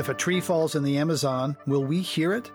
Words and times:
If 0.00 0.08
a 0.08 0.14
tree 0.14 0.40
falls 0.40 0.76
in 0.76 0.82
the 0.82 0.96
Amazon, 0.96 1.58
will 1.66 1.84
we 1.84 2.00
hear 2.00 2.32
it? 2.32 2.50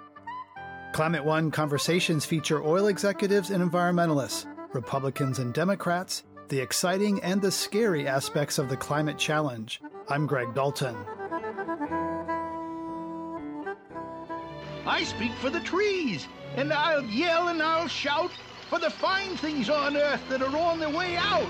Climate 0.94 1.24
One 1.24 1.52
conversations 1.52 2.26
feature 2.26 2.64
oil 2.64 2.88
executives 2.88 3.52
and 3.52 3.64
environmentalists, 3.64 4.48
Republicans 4.74 5.38
and 5.38 5.54
Democrats, 5.54 6.24
the 6.48 6.60
exciting 6.60 7.22
and 7.22 7.40
the 7.40 7.52
scary 7.52 8.08
aspects 8.08 8.58
of 8.58 8.68
the 8.68 8.76
climate 8.76 9.20
challenge. 9.20 9.80
I'm 10.10 10.26
Greg 10.26 10.56
Dalton. 10.56 10.96
I 14.88 15.04
speak 15.04 15.34
for 15.34 15.52
the 15.52 15.60
trees, 15.60 16.28
and 16.56 16.74
I'll 16.74 17.04
yell 17.04 17.50
and 17.50 17.62
I'll 17.62 17.88
shout 17.88 18.32
for 18.72 18.80
the 18.80 18.90
fine 18.90 19.38
things 19.38 19.70
on 19.70 19.96
earth 19.96 20.28
that 20.30 20.42
are 20.42 20.58
on 20.58 20.80
their 20.80 20.90
way 20.90 21.16
out. 21.16 21.46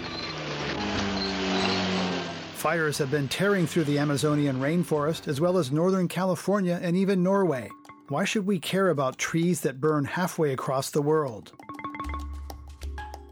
Fires 2.66 2.98
have 2.98 3.12
been 3.12 3.28
tearing 3.28 3.68
through 3.68 3.84
the 3.84 4.00
Amazonian 4.00 4.60
rainforest 4.60 5.28
as 5.28 5.40
well 5.40 5.60
as 5.60 5.72
northern 5.72 6.08
California 6.08 6.80
and 6.82 6.98
even 6.98 7.22
Norway. 7.22 7.70
Why 8.08 8.26
should 8.26 8.48
we 8.48 8.58
care 8.58 8.90
about 8.90 9.20
trees 9.20 9.62
that 9.62 9.80
burn 9.80 10.04
halfway 10.04 10.52
across 10.52 10.90
the 10.90 11.04
world? 11.04 11.52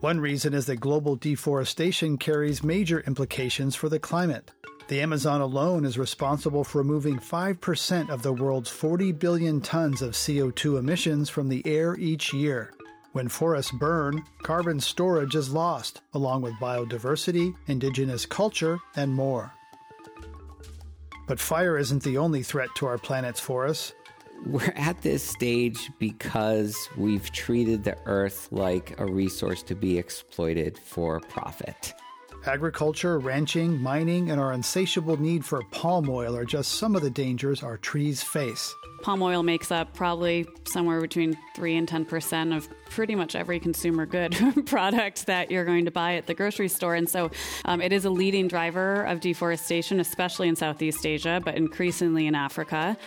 One 0.02 0.20
reason 0.20 0.54
is 0.54 0.68
that 0.68 0.76
global 0.76 1.16
deforestation 1.16 2.20
carries 2.20 2.64
major 2.64 3.00
implications 3.08 3.76
for 3.76 3.90
the 3.90 3.98
climate. 3.98 4.52
The 4.88 5.02
Amazon 5.02 5.42
alone 5.42 5.84
is 5.84 5.98
responsible 5.98 6.64
for 6.64 6.78
removing 6.78 7.18
5% 7.18 8.10
of 8.12 8.22
the 8.22 8.34
world's 8.34 8.70
40 8.70 9.14
billion 9.14 9.62
tons 9.62 10.04
of 10.04 10.12
CO2 10.12 10.78
emissions 10.78 11.32
from 11.32 11.50
the 11.50 11.66
air 11.66 11.96
each 11.96 12.36
year. 12.36 12.72
When 13.14 13.30
forests 13.30 13.72
burn, 13.72 14.24
carbon 14.42 14.80
storage 14.80 15.36
is 15.36 15.54
lost, 15.54 16.02
along 16.16 16.42
with 16.42 16.56
biodiversity, 16.56 17.56
indigenous 17.68 18.26
culture, 18.26 18.80
and 18.96 19.14
more. 19.14 19.54
But 21.28 21.40
fire 21.40 21.78
isn't 21.78 22.02
the 22.02 22.18
only 22.18 22.42
threat 22.42 22.70
to 22.78 22.88
our 22.88 22.98
planet's 22.98 23.40
forests. 23.40 23.94
We're 24.48 24.74
at 24.76 25.04
this 25.04 25.22
stage 25.22 25.92
because 26.00 26.90
we've 26.98 27.32
treated 27.32 27.84
the 27.84 27.98
earth 28.06 28.48
like 28.52 29.00
a 29.00 29.06
resource 29.06 29.62
to 29.64 29.76
be 29.76 30.00
exploited 30.00 30.80
for 30.80 31.20
profit. 31.20 31.94
Agriculture, 32.46 33.20
ranching, 33.20 33.82
mining, 33.82 34.30
and 34.30 34.40
our 34.40 34.52
insatiable 34.52 35.16
need 35.16 35.46
for 35.46 35.62
palm 35.72 36.10
oil 36.10 36.36
are 36.36 36.44
just 36.44 36.74
some 36.74 36.94
of 36.94 37.02
the 37.02 37.10
dangers 37.10 37.64
our 37.64 37.78
trees 37.78 38.22
face. 38.22 38.76
Palm 39.02 39.22
oil 39.22 39.44
makes 39.44 39.72
up 39.72 39.94
probably 39.94 40.46
somewhere 40.66 41.00
between 41.00 41.38
3 41.56 41.78
and 41.78 41.88
10% 41.88 42.56
of 42.56 42.68
pretty 42.90 43.16
much 43.16 43.36
every 43.36 43.60
consumer 43.60 44.06
good 44.06 44.36
product 44.66 45.26
that 45.26 45.52
you're 45.52 45.64
going 45.64 45.86
to 45.86 45.92
buy 45.92 46.16
at 46.16 46.28
the 46.28 46.34
grocery 46.34 46.68
store. 46.68 46.96
And 46.96 47.10
so 47.10 47.32
um, 47.64 47.82
it 47.82 47.94
is 47.94 48.04
a 48.04 48.10
leading 48.10 48.50
driver 48.50 49.04
of 49.04 49.22
deforestation, 49.22 50.02
especially 50.02 50.50
in 50.50 50.56
Southeast 50.58 51.06
Asia, 51.06 51.42
but 51.44 51.56
increasingly 51.56 52.28
in 52.28 52.36
Africa. 52.36 52.98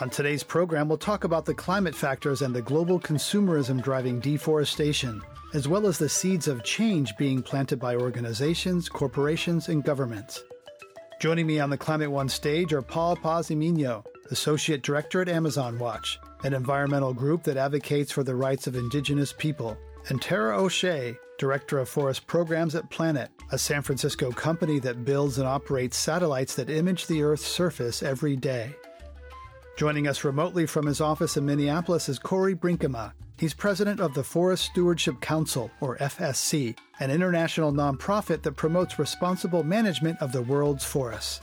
On 0.00 0.10
today's 0.10 0.42
program, 0.42 0.88
we'll 0.88 0.98
talk 0.98 1.24
about 1.24 1.46
the 1.46 1.54
climate 1.54 1.94
factors 1.94 2.42
and 2.42 2.54
the 2.54 2.60
global 2.60 3.00
consumerism 3.00 3.82
driving 3.82 4.20
deforestation, 4.20 5.22
as 5.56 5.66
well 5.66 5.86
as 5.86 5.96
the 5.96 6.06
seeds 6.06 6.48
of 6.48 6.62
change 6.62 7.16
being 7.16 7.42
planted 7.42 7.80
by 7.80 7.96
organizations, 7.96 8.90
corporations, 8.90 9.70
and 9.70 9.82
governments. 9.82 10.44
Joining 11.18 11.46
me 11.46 11.60
on 11.60 11.70
the 11.70 11.78
Climate 11.78 12.10
One 12.10 12.28
stage 12.28 12.74
are 12.74 12.82
Paul 12.82 13.16
Paz-y-Miño, 13.16 14.04
Associate 14.30 14.82
Director 14.82 15.22
at 15.22 15.30
Amazon 15.30 15.78
Watch, 15.78 16.20
an 16.44 16.52
environmental 16.52 17.14
group 17.14 17.42
that 17.44 17.56
advocates 17.56 18.12
for 18.12 18.22
the 18.22 18.36
rights 18.36 18.66
of 18.66 18.76
indigenous 18.76 19.32
people, 19.32 19.78
and 20.10 20.20
Tara 20.20 20.62
O'Shea, 20.62 21.16
Director 21.38 21.78
of 21.78 21.88
Forest 21.88 22.26
Programs 22.26 22.74
at 22.74 22.90
Planet, 22.90 23.30
a 23.50 23.56
San 23.56 23.80
Francisco 23.80 24.30
company 24.32 24.78
that 24.80 25.06
builds 25.06 25.38
and 25.38 25.48
operates 25.48 25.96
satellites 25.96 26.54
that 26.56 26.68
image 26.68 27.06
the 27.06 27.22
Earth's 27.22 27.46
surface 27.46 28.02
every 28.02 28.36
day. 28.36 28.76
Joining 29.78 30.06
us 30.06 30.22
remotely 30.22 30.66
from 30.66 30.84
his 30.84 31.00
office 31.00 31.38
in 31.38 31.46
Minneapolis 31.46 32.10
is 32.10 32.18
Corey 32.18 32.54
Brinkema. 32.54 33.14
He's 33.38 33.52
president 33.52 34.00
of 34.00 34.14
the 34.14 34.24
Forest 34.24 34.64
Stewardship 34.64 35.20
Council, 35.20 35.70
or 35.80 35.98
FSC, 35.98 36.76
an 37.00 37.10
international 37.10 37.70
nonprofit 37.70 38.42
that 38.42 38.56
promotes 38.56 38.98
responsible 38.98 39.62
management 39.62 40.20
of 40.22 40.32
the 40.32 40.40
world's 40.40 40.84
forests. 40.84 41.42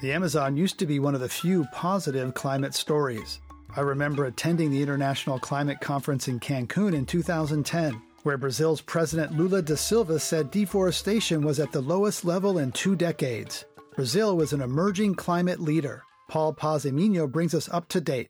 The 0.00 0.12
Amazon 0.12 0.56
used 0.56 0.78
to 0.78 0.86
be 0.86 1.00
one 1.00 1.16
of 1.16 1.20
the 1.20 1.28
few 1.28 1.66
positive 1.72 2.32
climate 2.34 2.74
stories. 2.74 3.40
I 3.74 3.80
remember 3.80 4.26
attending 4.26 4.70
the 4.70 4.80
International 4.80 5.40
Climate 5.40 5.80
Conference 5.80 6.28
in 6.28 6.38
Cancun 6.38 6.94
in 6.94 7.04
2010, 7.04 8.00
where 8.22 8.38
Brazil's 8.38 8.80
President 8.80 9.36
Lula 9.36 9.62
da 9.62 9.74
Silva 9.74 10.20
said 10.20 10.52
deforestation 10.52 11.42
was 11.42 11.58
at 11.58 11.72
the 11.72 11.80
lowest 11.80 12.24
level 12.24 12.58
in 12.58 12.70
two 12.70 12.94
decades. 12.94 13.64
Brazil 13.96 14.36
was 14.36 14.52
an 14.52 14.60
emerging 14.60 15.16
climate 15.16 15.58
leader. 15.58 16.04
Paul 16.28 16.52
Paz-y-Miño 16.52 17.30
brings 17.32 17.52
us 17.52 17.68
up 17.68 17.88
to 17.88 18.00
date. 18.00 18.28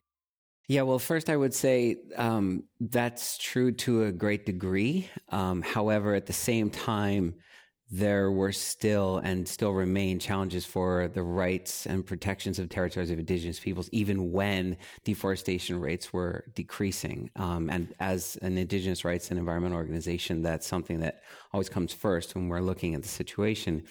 Yeah, 0.69 0.83
well, 0.83 0.99
first 0.99 1.31
I 1.31 1.35
would 1.35 1.55
say 1.55 1.97
um, 2.15 2.65
that's 2.79 3.39
true 3.39 3.71
to 3.71 4.03
a 4.03 4.11
great 4.11 4.45
degree. 4.45 5.09
Um, 5.29 5.63
however, 5.63 6.13
at 6.13 6.27
the 6.27 6.33
same 6.33 6.69
time, 6.69 7.33
there 7.89 8.31
were 8.31 8.51
still 8.51 9.17
and 9.17 9.47
still 9.47 9.71
remain 9.71 10.19
challenges 10.19 10.67
for 10.67 11.07
the 11.07 11.23
rights 11.23 11.87
and 11.87 12.05
protections 12.05 12.59
of 12.59 12.69
territories 12.69 13.09
of 13.09 13.17
indigenous 13.17 13.59
peoples, 13.59 13.89
even 13.91 14.31
when 14.31 14.77
deforestation 15.03 15.81
rates 15.81 16.13
were 16.13 16.45
decreasing. 16.53 17.31
Um, 17.35 17.71
and 17.71 17.95
as 17.99 18.37
an 18.43 18.55
indigenous 18.59 19.03
rights 19.03 19.31
and 19.31 19.39
environmental 19.39 19.75
organization, 19.79 20.43
that's 20.43 20.67
something 20.67 20.99
that 20.99 21.23
always 21.51 21.67
comes 21.67 21.93
first 21.93 22.35
when 22.35 22.47
we're 22.47 22.61
looking 22.61 22.93
at 22.93 23.01
the 23.01 23.09
situation. 23.09 23.85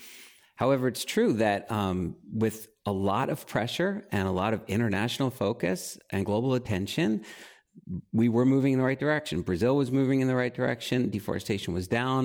However, 0.55 0.87
it's 0.87 1.05
true 1.05 1.33
that 1.35 1.71
um, 1.73 2.15
with 2.33 2.69
a 2.89 2.93
lot 3.11 3.29
of 3.29 3.47
pressure 3.47 3.93
and 4.11 4.25
a 4.27 4.31
lot 4.43 4.53
of 4.55 4.61
international 4.67 5.31
focus 5.31 5.99
and 6.11 6.25
global 6.25 6.55
attention, 6.55 7.11
we 8.13 8.29
were 8.37 8.47
moving 8.55 8.73
in 8.73 8.79
the 8.79 8.85
right 8.85 9.03
direction. 9.07 9.43
Brazil 9.43 9.75
was 9.77 9.91
moving 10.01 10.19
in 10.23 10.29
the 10.33 10.39
right 10.43 10.55
direction. 10.61 11.11
Deforestation 11.11 11.75
was 11.75 11.87
down. 11.87 12.23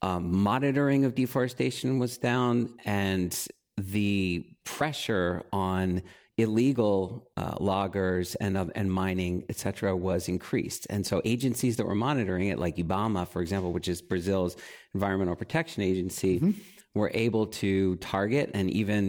Um, 0.00 0.22
monitoring 0.50 1.04
of 1.04 1.14
deforestation 1.14 1.98
was 1.98 2.16
down, 2.18 2.54
and 2.84 3.32
the 3.76 4.46
pressure 4.64 5.42
on 5.52 6.02
illegal 6.38 7.30
uh, 7.36 7.56
loggers 7.60 8.34
and 8.36 8.56
uh, 8.56 8.66
and 8.80 8.90
mining, 9.02 9.34
et 9.52 9.56
cetera, 9.56 9.92
was 9.94 10.28
increased. 10.28 10.86
And 10.88 11.02
so 11.04 11.20
agencies 11.34 11.76
that 11.76 11.86
were 11.86 12.00
monitoring 12.08 12.48
it, 12.48 12.58
like 12.58 12.76
IBAMA, 12.76 13.28
for 13.28 13.42
example, 13.42 13.72
which 13.72 13.88
is 13.88 14.00
Brazil's 14.00 14.56
environmental 14.94 15.36
protection 15.36 15.82
agency, 15.82 16.34
mm-hmm. 16.40 16.52
were 16.94 17.10
able 17.26 17.46
to 17.62 17.96
target 17.96 18.46
and 18.54 18.70
even 18.70 19.04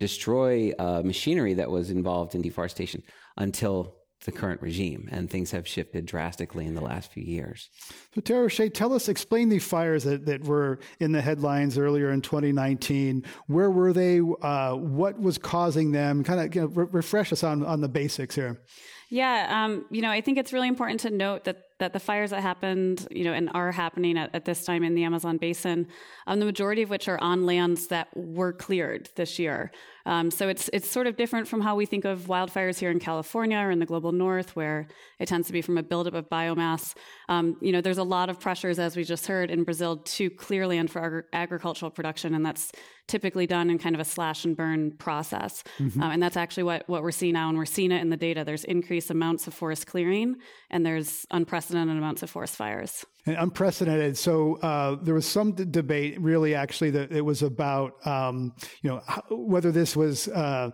destroy 0.00 0.72
uh, 0.78 1.02
machinery 1.04 1.54
that 1.54 1.70
was 1.70 1.90
involved 1.90 2.34
in 2.34 2.42
deforestation 2.42 3.02
until 3.36 3.96
the 4.24 4.32
current 4.32 4.62
regime, 4.62 5.08
and 5.12 5.30
things 5.30 5.50
have 5.50 5.68
shifted 5.68 6.06
drastically 6.06 6.66
in 6.66 6.74
the 6.74 6.80
last 6.80 7.12
few 7.12 7.22
years. 7.22 7.68
So, 8.14 8.20
Tara 8.20 8.46
O'Shea, 8.46 8.70
tell 8.70 8.94
us, 8.94 9.08
explain 9.08 9.50
the 9.50 9.58
fires 9.58 10.04
that, 10.04 10.24
that 10.26 10.44
were 10.44 10.78
in 10.98 11.12
the 11.12 11.20
headlines 11.20 11.76
earlier 11.76 12.10
in 12.10 12.22
2019. 12.22 13.24
Where 13.48 13.70
were 13.70 13.92
they? 13.92 14.20
Uh, 14.20 14.76
what 14.76 15.20
was 15.20 15.36
causing 15.36 15.92
them? 15.92 16.24
Kind 16.24 16.40
of 16.40 16.54
you 16.54 16.62
know, 16.62 16.66
re- 16.68 16.86
refresh 16.90 17.32
us 17.32 17.44
on, 17.44 17.64
on 17.64 17.80
the 17.82 17.88
basics 17.88 18.34
here. 18.34 18.62
Yeah, 19.10 19.64
um, 19.64 19.84
you 19.90 20.00
know, 20.00 20.10
I 20.10 20.22
think 20.22 20.38
it's 20.38 20.52
really 20.52 20.68
important 20.68 21.00
to 21.00 21.10
note 21.10 21.44
that 21.44 21.58
that 21.80 21.92
the 21.92 22.00
fires 22.00 22.30
that 22.30 22.40
happened, 22.40 23.06
you 23.10 23.24
know, 23.24 23.32
and 23.32 23.50
are 23.52 23.72
happening 23.72 24.16
at, 24.16 24.32
at 24.34 24.44
this 24.44 24.64
time 24.64 24.84
in 24.84 24.94
the 24.94 25.02
Amazon 25.02 25.38
basin, 25.38 25.88
um, 26.26 26.38
the 26.38 26.46
majority 26.46 26.82
of 26.82 26.90
which 26.90 27.08
are 27.08 27.20
on 27.20 27.44
lands 27.44 27.88
that 27.88 28.08
were 28.16 28.52
cleared 28.52 29.10
this 29.16 29.38
year. 29.38 29.72
Um, 30.06 30.30
so 30.30 30.48
it's 30.48 30.68
it's 30.72 30.88
sort 30.88 31.06
of 31.06 31.16
different 31.16 31.48
from 31.48 31.62
how 31.62 31.74
we 31.74 31.86
think 31.86 32.04
of 32.04 32.26
wildfires 32.26 32.78
here 32.78 32.90
in 32.90 33.00
California 33.00 33.58
or 33.58 33.70
in 33.70 33.78
the 33.78 33.86
global 33.86 34.12
north, 34.12 34.54
where 34.54 34.86
it 35.18 35.26
tends 35.26 35.46
to 35.48 35.52
be 35.52 35.62
from 35.62 35.78
a 35.78 35.82
buildup 35.82 36.14
of 36.14 36.28
biomass. 36.28 36.94
Um, 37.28 37.56
you 37.60 37.72
know, 37.72 37.80
there's 37.80 37.98
a 37.98 38.04
lot 38.04 38.28
of 38.28 38.38
pressures, 38.38 38.78
as 38.78 38.96
we 38.96 39.02
just 39.02 39.26
heard, 39.26 39.50
in 39.50 39.64
Brazil 39.64 39.96
to 39.96 40.30
clear 40.30 40.66
land 40.66 40.90
for 40.90 41.02
agri- 41.02 41.22
agricultural 41.32 41.90
production, 41.90 42.34
and 42.34 42.44
that's 42.44 42.70
typically 43.08 43.46
done 43.46 43.68
in 43.70 43.78
kind 43.78 43.94
of 43.94 44.00
a 44.00 44.04
slash 44.04 44.44
and 44.44 44.56
burn 44.56 44.92
process. 44.92 45.62
Mm-hmm. 45.78 46.02
Um, 46.02 46.10
and 46.12 46.22
that's 46.22 46.36
actually 46.36 46.64
what 46.64 46.86
what 46.86 47.02
we're 47.02 47.10
seeing 47.10 47.32
now, 47.32 47.48
and 47.48 47.58
we're 47.58 47.64
seeing 47.64 47.90
it 47.90 48.02
in 48.02 48.10
the 48.10 48.16
data. 48.16 48.44
There's 48.44 48.64
increased 48.64 49.10
amounts 49.10 49.46
of 49.46 49.54
forest 49.54 49.86
clearing, 49.86 50.36
and 50.70 50.84
there's 50.84 51.26
unprecedented 51.30 51.63
amounts 51.70 52.22
of 52.22 52.30
forest 52.30 52.56
fires. 52.56 53.04
And 53.26 53.36
unprecedented. 53.36 54.18
So 54.18 54.56
uh, 54.56 54.96
there 55.02 55.14
was 55.14 55.26
some 55.26 55.52
d- 55.52 55.64
debate, 55.64 56.20
really, 56.20 56.54
actually, 56.54 56.90
that 56.90 57.12
it 57.12 57.22
was 57.22 57.42
about, 57.42 58.06
um, 58.06 58.52
you 58.82 58.90
know, 58.90 59.00
whether 59.30 59.72
this 59.72 59.96
was. 59.96 60.28
Uh, 60.28 60.70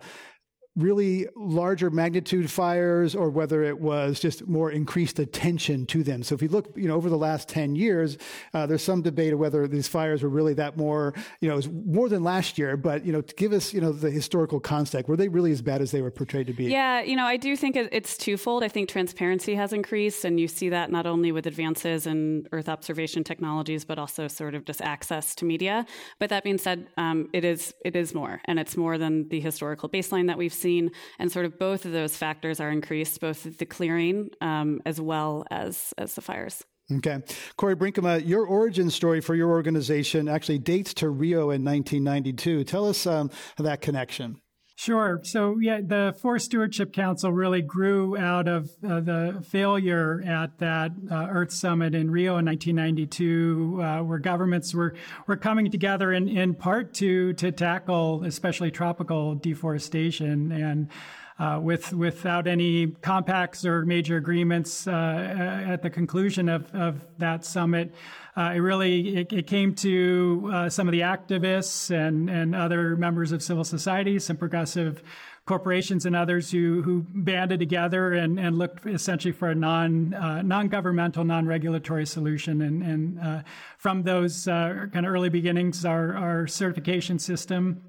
really 0.77 1.27
larger 1.35 1.89
magnitude 1.89 2.49
fires 2.49 3.13
or 3.13 3.29
whether 3.29 3.61
it 3.63 3.77
was 3.77 4.21
just 4.21 4.47
more 4.47 4.71
increased 4.71 5.19
attention 5.19 5.85
to 5.85 6.01
them. 6.01 6.23
So 6.23 6.33
if 6.33 6.41
you 6.41 6.47
look, 6.47 6.71
you 6.77 6.87
know, 6.87 6.95
over 6.95 7.09
the 7.09 7.17
last 7.17 7.49
10 7.49 7.75
years, 7.75 8.17
uh, 8.53 8.65
there's 8.65 8.81
some 8.81 9.01
debate 9.01 9.33
of 9.33 9.39
whether 9.39 9.67
these 9.67 9.89
fires 9.89 10.23
were 10.23 10.29
really 10.29 10.53
that 10.53 10.77
more, 10.77 11.13
you 11.41 11.49
know, 11.49 11.59
more 11.85 12.07
than 12.07 12.23
last 12.23 12.57
year, 12.57 12.77
but, 12.77 13.05
you 13.05 13.11
know, 13.11 13.19
to 13.19 13.35
give 13.35 13.51
us, 13.51 13.73
you 13.73 13.81
know, 13.81 13.91
the 13.91 14.09
historical 14.09 14.61
context, 14.61 15.09
were 15.09 15.17
they 15.17 15.27
really 15.27 15.51
as 15.51 15.61
bad 15.61 15.81
as 15.81 15.91
they 15.91 16.01
were 16.01 16.11
portrayed 16.11 16.47
to 16.47 16.53
be? 16.53 16.65
Yeah, 16.65 17.01
you 17.01 17.17
know, 17.17 17.25
I 17.25 17.35
do 17.35 17.57
think 17.57 17.75
it's 17.75 18.17
twofold. 18.17 18.63
I 18.63 18.69
think 18.69 18.87
transparency 18.87 19.55
has 19.55 19.73
increased 19.73 20.23
and 20.23 20.39
you 20.39 20.47
see 20.47 20.69
that 20.69 20.89
not 20.89 21.05
only 21.05 21.33
with 21.33 21.47
advances 21.47 22.07
in 22.07 22.47
Earth 22.53 22.69
observation 22.69 23.25
technologies, 23.25 23.83
but 23.83 23.99
also 23.99 24.29
sort 24.29 24.55
of 24.55 24.63
just 24.63 24.81
access 24.81 25.35
to 25.35 25.45
media. 25.45 25.85
But 26.17 26.29
that 26.29 26.45
being 26.45 26.57
said, 26.57 26.87
um, 26.95 27.27
it 27.33 27.43
is, 27.43 27.73
it 27.83 27.97
is 27.97 28.13
more 28.13 28.39
and 28.45 28.57
it's 28.57 28.77
more 28.77 28.97
than 28.97 29.27
the 29.27 29.41
historical 29.41 29.89
baseline 29.89 30.27
that 30.27 30.37
we've 30.37 30.53
And 30.63 31.31
sort 31.31 31.45
of 31.45 31.57
both 31.57 31.85
of 31.85 31.91
those 31.91 32.15
factors 32.15 32.59
are 32.59 32.69
increased, 32.69 33.19
both 33.19 33.57
the 33.57 33.65
clearing 33.65 34.29
um, 34.41 34.81
as 34.85 34.99
well 34.99 35.45
as, 35.49 35.93
as 35.97 36.15
the 36.15 36.21
fires. 36.21 36.63
Okay. 36.97 37.19
Corey 37.55 37.75
Brinkema, 37.75 38.25
your 38.25 38.45
origin 38.45 38.89
story 38.89 39.21
for 39.21 39.33
your 39.33 39.49
organization 39.49 40.27
actually 40.27 40.59
dates 40.59 40.93
to 40.95 41.09
Rio 41.09 41.51
in 41.51 41.63
1992. 41.63 42.65
Tell 42.65 42.87
us 42.87 43.07
um, 43.07 43.29
that 43.57 43.81
connection. 43.81 44.40
Sure. 44.81 45.19
So, 45.21 45.59
yeah, 45.59 45.79
the 45.79 46.15
Forest 46.19 46.45
Stewardship 46.45 46.91
Council 46.91 47.31
really 47.31 47.61
grew 47.61 48.17
out 48.17 48.47
of 48.47 48.71
uh, 48.83 48.99
the 48.99 49.45
failure 49.47 50.23
at 50.25 50.57
that 50.57 50.89
uh, 51.11 51.27
Earth 51.29 51.51
Summit 51.51 51.93
in 51.93 52.09
Rio 52.09 52.39
in 52.39 52.45
1992, 52.47 53.79
uh, 53.79 53.99
where 54.01 54.17
governments 54.17 54.73
were, 54.73 54.95
were 55.27 55.35
coming 55.35 55.69
together 55.69 56.11
in, 56.11 56.27
in 56.27 56.55
part 56.55 56.95
to, 56.95 57.33
to 57.33 57.51
tackle 57.51 58.23
especially 58.23 58.71
tropical 58.71 59.35
deforestation. 59.35 60.51
And 60.51 60.89
uh, 61.37 61.59
with 61.59 61.93
without 61.93 62.47
any 62.47 62.87
compacts 63.01 63.65
or 63.65 63.85
major 63.85 64.17
agreements 64.17 64.87
uh, 64.87 65.65
at 65.67 65.81
the 65.81 65.89
conclusion 65.89 66.49
of, 66.49 66.73
of 66.73 67.01
that 67.17 67.45
summit. 67.45 67.93
Uh, 68.35 68.53
it 68.55 68.59
really 68.59 69.17
it, 69.17 69.33
it 69.33 69.47
came 69.47 69.75
to 69.75 70.49
uh, 70.53 70.69
some 70.69 70.87
of 70.87 70.91
the 70.91 71.01
activists 71.01 71.91
and, 71.91 72.29
and 72.29 72.55
other 72.55 72.95
members 72.95 73.31
of 73.31 73.43
civil 73.43 73.63
society, 73.63 74.19
some 74.19 74.37
progressive 74.37 75.03
corporations 75.45 76.05
and 76.05 76.15
others 76.15 76.51
who, 76.51 76.81
who 76.83 77.05
banded 77.09 77.59
together 77.59 78.13
and, 78.13 78.39
and 78.39 78.57
looked 78.57 78.85
essentially 78.85 79.31
for 79.31 79.49
a 79.49 79.55
non 79.55 80.13
uh, 80.13 80.41
non 80.41 80.67
governmental, 80.67 81.23
non 81.23 81.45
regulatory 81.45 82.05
solution. 82.05 82.61
And, 82.61 82.83
and 82.83 83.19
uh, 83.19 83.41
from 83.77 84.03
those 84.03 84.47
uh, 84.47 84.85
kind 84.93 85.05
of 85.05 85.11
early 85.11 85.29
beginnings, 85.29 85.83
our, 85.83 86.15
our 86.15 86.47
certification 86.47 87.19
system 87.19 87.81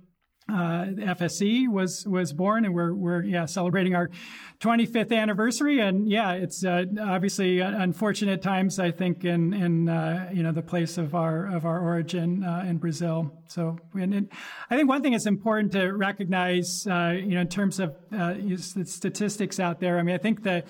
uh, 0.53 1.15
FSC 1.15 1.69
was 1.69 2.07
was 2.07 2.33
born, 2.33 2.65
and 2.65 2.75
we're 2.75 2.95
we're 2.95 3.23
yeah 3.23 3.47
celebrating 3.47 3.95
our 3.95 4.11
25th 4.61 5.13
anniversary. 5.13 5.81
And 5.81 6.09
yeah, 6.09 6.33
it's 6.33 6.65
uh, 6.65 6.85
obviously 7.01 7.61
unfortunate 7.61 8.43
times. 8.43 8.79
I 8.79 8.91
think 8.91 9.25
in 9.25 9.53
in 9.55 9.89
uh, 9.89 10.31
you 10.33 10.43
know 10.43 10.53
the 10.53 10.63
place 10.63 10.99
of 10.99 11.15
our 11.15 11.47
of 11.47 11.65
our 11.65 11.81
origin 11.81 12.45
uh, 12.45 12.65
in 12.67 12.79
Brazil. 12.79 13.33
So 13.47 13.79
and, 13.95 14.31
I 14.71 14.77
think 14.77 14.89
one 14.89 15.03
thing 15.03 15.13
that's 15.13 15.27
important 15.27 15.73
to 15.73 15.93
recognize, 15.93 16.87
uh, 16.87 17.15
you 17.17 17.35
know, 17.35 17.41
in 17.41 17.49
terms 17.49 17.81
of 17.81 17.97
uh, 18.17 18.35
statistics 18.57 19.59
out 19.59 19.81
there. 19.81 19.99
I 19.99 20.03
mean, 20.03 20.15
I 20.15 20.19
think 20.19 20.43
the 20.43 20.65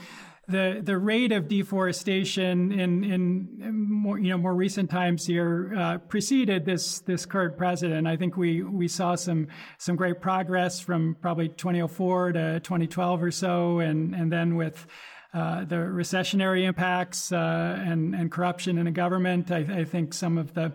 the 0.48 0.80
the 0.82 0.98
rate 0.98 1.30
of 1.30 1.46
deforestation 1.48 2.72
in 2.72 3.04
in 3.04 3.92
more 4.02 4.18
you 4.18 4.30
know 4.30 4.38
more 4.38 4.54
recent 4.54 4.90
times 4.90 5.24
here 5.24 5.72
uh, 5.76 5.98
preceded 5.98 6.64
this 6.64 6.98
this 7.00 7.24
current 7.24 7.56
president. 7.56 8.08
I 8.08 8.16
think 8.16 8.36
we 8.36 8.62
we 8.62 8.88
saw 8.88 9.14
some 9.14 9.46
some 9.78 9.94
great 9.94 10.20
progress 10.20 10.80
from 10.80 11.16
probably 11.20 11.48
2004 11.48 12.32
to 12.32 12.60
2012 12.60 13.22
or 13.22 13.30
so, 13.30 13.78
and 13.78 14.14
and 14.14 14.32
then 14.32 14.56
with 14.56 14.84
uh, 15.32 15.64
the 15.64 15.76
recessionary 15.76 16.64
impacts 16.64 17.30
uh, 17.30 17.80
and 17.80 18.14
and 18.14 18.32
corruption 18.32 18.78
in 18.78 18.86
the 18.86 18.90
government, 18.90 19.50
I, 19.52 19.58
I 19.58 19.84
think 19.84 20.12
some 20.12 20.38
of 20.38 20.54
the 20.54 20.72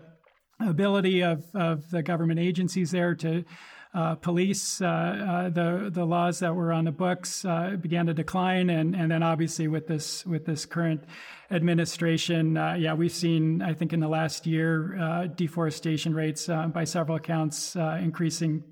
ability 0.60 1.22
of 1.22 1.44
of 1.54 1.90
the 1.90 2.02
government 2.02 2.40
agencies 2.40 2.90
there 2.90 3.14
to 3.16 3.44
uh, 3.98 4.14
police, 4.14 4.80
uh, 4.80 4.86
uh, 4.86 5.48
the 5.48 5.90
the 5.92 6.04
laws 6.04 6.38
that 6.38 6.54
were 6.54 6.72
on 6.72 6.84
the 6.84 6.92
books 6.92 7.44
uh, 7.44 7.76
began 7.80 8.06
to 8.06 8.14
decline, 8.14 8.70
and 8.70 8.94
and 8.94 9.10
then 9.10 9.24
obviously 9.24 9.66
with 9.66 9.88
this 9.88 10.24
with 10.24 10.46
this 10.46 10.64
current 10.64 11.02
administration, 11.50 12.56
uh, 12.56 12.74
yeah, 12.74 12.94
we've 12.94 13.10
seen 13.10 13.60
I 13.60 13.74
think 13.74 13.92
in 13.92 13.98
the 13.98 14.06
last 14.06 14.46
year 14.46 15.28
deforestation 15.34 16.14
rates 16.14 16.46
by 16.46 16.84
several 16.84 17.16
accounts 17.16 17.74
increasing 17.74 18.62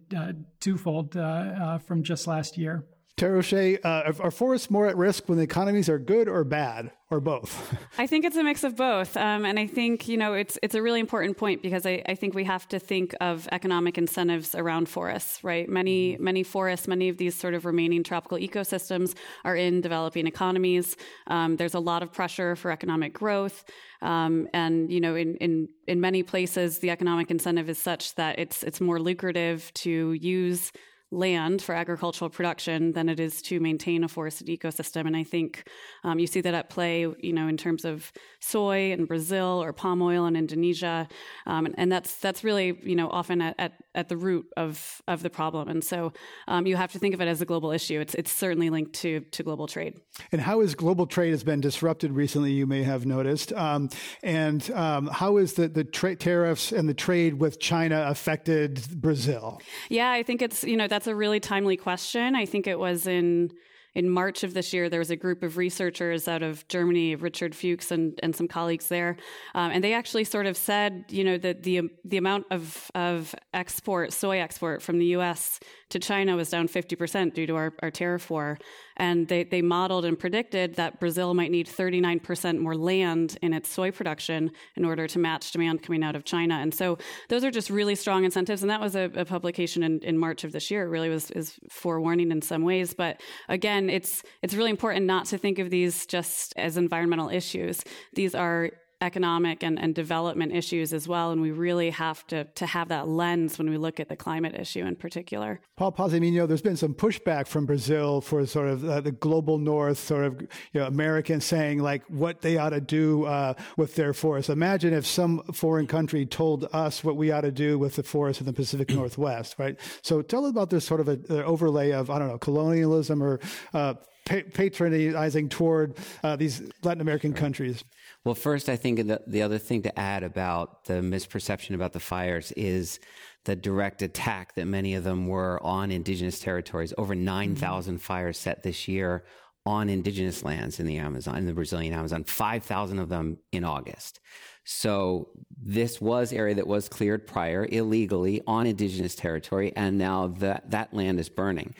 twofold 0.60 1.14
from 1.14 2.04
just 2.04 2.28
last 2.28 2.56
year. 2.56 2.84
Tara 3.16 3.38
O'Shea, 3.38 3.78
uh, 3.78 4.12
are 4.20 4.30
forests 4.30 4.70
more 4.70 4.86
at 4.86 4.94
risk 4.94 5.26
when 5.26 5.38
the 5.38 5.44
economies 5.44 5.88
are 5.88 5.98
good 5.98 6.28
or 6.28 6.44
bad, 6.44 6.90
or 7.10 7.18
both? 7.18 7.74
I 7.98 8.06
think 8.06 8.26
it's 8.26 8.36
a 8.36 8.44
mix 8.44 8.62
of 8.62 8.76
both, 8.76 9.16
um, 9.16 9.46
and 9.46 9.58
I 9.58 9.66
think 9.66 10.06
you 10.06 10.18
know 10.18 10.34
it's 10.34 10.58
it's 10.62 10.74
a 10.74 10.82
really 10.82 11.00
important 11.00 11.38
point 11.38 11.62
because 11.62 11.86
I, 11.86 12.02
I 12.04 12.14
think 12.14 12.34
we 12.34 12.44
have 12.44 12.68
to 12.68 12.78
think 12.78 13.14
of 13.22 13.48
economic 13.52 13.96
incentives 13.96 14.54
around 14.54 14.90
forests, 14.90 15.42
right? 15.42 15.66
Many 15.66 16.12
mm-hmm. 16.12 16.24
many 16.24 16.42
forests, 16.42 16.86
many 16.86 17.08
of 17.08 17.16
these 17.16 17.34
sort 17.34 17.54
of 17.54 17.64
remaining 17.64 18.02
tropical 18.02 18.36
ecosystems 18.36 19.14
are 19.46 19.56
in 19.56 19.80
developing 19.80 20.26
economies. 20.26 20.94
Um, 21.26 21.56
there's 21.56 21.74
a 21.74 21.80
lot 21.80 22.02
of 22.02 22.12
pressure 22.12 22.54
for 22.54 22.70
economic 22.70 23.14
growth, 23.14 23.64
um, 24.02 24.46
and 24.52 24.92
you 24.92 25.00
know 25.00 25.14
in, 25.14 25.36
in 25.36 25.68
in 25.86 26.02
many 26.02 26.22
places 26.22 26.80
the 26.80 26.90
economic 26.90 27.30
incentive 27.30 27.70
is 27.70 27.78
such 27.78 28.14
that 28.16 28.38
it's 28.38 28.62
it's 28.62 28.78
more 28.78 29.00
lucrative 29.00 29.72
to 29.72 30.12
use 30.12 30.70
land 31.12 31.62
for 31.62 31.74
agricultural 31.74 32.28
production 32.28 32.92
than 32.92 33.08
it 33.08 33.20
is 33.20 33.40
to 33.40 33.60
maintain 33.60 34.02
a 34.02 34.08
forested 34.08 34.48
ecosystem. 34.48 35.06
And 35.06 35.16
I 35.16 35.22
think 35.22 35.68
um, 36.02 36.18
you 36.18 36.26
see 36.26 36.40
that 36.40 36.54
at 36.54 36.68
play, 36.68 37.06
you 37.18 37.32
know, 37.32 37.46
in 37.46 37.56
terms 37.56 37.84
of 37.84 38.12
soy 38.40 38.90
in 38.92 39.04
Brazil 39.04 39.62
or 39.62 39.72
palm 39.72 40.02
oil 40.02 40.26
in 40.26 40.34
Indonesia, 40.34 41.08
um, 41.46 41.66
and, 41.66 41.74
and, 41.78 41.92
that's 41.92 42.16
that's 42.16 42.42
really 42.42 42.78
you 42.82 42.96
know 42.96 43.08
often 43.08 43.40
at, 43.40 43.54
at, 43.58 43.72
at, 43.94 44.08
the 44.08 44.16
root 44.16 44.46
of 44.56 45.00
of 45.06 45.22
the 45.22 45.30
problem. 45.30 45.68
And 45.68 45.82
so 45.82 46.12
um, 46.48 46.66
you 46.66 46.76
have 46.76 46.92
to 46.92 46.98
think 46.98 47.14
of 47.14 47.20
it 47.20 47.28
as 47.28 47.40
a 47.40 47.44
global 47.44 47.70
issue. 47.70 48.00
It's 48.00 48.14
it's 48.14 48.32
certainly 48.32 48.70
linked 48.70 48.94
to 48.94 49.20
to 49.20 49.42
global 49.44 49.68
trade. 49.68 50.00
And 50.32 50.40
how 50.40 50.60
is 50.60 50.74
global 50.74 51.06
trade 51.06 51.30
has 51.30 51.44
been 51.44 51.60
disrupted 51.60 52.12
recently? 52.12 52.52
You 52.52 52.66
may 52.66 52.82
have 52.82 53.06
noticed. 53.06 53.52
Um, 53.52 53.88
and 54.22 54.68
um, 54.72 55.06
how 55.06 55.36
is 55.36 55.54
the 55.54 55.68
the 55.68 55.84
tra- 55.84 56.16
tariffs 56.16 56.72
and 56.72 56.88
the 56.88 56.94
trade 56.94 57.34
with 57.34 57.60
China 57.60 58.06
affected 58.08 58.82
Brazil? 59.00 59.60
Yeah, 59.88 60.10
I 60.10 60.24
think 60.24 60.42
it's 60.42 60.64
you 60.64 60.76
know 60.76 60.88
that's 60.96 61.06
a 61.06 61.14
really 61.14 61.40
timely 61.40 61.76
question. 61.76 62.34
I 62.34 62.46
think 62.46 62.66
it 62.66 62.78
was 62.78 63.06
in 63.06 63.50
in 63.94 64.08
March 64.08 64.42
of 64.44 64.54
this 64.54 64.72
year, 64.72 64.88
there 64.88 64.98
was 64.98 65.10
a 65.10 65.16
group 65.16 65.42
of 65.42 65.58
researchers 65.58 66.26
out 66.26 66.42
of 66.42 66.66
Germany, 66.68 67.16
Richard 67.16 67.54
Fuchs 67.54 67.90
and, 67.90 68.18
and 68.22 68.36
some 68.36 68.46
colleagues 68.48 68.88
there, 68.88 69.16
um, 69.54 69.70
and 69.72 69.82
they 69.84 69.92
actually 69.92 70.24
sort 70.24 70.44
of 70.46 70.54
said, 70.56 71.04
you 71.08 71.22
know, 71.22 71.36
that 71.36 71.64
the 71.64 71.82
the 72.04 72.16
amount 72.16 72.46
of 72.50 72.90
of 72.94 73.34
export, 73.52 74.14
soy 74.14 74.38
export 74.38 74.80
from 74.80 74.98
the 74.98 75.06
U.S. 75.18 75.60
to 75.90 75.98
China 75.98 76.36
was 76.36 76.50
down 76.50 76.68
50% 76.68 77.34
due 77.34 77.46
to 77.46 77.54
our, 77.54 77.72
our 77.80 77.90
tariff 77.90 78.28
war. 78.28 78.58
And 78.96 79.28
they, 79.28 79.44
they 79.44 79.62
modeled 79.62 80.04
and 80.04 80.18
predicted 80.18 80.74
that 80.76 80.98
Brazil 80.98 81.34
might 81.34 81.50
need 81.50 81.68
39% 81.68 82.58
more 82.58 82.74
land 82.74 83.38
in 83.42 83.52
its 83.52 83.68
soy 83.68 83.90
production 83.90 84.50
in 84.74 84.84
order 84.84 85.06
to 85.06 85.18
match 85.18 85.52
demand 85.52 85.82
coming 85.82 86.02
out 86.02 86.16
of 86.16 86.24
China. 86.24 86.54
And 86.54 86.74
so 86.74 86.98
those 87.28 87.44
are 87.44 87.50
just 87.50 87.70
really 87.70 87.94
strong 87.94 88.24
incentives. 88.24 88.62
And 88.62 88.70
that 88.70 88.80
was 88.80 88.96
a, 88.96 89.10
a 89.14 89.24
publication 89.24 89.82
in, 89.82 90.00
in 90.00 90.18
March 90.18 90.44
of 90.44 90.52
this 90.52 90.70
year. 90.70 90.84
It 90.84 90.88
really 90.88 91.10
was 91.10 91.30
is 91.32 91.58
forewarning 91.70 92.32
in 92.32 92.42
some 92.42 92.62
ways. 92.62 92.94
But 92.94 93.20
again, 93.48 93.90
it's 93.90 94.22
it's 94.42 94.54
really 94.54 94.70
important 94.70 95.06
not 95.06 95.26
to 95.26 95.38
think 95.38 95.58
of 95.58 95.70
these 95.70 96.06
just 96.06 96.54
as 96.56 96.76
environmental 96.76 97.28
issues. 97.28 97.84
These 98.14 98.34
are 98.34 98.70
economic 99.00 99.62
and, 99.62 99.78
and 99.78 99.94
development 99.94 100.54
issues 100.54 100.92
as 100.92 101.06
well. 101.06 101.30
And 101.30 101.42
we 101.42 101.50
really 101.50 101.90
have 101.90 102.26
to, 102.28 102.44
to 102.44 102.66
have 102.66 102.88
that 102.88 103.08
lens 103.08 103.58
when 103.58 103.68
we 103.68 103.76
look 103.76 104.00
at 104.00 104.08
the 104.08 104.16
climate 104.16 104.54
issue 104.54 104.84
in 104.84 104.96
particular. 104.96 105.60
Paul 105.76 105.92
Paz-y-Miño, 105.92 106.48
there's 106.48 106.62
been 106.62 106.76
some 106.76 106.94
pushback 106.94 107.46
from 107.46 107.66
Brazil 107.66 108.20
for 108.22 108.46
sort 108.46 108.68
of 108.68 108.84
uh, 108.88 109.00
the 109.00 109.12
global 109.12 109.58
north, 109.58 109.98
sort 109.98 110.24
of 110.24 110.40
you 110.40 110.80
know, 110.80 110.86
Americans 110.86 111.44
saying 111.44 111.80
like 111.80 112.02
what 112.08 112.40
they 112.40 112.56
ought 112.56 112.70
to 112.70 112.80
do 112.80 113.24
uh, 113.24 113.54
with 113.76 113.94
their 113.96 114.14
forests. 114.14 114.48
Imagine 114.48 114.94
if 114.94 115.06
some 115.06 115.42
foreign 115.52 115.86
country 115.86 116.24
told 116.24 116.66
us 116.72 117.04
what 117.04 117.16
we 117.16 117.30
ought 117.30 117.42
to 117.42 117.52
do 117.52 117.78
with 117.78 117.96
the 117.96 118.02
forests 118.02 118.40
in 118.40 118.46
the 118.46 118.52
Pacific 118.52 118.90
Northwest, 118.94 119.56
right? 119.58 119.78
So 120.02 120.22
tell 120.22 120.46
us 120.46 120.50
about 120.50 120.70
this 120.70 120.86
sort 120.86 121.00
of 121.00 121.08
a, 121.08 121.44
overlay 121.44 121.90
of, 121.90 122.08
I 122.08 122.18
don't 122.18 122.28
know, 122.28 122.38
colonialism 122.38 123.22
or 123.22 123.40
uh, 123.74 123.94
patronizing 124.26 125.48
toward 125.48 125.96
uh, 126.22 126.36
these 126.36 126.62
Latin 126.82 127.00
American 127.00 127.32
countries. 127.32 127.84
Well, 128.26 128.34
first, 128.34 128.68
I 128.68 128.74
think 128.74 129.06
the, 129.06 129.22
the 129.28 129.42
other 129.42 129.56
thing 129.56 129.82
to 129.82 129.96
add 129.96 130.24
about 130.24 130.86
the 130.86 130.94
misperception 130.94 131.76
about 131.76 131.92
the 131.92 132.00
fires 132.00 132.50
is 132.56 132.98
the 133.44 133.54
direct 133.54 134.02
attack 134.02 134.56
that 134.56 134.66
many 134.66 134.94
of 134.94 135.04
them 135.04 135.28
were 135.28 135.62
on 135.62 135.92
indigenous 135.92 136.40
territories. 136.40 136.92
Over 136.98 137.14
9,000 137.14 137.94
mm-hmm. 137.94 138.00
fires 138.00 138.36
set 138.36 138.64
this 138.64 138.88
year 138.88 139.22
on 139.64 139.88
indigenous 139.88 140.42
lands 140.42 140.80
in 140.80 140.86
the 140.86 140.96
Amazon, 140.96 141.36
in 141.36 141.46
the 141.46 141.52
Brazilian 141.52 141.92
Amazon, 141.92 142.24
5,000 142.24 142.98
of 142.98 143.08
them 143.08 143.38
in 143.52 143.62
August. 143.62 144.18
So 144.64 145.28
this 145.56 146.00
was 146.00 146.32
area 146.32 146.56
that 146.56 146.66
was 146.66 146.88
cleared 146.88 147.28
prior 147.28 147.68
illegally 147.70 148.42
on 148.44 148.66
indigenous 148.66 149.14
territory, 149.14 149.72
and 149.76 149.98
now 149.98 150.26
that 150.38 150.72
that 150.72 150.92
land 150.92 151.20
is 151.20 151.28
burning. 151.28 151.76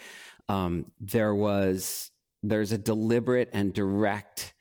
Um, 0.49 0.93
there 1.01 1.35
was 1.35 2.13
there's 2.45 2.71
a 2.71 2.79
deliberate 2.79 3.51
and 3.53 3.75
direct 3.75 4.53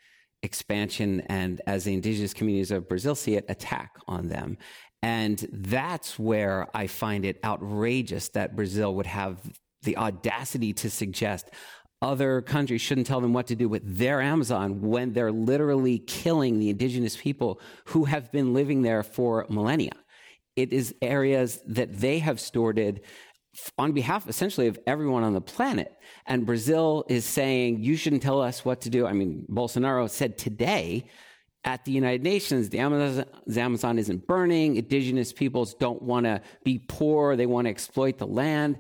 expansion 0.46 1.22
and 1.22 1.62
as 1.68 1.84
the 1.84 1.94
indigenous 1.94 2.34
communities 2.34 2.72
of 2.72 2.88
Brazil 2.88 3.16
see 3.16 3.36
it, 3.36 3.46
attack 3.50 3.98
on 4.08 4.30
them. 4.30 4.58
And 5.02 5.46
that's 5.52 6.18
where 6.18 6.68
I 6.74 6.88
find 6.88 7.25
it 7.25 7.40
outrageous 7.44 8.30
that 8.30 8.56
Brazil 8.56 8.96
would 8.96 9.06
have 9.06 9.38
the 9.84 9.98
audacity 9.98 10.74
to 10.74 10.90
suggest 10.90 11.52
other 12.02 12.42
countries 12.42 12.82
shouldn't 12.82 13.08
tell 13.08 13.22
them 13.22 13.34
what 13.34 13.48
to 13.48 13.56
do 13.56 13.70
with 13.70 13.98
their 13.98 14.22
Amazon 14.22 14.82
when 14.82 15.14
they're 15.14 15.32
literally 15.32 16.00
killing 16.00 16.60
the 16.60 16.70
indigenous 16.70 17.18
people 17.18 17.60
who 17.86 18.06
have 18.06 18.32
been 18.32 18.54
living 18.54 18.82
there 18.82 19.04
for 19.04 19.46
millennia. 19.50 19.94
It 20.56 20.72
is 20.72 20.96
areas 21.02 21.62
that 21.68 22.00
they 22.00 22.20
have 22.20 22.38
stewarded 22.38 23.02
on 23.78 23.92
behalf 23.92 24.28
essentially 24.28 24.68
of 24.68 24.80
everyone 24.86 25.24
on 25.24 25.34
the 25.34 25.42
planet. 25.42 25.92
And 26.26 26.46
Brazil 26.46 27.06
is 27.08 27.26
saying, 27.26 27.82
you 27.82 27.96
shouldn't 27.96 28.22
tell 28.22 28.42
us 28.42 28.66
what 28.66 28.82
to 28.82 28.90
do. 28.90 29.06
I 29.06 29.14
mean, 29.14 29.46
Bolsonaro 29.50 30.10
said 30.10 30.38
today 30.38 31.10
at 31.64 31.84
the 31.84 31.92
United 31.92 32.24
Nations, 32.24 32.70
the 32.70 32.80
Amazon, 32.80 33.98
isn't 34.00 34.28
burning. 34.28 34.76
Indigenous 34.76 35.34
peoples 35.34 35.74
don't 35.74 36.02
want 36.02 36.26
to 36.26 36.42
be 36.64 36.80
poor. 36.80 37.36
They 37.36 37.48
want 37.48 37.66
to 37.66 37.72
exploit 37.72 38.18
the 38.18 38.28
land. 38.28 38.78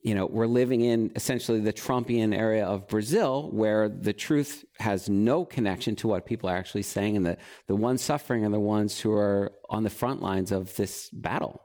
You 0.00 0.14
know, 0.14 0.26
we're 0.26 0.46
living 0.46 0.80
in 0.80 1.12
essentially 1.14 1.60
the 1.60 1.72
Trumpian 1.72 2.34
area 2.36 2.64
of 2.64 2.88
Brazil 2.88 3.50
where 3.52 3.88
the 3.88 4.12
truth 4.12 4.64
has 4.78 5.08
no 5.08 5.44
connection 5.44 5.94
to 5.96 6.08
what 6.08 6.26
people 6.26 6.48
are 6.48 6.56
actually 6.56 6.82
saying. 6.82 7.16
And 7.16 7.26
the, 7.26 7.36
the 7.68 7.76
ones 7.76 8.02
suffering 8.02 8.44
are 8.44 8.50
the 8.50 8.58
ones 8.58 8.98
who 8.98 9.12
are 9.12 9.52
on 9.68 9.84
the 9.84 9.90
front 9.90 10.22
lines 10.22 10.52
of 10.52 10.74
this 10.74 11.08
battle. 11.10 11.62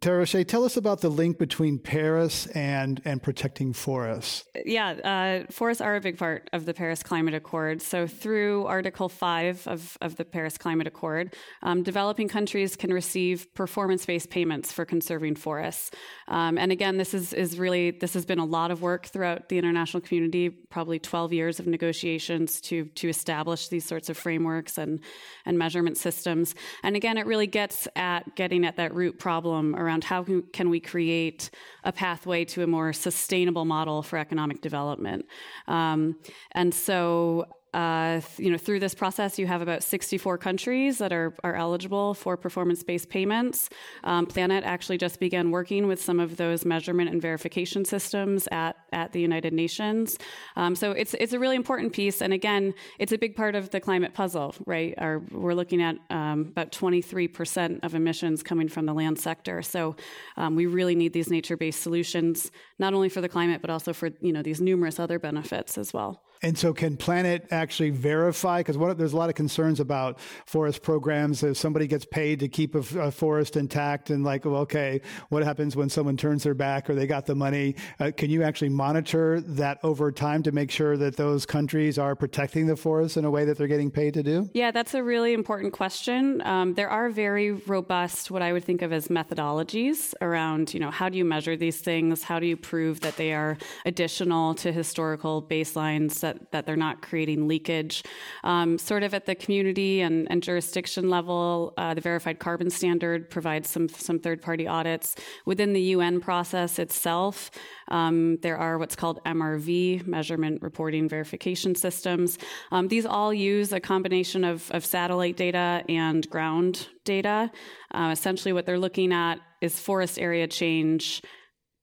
Tara 0.00 0.22
O'Shea, 0.22 0.44
tell 0.44 0.64
us 0.64 0.76
about 0.76 1.00
the 1.00 1.08
link 1.08 1.38
between 1.38 1.76
Paris 1.76 2.46
and 2.48 3.02
and 3.04 3.20
protecting 3.20 3.72
forests. 3.72 4.44
Yeah, 4.64 4.90
uh, 4.92 5.50
forests 5.52 5.80
are 5.80 5.96
a 5.96 6.00
big 6.00 6.16
part 6.16 6.48
of 6.52 6.66
the 6.66 6.74
Paris 6.74 7.02
Climate 7.02 7.34
Accord. 7.34 7.82
So 7.82 8.06
through 8.06 8.66
Article 8.66 9.08
Five 9.08 9.66
of, 9.66 9.98
of 10.00 10.14
the 10.14 10.24
Paris 10.24 10.56
Climate 10.56 10.86
Accord, 10.86 11.34
um, 11.62 11.82
developing 11.82 12.28
countries 12.28 12.76
can 12.76 12.92
receive 12.92 13.52
performance-based 13.54 14.30
payments 14.30 14.70
for 14.70 14.84
conserving 14.84 15.34
forests. 15.34 15.90
Um, 16.28 16.58
and 16.58 16.70
again, 16.70 16.96
this 16.96 17.12
is 17.12 17.32
is 17.32 17.58
really 17.58 17.90
this 17.90 18.14
has 18.14 18.24
been 18.24 18.38
a 18.38 18.44
lot 18.44 18.70
of 18.70 18.80
work 18.80 19.06
throughout 19.06 19.48
the 19.48 19.58
international 19.58 20.00
community, 20.00 20.48
probably 20.48 21.00
12 21.00 21.32
years 21.32 21.58
of 21.58 21.66
negotiations 21.66 22.60
to 22.60 22.84
to 22.84 23.08
establish 23.08 23.66
these 23.66 23.84
sorts 23.84 24.08
of 24.08 24.16
frameworks 24.16 24.78
and 24.78 25.00
and 25.44 25.58
measurement 25.58 25.96
systems. 25.96 26.54
And 26.84 26.94
again, 26.94 27.18
it 27.18 27.26
really 27.26 27.48
gets 27.48 27.88
at 27.96 28.36
getting 28.36 28.64
at 28.64 28.76
that 28.76 28.94
root 28.94 29.18
problem 29.18 29.74
around 29.88 30.04
how 30.04 30.24
can 30.52 30.68
we 30.68 30.80
create 30.80 31.50
a 31.84 31.92
pathway 31.92 32.44
to 32.44 32.62
a 32.62 32.66
more 32.66 32.92
sustainable 32.92 33.64
model 33.64 34.02
for 34.02 34.18
economic 34.18 34.60
development. 34.60 35.24
Um, 35.66 36.16
and 36.52 36.74
so 36.74 37.46
uh, 37.74 38.20
you 38.38 38.50
know, 38.50 38.56
through 38.56 38.80
this 38.80 38.94
process, 38.94 39.38
you 39.38 39.46
have 39.46 39.60
about 39.60 39.82
64 39.82 40.38
countries 40.38 40.98
that 40.98 41.12
are, 41.12 41.34
are 41.44 41.54
eligible 41.54 42.14
for 42.14 42.36
performance-based 42.36 43.10
payments. 43.10 43.68
Um, 44.04 44.24
Planet 44.24 44.64
actually 44.64 44.96
just 44.96 45.20
began 45.20 45.50
working 45.50 45.86
with 45.86 46.00
some 46.02 46.18
of 46.18 46.38
those 46.38 46.64
measurement 46.64 47.10
and 47.10 47.20
verification 47.20 47.84
systems 47.84 48.48
at, 48.50 48.76
at 48.92 49.12
the 49.12 49.20
United 49.20 49.52
Nations. 49.52 50.18
Um, 50.56 50.74
so 50.74 50.92
it's 50.92 51.14
it's 51.14 51.32
a 51.32 51.38
really 51.38 51.56
important 51.56 51.92
piece, 51.92 52.20
and 52.20 52.32
again, 52.32 52.74
it's 52.98 53.12
a 53.12 53.18
big 53.18 53.36
part 53.36 53.54
of 53.54 53.70
the 53.70 53.80
climate 53.80 54.14
puzzle, 54.14 54.54
right? 54.66 54.94
Our, 54.98 55.20
we're 55.30 55.54
looking 55.54 55.82
at 55.82 55.96
um, 56.10 56.46
about 56.50 56.72
23% 56.72 57.84
of 57.84 57.94
emissions 57.94 58.42
coming 58.42 58.68
from 58.68 58.86
the 58.86 58.94
land 58.94 59.18
sector. 59.18 59.62
So 59.62 59.96
um, 60.36 60.56
we 60.56 60.66
really 60.66 60.94
need 60.94 61.12
these 61.12 61.30
nature-based 61.30 61.80
solutions, 61.80 62.50
not 62.78 62.94
only 62.94 63.08
for 63.08 63.20
the 63.20 63.28
climate, 63.28 63.60
but 63.60 63.70
also 63.70 63.92
for 63.92 64.10
you 64.20 64.32
know 64.32 64.42
these 64.42 64.60
numerous 64.60 64.98
other 64.98 65.18
benefits 65.18 65.78
as 65.78 65.92
well. 65.92 66.22
And 66.42 66.56
so, 66.56 66.72
can 66.72 66.96
Planet 66.96 67.48
actually 67.50 67.90
verify? 67.90 68.60
Because 68.60 68.76
there's 68.96 69.12
a 69.12 69.16
lot 69.16 69.28
of 69.28 69.34
concerns 69.34 69.80
about 69.80 70.20
forest 70.46 70.82
programs. 70.82 71.42
If 71.42 71.56
somebody 71.56 71.88
gets 71.88 72.04
paid 72.04 72.40
to 72.40 72.48
keep 72.48 72.74
a, 72.76 73.00
a, 73.00 73.10
forest 73.10 73.56
intact, 73.56 74.10
and 74.10 74.22
like, 74.22 74.44
well, 74.44 74.56
okay, 74.58 75.00
what 75.30 75.42
happens 75.42 75.74
when 75.74 75.88
someone 75.88 76.16
turns 76.16 76.44
their 76.44 76.54
back 76.54 76.88
or 76.88 76.94
they 76.94 77.06
got 77.06 77.26
the 77.26 77.34
money? 77.34 77.74
Uh, 77.98 78.12
can 78.16 78.30
you 78.30 78.44
actually 78.44 78.68
monitor 78.78 79.40
that 79.40 79.78
over 79.82 80.12
time 80.12 80.42
to 80.44 80.52
make 80.52 80.70
sure 80.70 80.96
that 80.96 81.16
those 81.16 81.44
countries 81.44 81.98
are 81.98 82.14
protecting 82.14 82.66
the 82.66 82.76
forests 82.76 83.16
in 83.16 83.24
a 83.24 83.30
way 83.30 83.44
that 83.44 83.58
they're 83.58 83.66
getting 83.66 83.90
paid 83.90 84.14
to 84.14 84.22
do? 84.22 84.48
Yeah, 84.54 84.70
that's 84.70 84.94
a 84.94 85.02
really 85.02 85.32
important 85.34 85.72
question. 85.72 86.40
Um, 86.46 86.74
there 86.74 86.88
are 86.88 87.10
very 87.10 87.50
robust, 87.52 88.30
what 88.30 88.42
I 88.42 88.52
would 88.52 88.64
think 88.64 88.82
of 88.82 88.92
as 88.92 89.08
methodologies 89.08 90.14
around, 90.22 90.72
you 90.72 90.80
know, 90.80 90.92
how 90.92 91.08
do 91.08 91.18
you 91.18 91.24
measure 91.24 91.56
these 91.56 91.78
things? 91.78 92.22
How 92.22 92.38
do 92.38 92.46
you 92.46 92.56
prove 92.56 93.00
that 93.00 93.16
they 93.16 93.34
are 93.34 93.58
additional 93.84 94.54
to 94.62 94.70
historical 94.72 95.42
baselines? 95.42 96.20
that, 96.20 96.52
that 96.52 96.66
they're 96.66 96.76
not 96.76 97.02
creating 97.02 97.48
leakage. 97.48 98.02
Um, 98.44 98.78
sort 98.78 99.02
of 99.02 99.14
at 99.14 99.26
the 99.26 99.34
community 99.34 100.00
and, 100.00 100.26
and 100.30 100.42
jurisdiction 100.42 101.10
level, 101.10 101.74
uh, 101.76 101.94
the 101.94 102.00
Verified 102.00 102.38
Carbon 102.38 102.70
Standard 102.70 103.30
provides 103.30 103.68
some, 103.70 103.88
some 103.88 104.18
third 104.18 104.42
party 104.42 104.66
audits. 104.66 105.16
Within 105.46 105.72
the 105.72 105.82
UN 105.96 106.20
process 106.20 106.78
itself, 106.78 107.50
um, 107.88 108.36
there 108.42 108.56
are 108.58 108.67
what's 108.76 108.96
called 108.96 109.22
MRV, 109.24 110.06
Measurement 110.06 110.60
Reporting 110.60 111.08
Verification 111.08 111.74
Systems. 111.74 112.38
Um, 112.72 112.88
these 112.88 113.06
all 113.06 113.32
use 113.32 113.72
a 113.72 113.80
combination 113.80 114.44
of, 114.44 114.70
of 114.72 114.84
satellite 114.84 115.36
data 115.36 115.84
and 115.88 116.28
ground 116.28 116.88
data. 117.04 117.50
Uh, 117.92 118.10
essentially, 118.12 118.52
what 118.52 118.66
they're 118.66 118.78
looking 118.78 119.12
at 119.12 119.36
is 119.60 119.78
forest 119.80 120.18
area 120.18 120.46
change 120.46 121.22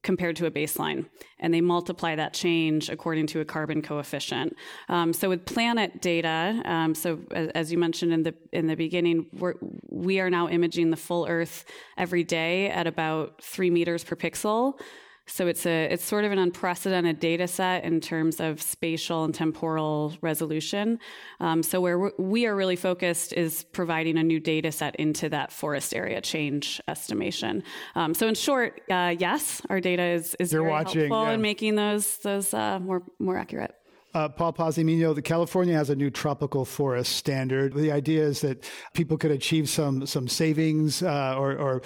compared 0.05 0.35
to 0.35 0.45
a 0.45 0.51
baseline. 0.51 1.07
And 1.39 1.53
they 1.53 1.61
multiply 1.61 2.15
that 2.15 2.33
change 2.33 2.89
according 2.89 3.27
to 3.27 3.41
a 3.41 3.45
carbon 3.45 3.81
coefficient. 3.81 4.55
Um, 4.87 5.11
so 5.11 5.27
with 5.27 5.45
planet 5.45 5.99
data, 5.99 6.61
um, 6.63 6.93
so 6.93 7.19
as, 7.31 7.49
as, 7.49 7.71
you 7.71 7.77
mentioned 7.79 8.13
in 8.13 8.23
the 8.23 8.35
in 8.53 8.67
the 8.67 8.75
beginning, 8.75 9.25
we're, 9.33 9.55
we 9.89 10.19
are 10.19 10.29
now 10.29 10.47
imaging 10.47 10.91
the 10.91 10.97
full 10.97 11.25
Earth 11.27 11.65
every 11.97 12.23
day 12.23 12.69
at 12.69 12.85
about 12.87 13.41
three 13.41 13.71
meters 13.71 14.03
per 14.03 14.15
pixel. 14.15 14.79
So 15.27 15.47
it's 15.47 15.65
a 15.65 15.85
it's 15.85 16.05
sort 16.05 16.23
of 16.23 16.31
an 16.31 16.37
unprecedented 16.37 17.19
data 17.19 17.47
set 17.47 17.83
in 17.83 17.99
terms 17.99 18.39
of 18.39 18.61
spatial 18.61 19.23
and 19.23 19.33
temporal 19.33 20.13
resolution. 20.21 20.99
Um, 21.39 21.63
so 21.63 21.81
where 21.81 22.11
we 22.19 22.45
are 22.45 22.55
really 22.55 22.75
focused 22.75 23.33
is 23.33 23.63
providing 23.63 24.17
a 24.17 24.23
new 24.23 24.39
data 24.39 24.71
set 24.71 24.95
into 24.97 25.29
that 25.29 25.51
forest 25.51 25.95
area 25.95 26.21
change 26.21 26.79
estimation. 26.87 27.63
Um, 27.95 28.13
so 28.13 28.27
in 28.27 28.35
short, 28.35 28.81
uh, 28.89 29.15
yes, 29.17 29.61
our 29.69 29.81
data 29.81 30.03
is 30.03 30.35
is 30.39 30.53
You're 30.53 30.61
very 30.61 30.71
watching, 30.71 30.99
helpful 31.01 31.25
yeah. 31.25 31.33
in 31.33 31.41
making 31.41 31.75
those 31.75 32.17
those 32.17 32.53
uh, 32.53 32.79
more 32.79 33.01
more 33.19 33.37
accurate. 33.37 33.73
Uh, 34.13 34.29
Paul 34.29 34.53
Paz-y-Miño, 34.53 35.13
the 35.13 35.21
California 35.21 35.75
has 35.75 35.89
a 35.89 35.95
new 35.95 36.09
tropical 36.09 36.63
forest 36.63 37.17
standard. 37.17 37.73
The 37.73 37.91
idea 37.91 38.23
is 38.23 38.39
that 38.41 38.63
people 38.93 39.17
could 39.17 39.31
achieve 39.31 39.67
some 39.67 40.05
some 40.05 40.29
savings 40.29 41.03
uh, 41.03 41.35
or, 41.37 41.57
or 41.57 41.81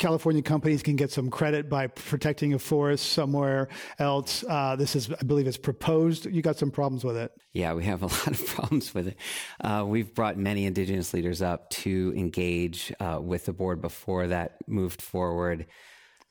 California 0.00 0.40
companies 0.40 0.82
can 0.82 0.96
get 0.96 1.12
some 1.12 1.28
credit 1.28 1.68
by 1.68 1.86
protecting 1.86 2.54
a 2.54 2.58
forest 2.58 3.12
somewhere 3.12 3.68
else. 3.98 4.42
Uh, 4.48 4.74
this 4.74 4.96
is, 4.96 5.10
I 5.12 5.22
believe, 5.24 5.46
it's 5.46 5.58
proposed. 5.58 6.24
You 6.24 6.40
got 6.40 6.56
some 6.56 6.70
problems 6.70 7.04
with 7.04 7.18
it. 7.18 7.30
Yeah, 7.52 7.74
we 7.74 7.84
have 7.84 8.02
a 8.02 8.06
lot 8.06 8.28
of 8.28 8.46
problems 8.46 8.94
with 8.94 9.08
it. 9.08 9.16
Uh, 9.60 9.84
we've 9.86 10.12
brought 10.14 10.38
many 10.38 10.64
indigenous 10.64 11.12
leaders 11.12 11.42
up 11.42 11.68
to 11.70 12.14
engage 12.16 12.92
uh, 12.98 13.20
with 13.22 13.44
the 13.44 13.52
board 13.52 13.82
before 13.82 14.26
that 14.28 14.56
moved 14.66 15.02
forward. 15.02 15.66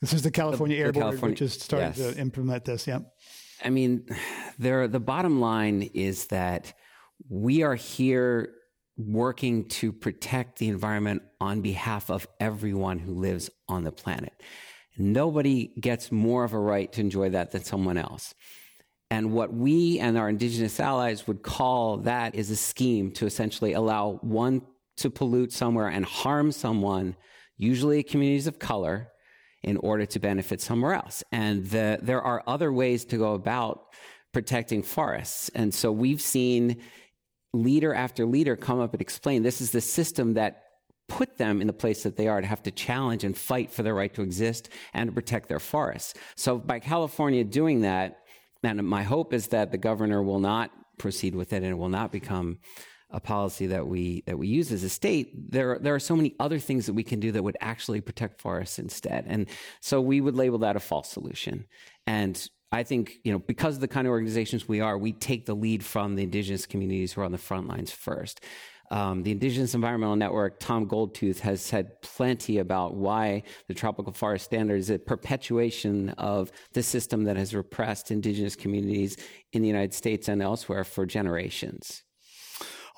This 0.02 0.14
is 0.14 0.24
the 0.24 0.32
California 0.32 0.76
the, 0.76 0.82
Air 0.82 0.88
the 0.88 0.94
Board, 0.94 1.04
California, 1.04 1.34
which 1.34 1.42
is 1.44 1.54
starting 1.54 1.94
yes. 1.96 2.14
to 2.14 2.20
implement 2.20 2.66
this. 2.66 2.88
Yeah. 2.88 3.00
I 3.64 3.70
mean, 3.70 4.08
there. 4.58 4.88
The 4.88 5.00
bottom 5.00 5.40
line 5.40 5.84
is 5.94 6.26
that 6.28 6.74
we 7.30 7.62
are 7.62 7.76
here 7.76 8.56
working 9.00 9.66
to 9.70 9.94
protect 9.94 10.60
the 10.60 10.68
environment 10.68 11.24
on 11.40 11.62
behalf 11.62 12.12
of 12.12 12.28
everyone 12.40 13.00
who 13.00 13.14
lives 13.14 13.50
on 13.70 13.84
the 13.84 13.92
planet. 13.92 14.34
Nobody 14.98 15.72
gets 15.80 16.12
more 16.12 16.44
of 16.44 16.54
a 16.54 16.60
right 16.60 16.92
to 16.92 17.02
enjoy 17.02 17.30
that 17.30 17.52
than 17.52 17.64
someone 17.64 17.98
else. 17.98 18.36
And 19.10 19.32
what 19.32 19.54
we 19.54 20.00
and 20.00 20.18
our 20.18 20.28
indigenous 20.28 20.80
allies 20.80 21.26
would 21.28 21.42
call 21.42 21.98
that 22.00 22.36
is 22.36 22.52
a 22.52 22.58
scheme 22.58 23.12
to 23.14 23.26
essentially 23.26 23.74
allow 23.74 24.20
one 24.22 24.62
to 24.98 25.10
pollute 25.10 25.54
somewhere 25.54 25.88
and 25.88 26.04
harm 26.04 26.52
someone, 26.52 27.16
usually 27.58 28.04
communities 28.04 28.48
of 28.48 28.60
color, 28.60 29.10
in 29.64 29.78
order 29.78 30.06
to 30.06 30.20
benefit 30.20 30.62
somewhere 30.62 30.94
else. 30.94 31.24
And 31.32 31.66
the, 31.66 32.00
there 32.02 32.22
are 32.22 32.44
other 32.46 32.72
ways 32.72 33.06
to 33.06 33.18
go 33.18 33.34
about 33.34 33.86
protecting 34.34 34.84
forests. 34.84 35.50
And 35.56 35.74
so 35.74 35.92
we've 35.92 36.22
seen 36.22 36.82
leader 37.54 37.94
after 37.94 38.26
leader 38.26 38.56
come 38.56 38.80
up 38.80 38.94
and 38.94 39.02
explain 39.02 39.44
this 39.44 39.62
is 39.62 39.72
the 39.72 39.82
system 39.82 40.36
that 40.36 40.64
put 41.08 41.38
them 41.38 41.60
in 41.60 41.68
the 41.68 41.74
place 41.74 42.04
that 42.04 42.16
they 42.16 42.28
are 42.28 42.40
to 42.40 42.48
have 42.48 42.62
to 42.64 42.72
challenge 42.72 43.24
and 43.24 43.36
fight 43.36 43.72
for 43.72 43.82
their 43.84 43.96
right 43.96 44.14
to 44.14 44.22
exist 44.22 44.70
and 44.94 45.10
to 45.10 45.14
protect 45.14 45.50
their 45.50 45.60
forests. 45.60 46.14
So 46.36 46.58
by 46.58 46.80
California 46.80 47.44
doing 47.44 47.82
that, 47.82 48.20
and 48.64 48.88
my 48.88 49.04
hope 49.04 49.34
is 49.34 49.48
that 49.48 49.72
the 49.72 49.78
governor 49.78 50.22
will 50.22 50.40
not 50.40 50.72
proceed 50.98 51.34
with 51.34 51.54
it 51.54 51.58
and 51.58 51.68
it 51.72 51.78
will 51.78 51.90
not 51.90 52.12
become 52.12 52.60
a 53.12 53.20
policy 53.20 53.66
that 53.68 53.88
we 53.88 54.24
that 54.28 54.38
we 54.38 54.48
use 54.48 54.72
as 54.72 54.84
a 54.84 54.90
state, 54.90 55.52
there 55.52 55.80
there 55.80 55.96
are 55.96 56.00
so 56.00 56.16
many 56.16 56.36
other 56.40 56.60
things 56.60 56.86
that 56.86 56.94
we 56.94 57.04
can 57.04 57.20
do 57.20 57.32
that 57.32 57.44
would 57.44 57.58
actually 57.60 58.02
protect 58.02 58.40
forests 58.40 58.78
instead. 58.78 59.26
And 59.28 59.48
so 59.82 60.00
we 60.00 60.22
would 60.22 60.36
label 60.36 60.60
that 60.60 60.76
a 60.76 60.80
false 60.80 61.10
solution. 61.10 61.66
And 62.06 62.48
I 62.72 62.84
think, 62.84 63.20
you 63.24 63.32
know, 63.32 63.40
because 63.40 63.76
of 63.76 63.82
the 63.82 63.88
kind 63.88 64.06
of 64.06 64.12
organizations 64.12 64.68
we 64.68 64.80
are, 64.80 64.98
we 64.98 65.12
take 65.12 65.46
the 65.46 65.56
lead 65.56 65.84
from 65.84 66.16
the 66.16 66.24
indigenous 66.24 66.66
communities 66.66 67.14
who 67.14 67.22
are 67.22 67.26
on 67.26 67.32
the 67.32 67.38
front 67.38 67.68
lines 67.68 67.92
first. 67.92 68.42
Um, 68.92 69.22
the 69.22 69.32
Indigenous 69.32 69.76
Environmental 69.76 70.16
Network, 70.16 70.60
Tom 70.60 70.88
Goldtooth, 70.88 71.40
has 71.42 71.62
said 71.62 72.02
plenty 72.02 72.58
about 72.58 72.96
why 72.96 73.44
the 73.68 73.74
Tropical 73.74 74.12
Forest 74.12 74.46
Standard 74.46 74.78
is 74.78 74.90
a 74.90 74.98
perpetuation 74.98 76.10
of 76.12 76.52
the 76.74 76.82
system 76.82 77.24
that 77.26 77.38
has 77.38 77.54
repressed 77.54 78.10
indigenous 78.10 78.56
communities 78.56 79.18
in 79.54 79.62
the 79.62 79.68
United 79.68 79.94
States 79.94 80.28
and 80.28 80.42
elsewhere 80.42 80.84
for 80.84 81.06
generations. 81.06 82.04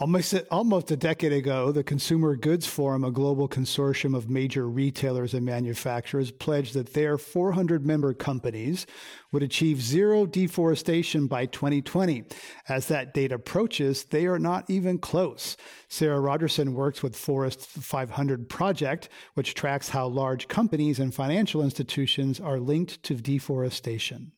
Almost, 0.02 0.34
almost 0.50 0.90
a 0.90 0.98
decade 0.98 1.32
ago, 1.32 1.72
the 1.72 1.84
Consumer 1.84 2.36
Goods 2.36 2.66
Forum, 2.66 3.04
a 3.04 3.12
global 3.12 3.48
consortium 3.48 4.16
of 4.16 4.32
major 4.32 4.68
retailers 4.68 5.36
and 5.36 5.46
manufacturers, 5.46 6.32
pledged 6.32 6.74
that 6.74 6.96
their 6.96 7.20
400 7.20 7.86
member 7.86 8.12
companies 8.16 8.88
would 9.32 9.44
achieve 9.44 9.80
zero 9.80 10.26
deforestation 10.26 11.28
by 11.28 11.46
2020. 11.46 12.24
As 12.68 12.88
that 12.88 13.14
date 13.14 13.32
approaches, 13.32 14.06
they 14.06 14.26
are 14.26 14.40
not 14.40 14.68
even 14.72 14.98
close. 14.98 15.56
Sarah 15.88 16.20
Rogerson 16.20 16.74
works 16.74 17.04
with 17.04 17.16
Forest 17.16 17.68
500 17.68 18.50
Project, 18.50 19.08
which 19.36 19.54
tracks 19.54 19.90
how 19.90 20.08
large 20.08 20.48
companies 20.48 20.98
and 20.98 21.14
financial 21.14 21.62
institutions 21.62 22.40
are 22.40 22.60
linked 22.60 23.04
to 23.04 23.14
deforestation. 23.14 24.32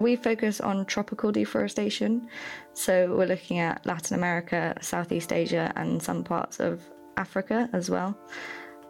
We 0.00 0.16
focus 0.16 0.62
on 0.62 0.86
tropical 0.86 1.30
deforestation, 1.30 2.28
so 2.72 3.14
we're 3.14 3.26
looking 3.26 3.58
at 3.58 3.84
Latin 3.84 4.16
America, 4.16 4.74
Southeast 4.80 5.30
Asia, 5.30 5.70
and 5.76 6.02
some 6.02 6.24
parts 6.24 6.58
of 6.58 6.82
Africa 7.18 7.68
as 7.74 7.90
well. 7.90 8.18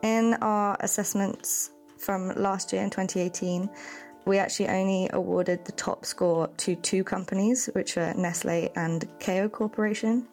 In 0.02 0.34
our 0.34 0.76
assessments 0.78 1.72
from 1.98 2.28
last 2.36 2.72
year 2.72 2.82
in 2.84 2.90
2018, 2.90 3.68
we 4.24 4.38
actually 4.38 4.68
only 4.68 5.10
awarded 5.12 5.64
the 5.64 5.72
top 5.72 6.06
score 6.06 6.46
to 6.58 6.76
two 6.76 7.02
companies, 7.02 7.68
which 7.74 7.96
are 7.96 8.14
Nestle 8.14 8.70
and 8.76 9.08
Kao 9.18 9.48
Corporation. 9.48 10.28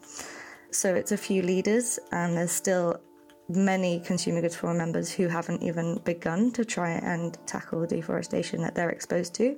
So 0.69 0.93
it's 0.93 1.11
a 1.11 1.17
few 1.17 1.41
leaders, 1.41 1.97
and 2.11 2.37
there's 2.37 2.51
still 2.51 3.01
many 3.49 3.99
consumer 4.01 4.41
goods 4.41 4.55
forum 4.55 4.77
members 4.77 5.11
who 5.11 5.27
haven't 5.27 5.63
even 5.63 5.99
begun 6.03 6.51
to 6.51 6.63
try 6.63 6.91
and 6.91 7.35
tackle 7.47 7.81
the 7.81 7.87
deforestation 7.87 8.61
that 8.61 8.75
they're 8.75 8.89
exposed 8.89 9.33
to. 9.35 9.57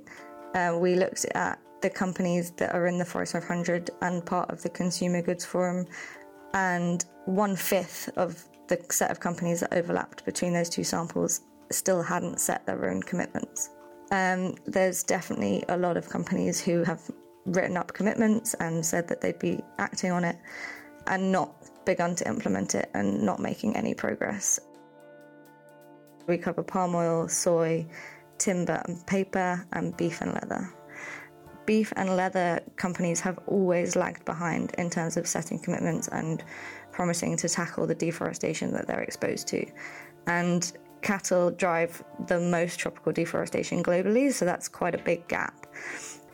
Uh, 0.56 0.77
we 0.79 0.96
looked 0.96 1.25
at 1.36 1.60
the 1.82 1.89
companies 1.89 2.51
that 2.51 2.74
are 2.74 2.88
in 2.88 2.98
the 2.98 3.06
Forest 3.06 3.34
500 3.34 3.91
and 4.01 4.25
part 4.25 4.50
of 4.50 4.62
the 4.62 4.70
Consumer 4.70 5.22
Goods 5.22 5.46
Forum, 5.46 5.86
and 6.53 7.06
one 7.25 7.56
fifth 7.56 8.10
of 8.18 8.44
the 8.68 8.84
set 8.89 9.12
of 9.12 9.20
companies 9.20 9.62
that 9.62 9.74
overlapped 9.74 10.25
between 10.25 10.53
those 10.53 10.70
two 10.70 10.84
samples 10.84 11.41
still 11.72 12.01
hadn't 12.01 12.39
set 12.39 12.65
their 12.65 12.89
own 12.89 13.01
commitments. 13.01 13.70
Um, 14.12 14.56
there's 14.65 15.03
definitely 15.03 15.63
a 15.70 15.77
lot 15.77 15.98
of 15.98 16.10
companies 16.10 16.60
who 16.60 16.84
have 16.84 17.01
written 17.46 17.77
up 17.77 17.94
commitments 17.94 18.56
and 18.56 18.86
said 18.86 19.08
that 19.08 19.22
they'd 19.22 19.39
be 19.39 19.62
acting 19.77 20.12
on 20.12 20.24
it 20.24 20.38
and 21.08 21.32
not 21.32 21.53
begun 21.86 22.15
to 22.15 22.27
implement 22.27 22.75
it 22.75 22.89
and 22.94 23.22
not 23.22 23.39
making 23.39 23.75
any 23.75 23.94
progress. 23.94 24.60
We 26.27 26.38
cover 26.38 26.63
palm 26.63 26.94
oil, 26.96 27.27
soy, 27.27 27.88
timber 28.39 28.81
and 28.86 29.05
paper, 29.05 29.65
and 29.74 29.96
beef 29.96 30.22
and 30.22 30.34
leather. 30.34 30.74
Beef 31.65 31.93
and 31.96 32.15
leather 32.15 32.62
companies 32.77 33.19
have 33.19 33.38
always 33.46 33.96
lagged 33.96 34.25
behind 34.25 34.74
in 34.79 34.89
terms 34.89 35.17
of 35.17 35.27
setting 35.27 35.60
commitments 35.60 36.08
and 36.08 36.43
promising 36.91 37.38
to 37.38 37.48
tackle 37.48 37.86
the 37.86 37.93
deforestation 37.93 38.74
that 38.74 38.88
they're 38.88 39.01
exposed 39.01 39.48
to. 39.50 39.65
And 40.25 40.72
cattle 41.01 41.51
drive 41.51 42.03
the 42.27 42.39
most 42.39 42.79
tropical 42.79 43.12
deforestation 43.12 43.84
globally, 43.84 44.34
so 44.34 44.46
that's 44.46 44.67
quite 44.67 44.96
a 44.96 44.98
big 44.98 45.27
gap. 45.27 45.67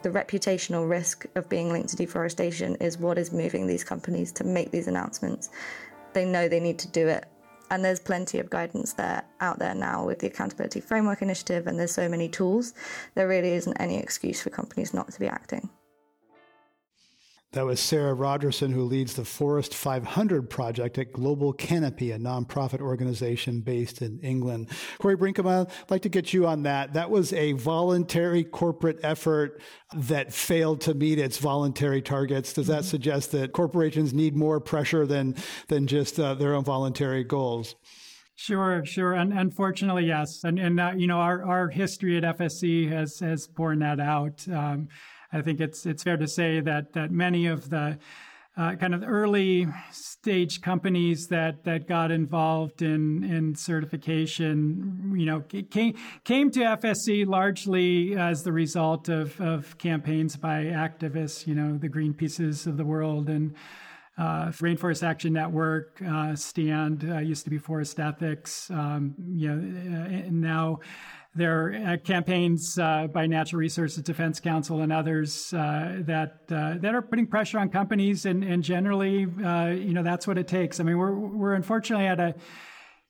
The 0.04 0.10
reputational 0.10 0.90
risk 0.90 1.26
of 1.36 1.50
being 1.50 1.72
linked 1.72 1.90
to 1.90 1.96
deforestation 1.96 2.76
is 2.76 2.98
what 2.98 3.18
is 3.18 3.34
moving 3.34 3.68
these 3.68 3.84
companies 3.84 4.32
to 4.34 4.44
make 4.44 4.72
these 4.72 4.88
announcements. 4.88 5.50
They 6.14 6.26
know 6.26 6.48
they 6.48 6.60
need 6.60 6.80
to 6.80 6.88
do 6.88 7.08
it 7.08 7.26
and 7.70 7.84
there's 7.84 8.00
plenty 8.00 8.40
of 8.40 8.50
guidance 8.50 8.94
there 8.94 9.24
out 9.42 9.60
there 9.60 9.76
now 9.76 10.06
with 10.06 10.20
the 10.20 10.28
Accountability 10.28 10.80
Framework 10.80 11.22
Initiative, 11.22 11.68
and 11.68 11.80
there's 11.80 11.94
so 11.94 12.10
many 12.10 12.30
tools. 12.30 12.74
There 13.16 13.28
really 13.28 13.54
isn't 13.54 13.78
any 13.80 13.98
excuse 13.98 14.42
for 14.42 14.50
companies 14.50 14.94
not 14.94 15.12
to 15.12 15.20
be 15.20 15.28
acting. 15.28 15.70
That 17.56 17.66
was 17.66 17.80
Sarah 17.80 18.14
Rogerson, 18.14 18.74
who 18.74 18.84
leads 18.84 19.14
the 19.14 19.24
Forest 19.24 19.74
500 19.74 20.50
project 20.50 20.98
at 20.98 21.14
Global 21.14 21.54
Canopy, 21.54 22.12
a 22.12 22.20
nonprofit 22.20 22.82
organization 22.82 23.62
based 23.62 24.02
in 24.02 24.20
England. 24.20 24.72
Corey 25.00 25.16
Brinkema, 25.16 25.66
I'd 25.66 25.90
like 25.90 26.02
to 26.02 26.10
get 26.10 26.34
you 26.34 26.48
on 26.48 26.64
that. 26.64 26.92
That 26.92 27.10
was 27.10 27.32
a 27.32 27.54
voluntary 27.54 28.44
corporate 28.44 29.00
effort 29.04 29.62
that 29.94 30.34
failed 30.34 30.82
to 30.82 30.94
meet 30.94 31.18
its 31.18 31.38
voluntary 31.38 32.02
targets. 32.02 32.52
Does 32.52 32.68
that 32.68 32.80
mm-hmm. 32.80 32.90
suggest 32.90 33.32
that 33.32 33.54
corporations 33.54 34.14
need 34.14 34.36
more 34.36 34.60
pressure 34.60 35.08
than, 35.08 35.34
than 35.70 35.88
just 35.88 36.20
uh, 36.20 36.34
their 36.34 36.56
own 36.56 36.66
voluntary 36.66 37.24
goals? 37.24 37.76
Sure, 38.36 38.84
sure. 38.84 39.14
And 39.14 39.32
unfortunately, 39.32 40.08
yes. 40.08 40.44
And, 40.44 40.60
and 40.60 40.78
uh, 40.78 40.92
you 40.98 41.08
know, 41.08 41.20
our, 41.20 41.46
our 41.46 41.70
history 41.70 42.18
at 42.18 42.24
FSC 42.38 42.92
has, 42.92 43.18
has 43.22 43.48
borne 43.48 43.80
that 43.80 44.02
out. 44.02 44.46
Um, 44.50 44.90
I 45.36 45.42
think 45.42 45.60
it's 45.60 45.86
it's 45.86 46.04
fair 46.04 46.16
to 46.16 46.28
say 46.28 46.62
that 46.62 46.94
that 46.94 47.12
many 47.12 47.48
of 47.48 47.70
the 47.70 47.98
uh, 48.58 48.76
kind 48.76 48.96
of 48.96 49.04
early 49.06 49.68
stage 49.92 50.62
companies 50.62 51.28
that 51.28 51.66
that 51.66 51.88
got 51.90 52.10
involved 52.10 52.82
in 52.82 53.22
in 53.26 53.54
certification, 53.54 55.14
you 55.18 55.26
know, 55.26 55.42
came 55.42 55.96
came 56.24 56.50
to 56.52 56.62
FSC 56.62 57.28
largely 57.28 58.16
as 58.16 58.44
the 58.44 58.54
result 58.54 59.10
of 59.10 59.40
of 59.42 59.78
campaigns 59.78 60.38
by 60.38 60.64
activists, 60.66 61.46
you 61.46 61.54
know, 61.54 61.78
the 61.78 61.90
Greenpeaces 61.90 62.66
of 62.66 62.78
the 62.78 62.86
world 62.86 63.30
and. 63.30 63.54
Uh, 64.18 64.48
Rainforest 64.48 65.04
Action 65.04 65.34
Network, 65.34 66.02
uh, 66.02 66.38
Stand 66.38 67.04
uh, 67.04 67.18
used 67.18 67.44
to 67.44 67.50
be 67.50 67.58
Forest 67.58 68.00
Ethics, 68.00 68.72
um, 68.72 69.14
you 69.28 69.54
know, 69.54 70.06
and 70.06 70.40
now 70.40 70.80
there 71.36 71.66
are 71.66 71.74
uh, 71.74 71.98
campaigns 71.98 72.80
uh, 72.80 73.08
by 73.08 73.28
Natural 73.28 73.60
Resources 73.60 74.02
Defense 74.02 74.40
Council 74.40 74.82
and 74.82 74.92
others 74.92 75.54
uh, 75.54 75.98
that 76.06 76.40
uh, 76.50 76.76
that 76.80 76.96
are 76.96 77.02
putting 77.02 77.28
pressure 77.28 77.60
on 77.60 77.70
companies, 77.70 78.26
and, 78.26 78.42
and 78.44 78.64
generally, 78.64 79.28
uh, 79.44 79.68
you 79.68 79.94
know, 79.94 80.02
that's 80.02 80.26
what 80.26 80.38
it 80.38 80.48
takes. 80.48 80.80
I 80.80 80.84
mean, 80.84 80.98
we're 80.98 81.14
we're 81.14 81.54
unfortunately 81.54 82.08
at 82.08 82.22
a 82.22 82.36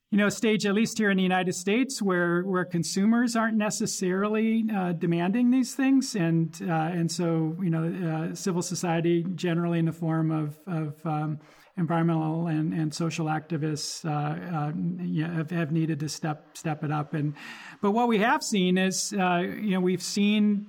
you 0.10 0.18
know 0.18 0.30
stage, 0.30 0.66
at 0.66 0.74
least 0.74 0.98
here 0.98 1.12
in 1.12 1.18
the 1.18 1.24
United 1.24 1.54
States, 1.54 2.02
where 2.02 2.42
where 2.42 2.66
consumers 2.66 3.36
aren't 3.36 3.58
necessarily 3.58 4.66
uh, 4.76 4.94
demanding 4.94 5.52
these 5.52 5.76
things, 5.76 6.16
and 6.16 6.60
and 6.62 7.12
so 7.12 7.56
you 7.62 7.70
know, 7.70 8.32
civil 8.34 8.64
society 8.64 9.24
generally 9.36 9.78
in 9.78 9.86
the 9.86 9.94
form 9.94 10.32
of 10.32 10.58
of 10.66 11.06
um, 11.06 11.40
environmental 11.78 12.48
and, 12.48 12.74
and 12.74 12.94
social 12.94 13.26
activists 13.26 14.06
uh, 14.06 14.10
uh, 14.10 15.36
have, 15.36 15.52
have, 15.52 15.72
needed 15.72 16.00
to 16.00 16.10
step 16.10 16.58
step 16.58 16.84
it 16.84 16.92
up. 16.92 17.14
And 17.14 17.34
but 17.82 17.92
what 17.92 18.08
we 18.08 18.20
have 18.20 18.44
seen 18.44 18.78
is 18.78 19.14
uh, 19.14 19.40
you 19.40 19.72
know 19.72 19.82
we've 19.82 20.04
seen 20.04 20.68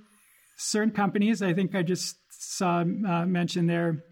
certain 0.56 0.92
companies. 0.92 1.42
I 1.42 1.52
think 1.52 1.74
I 1.74 1.82
just 1.82 2.16
saw 2.30 2.80
uh, 2.80 3.26
mentioned 3.26 3.68
there, 3.70 4.04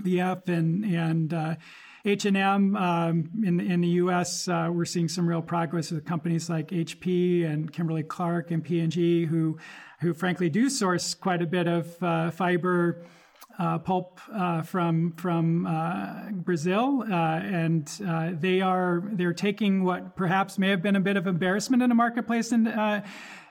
VF 0.00 0.48
and 0.48 0.84
and. 0.84 1.58
H&M 2.06 2.76
um, 2.76 3.30
in 3.46 3.60
in 3.60 3.80
the 3.80 3.88
U.S. 3.88 4.46
Uh, 4.46 4.68
we're 4.70 4.84
seeing 4.84 5.08
some 5.08 5.26
real 5.26 5.40
progress 5.40 5.90
with 5.90 6.04
companies 6.04 6.50
like 6.50 6.68
HP 6.68 7.50
and 7.50 7.72
Kimberly 7.72 8.02
Clark 8.02 8.50
and 8.50 8.62
P&G, 8.62 9.24
who 9.24 9.56
who 10.00 10.12
frankly 10.12 10.50
do 10.50 10.68
source 10.68 11.14
quite 11.14 11.40
a 11.40 11.46
bit 11.46 11.66
of 11.66 12.02
uh, 12.02 12.30
fiber 12.30 13.06
uh, 13.58 13.78
pulp 13.78 14.20
uh, 14.32 14.62
from 14.62 15.12
from 15.16 15.66
uh, 15.66 16.30
Brazil, 16.32 17.04
uh, 17.08 17.14
and 17.14 17.90
uh, 18.06 18.30
they 18.32 18.60
are 18.60 19.02
they're 19.12 19.32
taking 19.32 19.84
what 19.84 20.16
perhaps 20.16 20.58
may 20.58 20.70
have 20.70 20.82
been 20.82 20.96
a 20.96 21.00
bit 21.00 21.16
of 21.16 21.26
embarrassment 21.26 21.82
in 21.82 21.88
the 21.88 21.94
marketplace, 21.94 22.52
and 22.52 22.68
uh, 22.68 23.00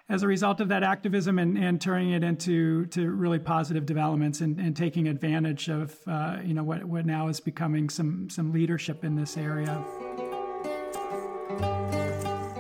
as 0.10 0.22
a 0.22 0.28
result 0.28 0.60
of 0.60 0.68
that 0.68 0.84
activism, 0.84 1.40
and, 1.40 1.58
and 1.58 1.80
turning 1.80 2.12
it 2.12 2.24
into 2.24 2.86
to 2.88 3.10
really 3.10 3.40
positive 3.40 3.86
developments, 3.86 4.42
and, 4.42 4.60
and 4.60 4.76
taking 4.76 5.08
advantage 5.08 5.70
of 5.70 5.98
you 6.44 6.54
know 6.54 6.64
what 6.64 6.84
what 6.84 7.06
now 7.06 7.28
is 7.28 7.40
becoming 7.40 7.90
some 7.90 8.30
some 8.30 8.52
leadership 8.52 9.04
in 9.04 9.16
this 9.16 9.38
area. 9.38 9.84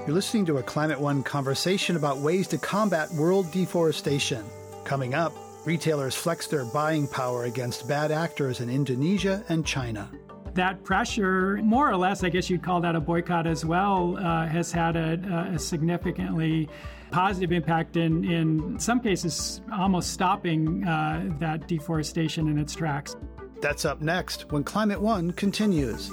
You're 0.05 0.15
listening 0.15 0.45
to 0.47 0.57
a 0.57 0.63
Climate 0.63 0.99
One 0.99 1.23
conversation 1.23 1.95
about 1.95 2.17
ways 2.17 2.47
to 2.49 2.57
combat 2.57 3.09
world 3.11 3.51
deforestation. 3.53 4.43
Coming 4.83 5.13
up. 5.13 5.33
Retailers 5.65 6.13
flex 6.13 6.47
their 6.47 6.65
buying 6.65 7.07
power 7.07 7.45
against 7.45 7.87
bad 7.87 8.11
actors 8.11 8.59
in 8.59 8.69
Indonesia 8.69 9.43
and 9.47 9.65
China. 9.65 10.09
That 10.53 10.83
pressure, 10.83 11.59
more 11.63 11.89
or 11.89 11.95
less, 11.95 12.23
I 12.23 12.29
guess 12.29 12.49
you'd 12.49 12.61
call 12.61 12.81
that 12.81 12.95
a 12.95 12.99
boycott 12.99 13.47
as 13.47 13.65
well, 13.65 14.17
uh, 14.17 14.45
has 14.47 14.71
had 14.71 14.95
a, 14.95 15.51
a, 15.53 15.57
significantly 15.57 16.69
positive 17.11 17.51
impact 17.51 17.95
in, 17.97 18.29
in 18.29 18.77
some 18.79 18.99
cases, 18.99 19.61
almost 19.71 20.11
stopping 20.11 20.85
uh, 20.87 21.31
that 21.39 21.67
deforestation 21.67 22.49
in 22.49 22.59
its 22.59 22.75
tracks. 22.75 23.15
That's 23.61 23.85
up 23.85 24.01
next 24.01 24.51
when 24.51 24.63
Climate 24.63 25.01
One 25.01 25.31
continues. 25.31 26.11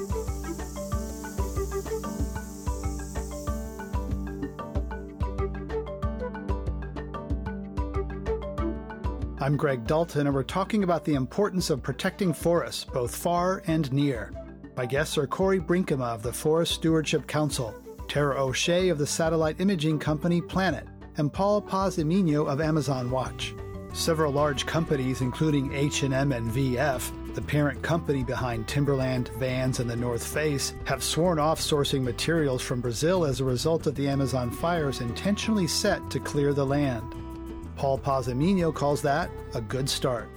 I'm 9.42 9.56
Greg 9.56 9.86
Dalton, 9.86 10.26
and 10.26 10.34
we're 10.34 10.42
talking 10.42 10.84
about 10.84 11.02
the 11.02 11.14
importance 11.14 11.70
of 11.70 11.82
protecting 11.82 12.34
forests, 12.34 12.84
both 12.84 13.16
far 13.16 13.62
and 13.66 13.90
near. 13.90 14.30
My 14.76 14.84
guests 14.84 15.16
are 15.16 15.26
Corey 15.26 15.58
Brinkema 15.58 16.14
of 16.14 16.22
the 16.22 16.30
Forest 16.30 16.74
Stewardship 16.74 17.26
Council, 17.26 17.74
Tara 18.06 18.38
O'Shea 18.38 18.90
of 18.90 18.98
the 18.98 19.06
satellite 19.06 19.58
imaging 19.58 19.98
company 19.98 20.42
Planet, 20.42 20.86
and 21.16 21.32
Paul 21.32 21.62
Paz 21.62 21.96
of 21.96 22.60
Amazon 22.60 23.10
Watch. 23.10 23.54
Several 23.94 24.30
large 24.30 24.66
companies, 24.66 25.22
including 25.22 25.72
H&M 25.72 26.32
and 26.32 26.50
VF, 26.50 27.34
the 27.34 27.40
parent 27.40 27.82
company 27.82 28.22
behind 28.22 28.68
Timberland, 28.68 29.30
Vans, 29.38 29.80
and 29.80 29.88
the 29.88 29.96
North 29.96 30.26
Face, 30.26 30.74
have 30.84 31.02
sworn 31.02 31.38
off 31.38 31.62
sourcing 31.62 32.02
materials 32.02 32.60
from 32.60 32.82
Brazil 32.82 33.24
as 33.24 33.40
a 33.40 33.44
result 33.44 33.86
of 33.86 33.94
the 33.94 34.06
Amazon 34.06 34.50
fires 34.50 35.00
intentionally 35.00 35.66
set 35.66 36.10
to 36.10 36.20
clear 36.20 36.52
the 36.52 36.66
land. 36.66 37.14
Paul 37.80 37.96
Paz-y-Miño 37.96 38.74
calls 38.74 39.00
that 39.00 39.30
a 39.54 39.60
good 39.62 39.88
start. 39.88 40.28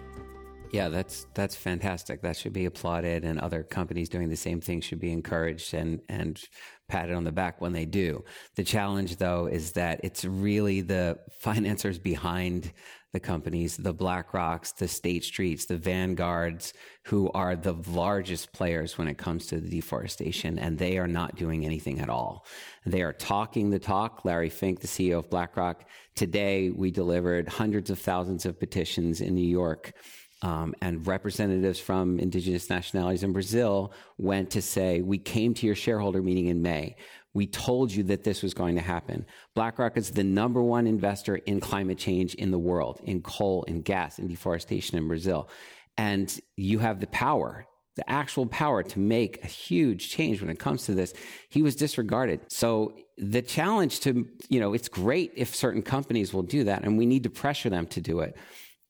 Yeah, 0.71 0.87
that's 0.87 1.27
that's 1.33 1.57
fantastic. 1.57 2.21
That 2.21 2.37
should 2.37 2.53
be 2.53 2.63
applauded, 2.63 3.25
and 3.25 3.37
other 3.37 3.63
companies 3.63 4.07
doing 4.07 4.29
the 4.29 4.37
same 4.37 4.61
thing 4.61 4.79
should 4.79 5.01
be 5.01 5.11
encouraged 5.11 5.73
and 5.73 5.99
and 6.07 6.41
patted 6.87 7.13
on 7.13 7.25
the 7.25 7.33
back 7.33 7.59
when 7.59 7.73
they 7.73 7.83
do. 7.83 8.23
The 8.55 8.63
challenge, 8.63 9.17
though, 9.17 9.47
is 9.47 9.73
that 9.73 9.99
it's 10.05 10.23
really 10.23 10.79
the 10.79 11.19
financiers 11.41 11.99
behind 11.99 12.71
the 13.13 13.19
companies, 13.19 13.77
the 13.77 13.93
BlackRocks, 13.93 14.75
the 14.75 14.87
State 14.87 15.23
Streets, 15.23 15.65
the 15.65 15.77
Vanguards, 15.77 16.73
who 17.03 17.29
are 17.33 17.55
the 17.55 17.73
largest 17.87 18.51
players 18.51 18.97
when 18.97 19.07
it 19.07 19.19
comes 19.19 19.45
to 19.47 19.59
the 19.59 19.69
deforestation, 19.69 20.57
and 20.57 20.77
they 20.77 20.97
are 20.97 21.07
not 21.07 21.35
doing 21.35 21.63
anything 21.63 21.99
at 21.99 22.09
all. 22.09 22.45
They 22.87 23.03
are 23.03 23.13
talking 23.13 23.69
the 23.69 23.77
talk. 23.77 24.25
Larry 24.25 24.49
Fink, 24.49 24.79
the 24.79 24.87
CEO 24.87 25.19
of 25.19 25.29
BlackRock, 25.29 25.87
today 26.15 26.71
we 26.71 26.89
delivered 26.89 27.47
hundreds 27.47 27.91
of 27.91 27.99
thousands 27.99 28.47
of 28.47 28.59
petitions 28.59 29.21
in 29.21 29.35
New 29.35 29.47
York. 29.47 29.93
Um, 30.41 30.75
and 30.81 31.07
representatives 31.07 31.79
from 31.79 32.19
indigenous 32.19 32.69
nationalities 32.69 33.23
in 33.23 33.31
Brazil 33.31 33.93
went 34.17 34.49
to 34.49 34.61
say, 34.61 34.99
We 34.99 35.17
came 35.17 35.53
to 35.53 35.65
your 35.65 35.75
shareholder 35.75 36.21
meeting 36.21 36.47
in 36.47 36.61
May. 36.61 36.97
We 37.33 37.47
told 37.47 37.91
you 37.91 38.03
that 38.03 38.23
this 38.23 38.43
was 38.43 38.53
going 38.53 38.75
to 38.75 38.81
happen. 38.81 39.25
BlackRock 39.55 39.97
is 39.97 40.11
the 40.11 40.23
number 40.23 40.61
one 40.61 40.85
investor 40.85 41.37
in 41.37 41.59
climate 41.59 41.97
change 41.97 42.35
in 42.35 42.51
the 42.51 42.59
world, 42.59 43.01
in 43.03 43.21
coal, 43.21 43.63
in 43.63 43.81
gas, 43.81 44.19
in 44.19 44.27
deforestation 44.27 44.97
in 44.97 45.07
Brazil. 45.07 45.49
And 45.97 46.39
you 46.55 46.79
have 46.79 46.99
the 46.99 47.07
power, 47.07 47.65
the 47.95 48.07
actual 48.09 48.45
power 48.45 48.83
to 48.83 48.99
make 48.99 49.43
a 49.43 49.47
huge 49.47 50.09
change 50.09 50.41
when 50.41 50.49
it 50.49 50.59
comes 50.59 50.85
to 50.85 50.93
this. 50.93 51.13
He 51.49 51.61
was 51.61 51.75
disregarded. 51.75 52.41
So 52.51 52.93
the 53.17 53.41
challenge 53.41 54.01
to, 54.01 54.27
you 54.49 54.59
know, 54.59 54.73
it's 54.73 54.89
great 54.89 55.33
if 55.35 55.55
certain 55.55 55.81
companies 55.81 56.33
will 56.33 56.43
do 56.43 56.63
that 56.65 56.83
and 56.83 56.97
we 56.97 57.05
need 57.05 57.23
to 57.23 57.29
pressure 57.29 57.69
them 57.69 57.87
to 57.87 58.01
do 58.01 58.19
it. 58.19 58.35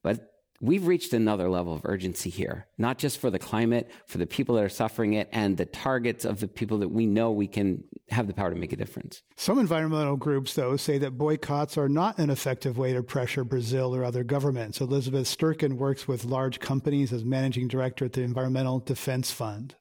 But 0.03 0.33
we've 0.63 0.88
reached 0.88 1.12
another 1.12 1.49
level 1.49 1.73
of 1.73 1.82
urgency 1.84 2.30
here, 2.30 2.65
not 2.78 2.97
just 2.97 3.19
for 3.19 3.30
the 3.30 3.38
climate, 3.38 3.91
for 4.08 4.17
the 4.17 4.26
people 4.26 4.56
that 4.56 4.63
are 4.63 4.69
suffering 4.69 5.13
it, 5.13 5.28
and 5.34 5.58
the 5.58 5.65
targets 5.65 6.23
of 6.23 6.39
the 6.39 6.47
people 6.47 6.78
that 6.78 6.88
we 6.88 7.06
know 7.06 7.32
we 7.32 7.47
can 7.47 7.84
have 8.10 8.28
the 8.28 8.34
power 8.34 8.49
to 8.49 8.56
make 8.56 8.71
a 8.71 8.78
difference. 8.78 9.23
Some 9.36 9.60
environmental 9.60 10.15
groups, 10.15 10.54
though, 10.54 10.78
say 10.78 10.97
that 10.99 11.17
boycotts 11.17 11.78
are 11.78 11.89
not 11.89 12.17
an 12.17 12.30
effective 12.30 12.78
way 12.78 12.93
to 12.93 13.04
pressure 13.04 13.43
Brazil 13.43 13.93
or 13.93 14.06
other 14.06 14.23
governments. 14.23 14.80
Elizabeth 14.80 15.28
Sturcken 15.28 15.73
works 15.73 16.08
with 16.08 16.23
large 16.23 16.62
companies 16.62 17.12
as 17.12 17.26
managing 17.26 17.67
director 17.67 18.06
at 18.06 18.13
the 18.13 18.21
Environmental 18.21 18.80
Defense 18.80 19.32
Fund. 19.32 19.76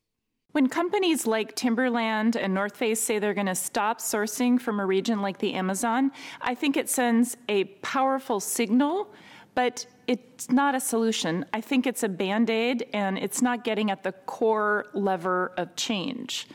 When 0.51 0.69
companies 0.69 1.27
like 1.27 1.55
Timberland 1.55 2.37
and 2.37 2.53
North 2.53 2.77
Face 2.77 3.01
say 3.01 3.19
they're 3.19 3.35
going 3.35 3.47
to 3.47 3.55
stop 3.55 4.01
sourcing 4.01 4.61
from 4.61 4.81
a 4.81 4.87
region 4.87 5.23
like 5.23 5.39
the 5.39 5.55
Amazon, 5.55 6.11
I 6.43 6.55
think 6.55 6.77
it 6.77 6.91
sends 6.91 7.37
a 7.49 7.65
powerful 7.83 8.41
signal, 8.41 9.15
but 9.55 9.87
it's 10.07 10.51
not 10.51 10.75
a 10.75 10.81
solution. 10.81 11.45
I 11.53 11.61
think 11.61 11.87
it's 11.87 12.03
a 12.03 12.09
band 12.09 12.51
aid 12.51 12.87
and 12.93 13.19
it's 13.19 13.43
not 13.43 13.65
getting 13.65 13.91
at 13.91 14.03
the 14.03 14.13
core 14.13 14.87
lever 14.95 15.53
of 15.57 15.75
change. 15.77 16.49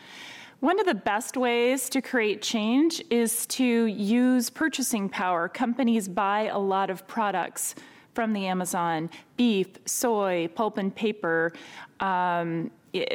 One 0.60 0.79
of 0.79 0.88
the 0.88 0.95
best 0.95 1.38
ways 1.38 1.88
to 1.89 2.01
create 2.01 2.41
change 2.41 3.01
is 3.12 3.45
to 3.47 3.86
use 3.86 4.49
purchasing 4.49 5.07
power. 5.07 5.47
Companies 5.47 6.07
buy 6.07 6.45
a 6.45 6.57
lot 6.57 6.89
of 6.89 7.07
products 7.07 7.75
from 8.15 8.33
the 8.33 8.47
Amazon 8.47 9.12
beef, 9.38 9.67
soy, 9.86 10.49
pulp 10.55 10.79
and 10.79 10.93
paper. 10.95 11.53
Um, 11.99 12.71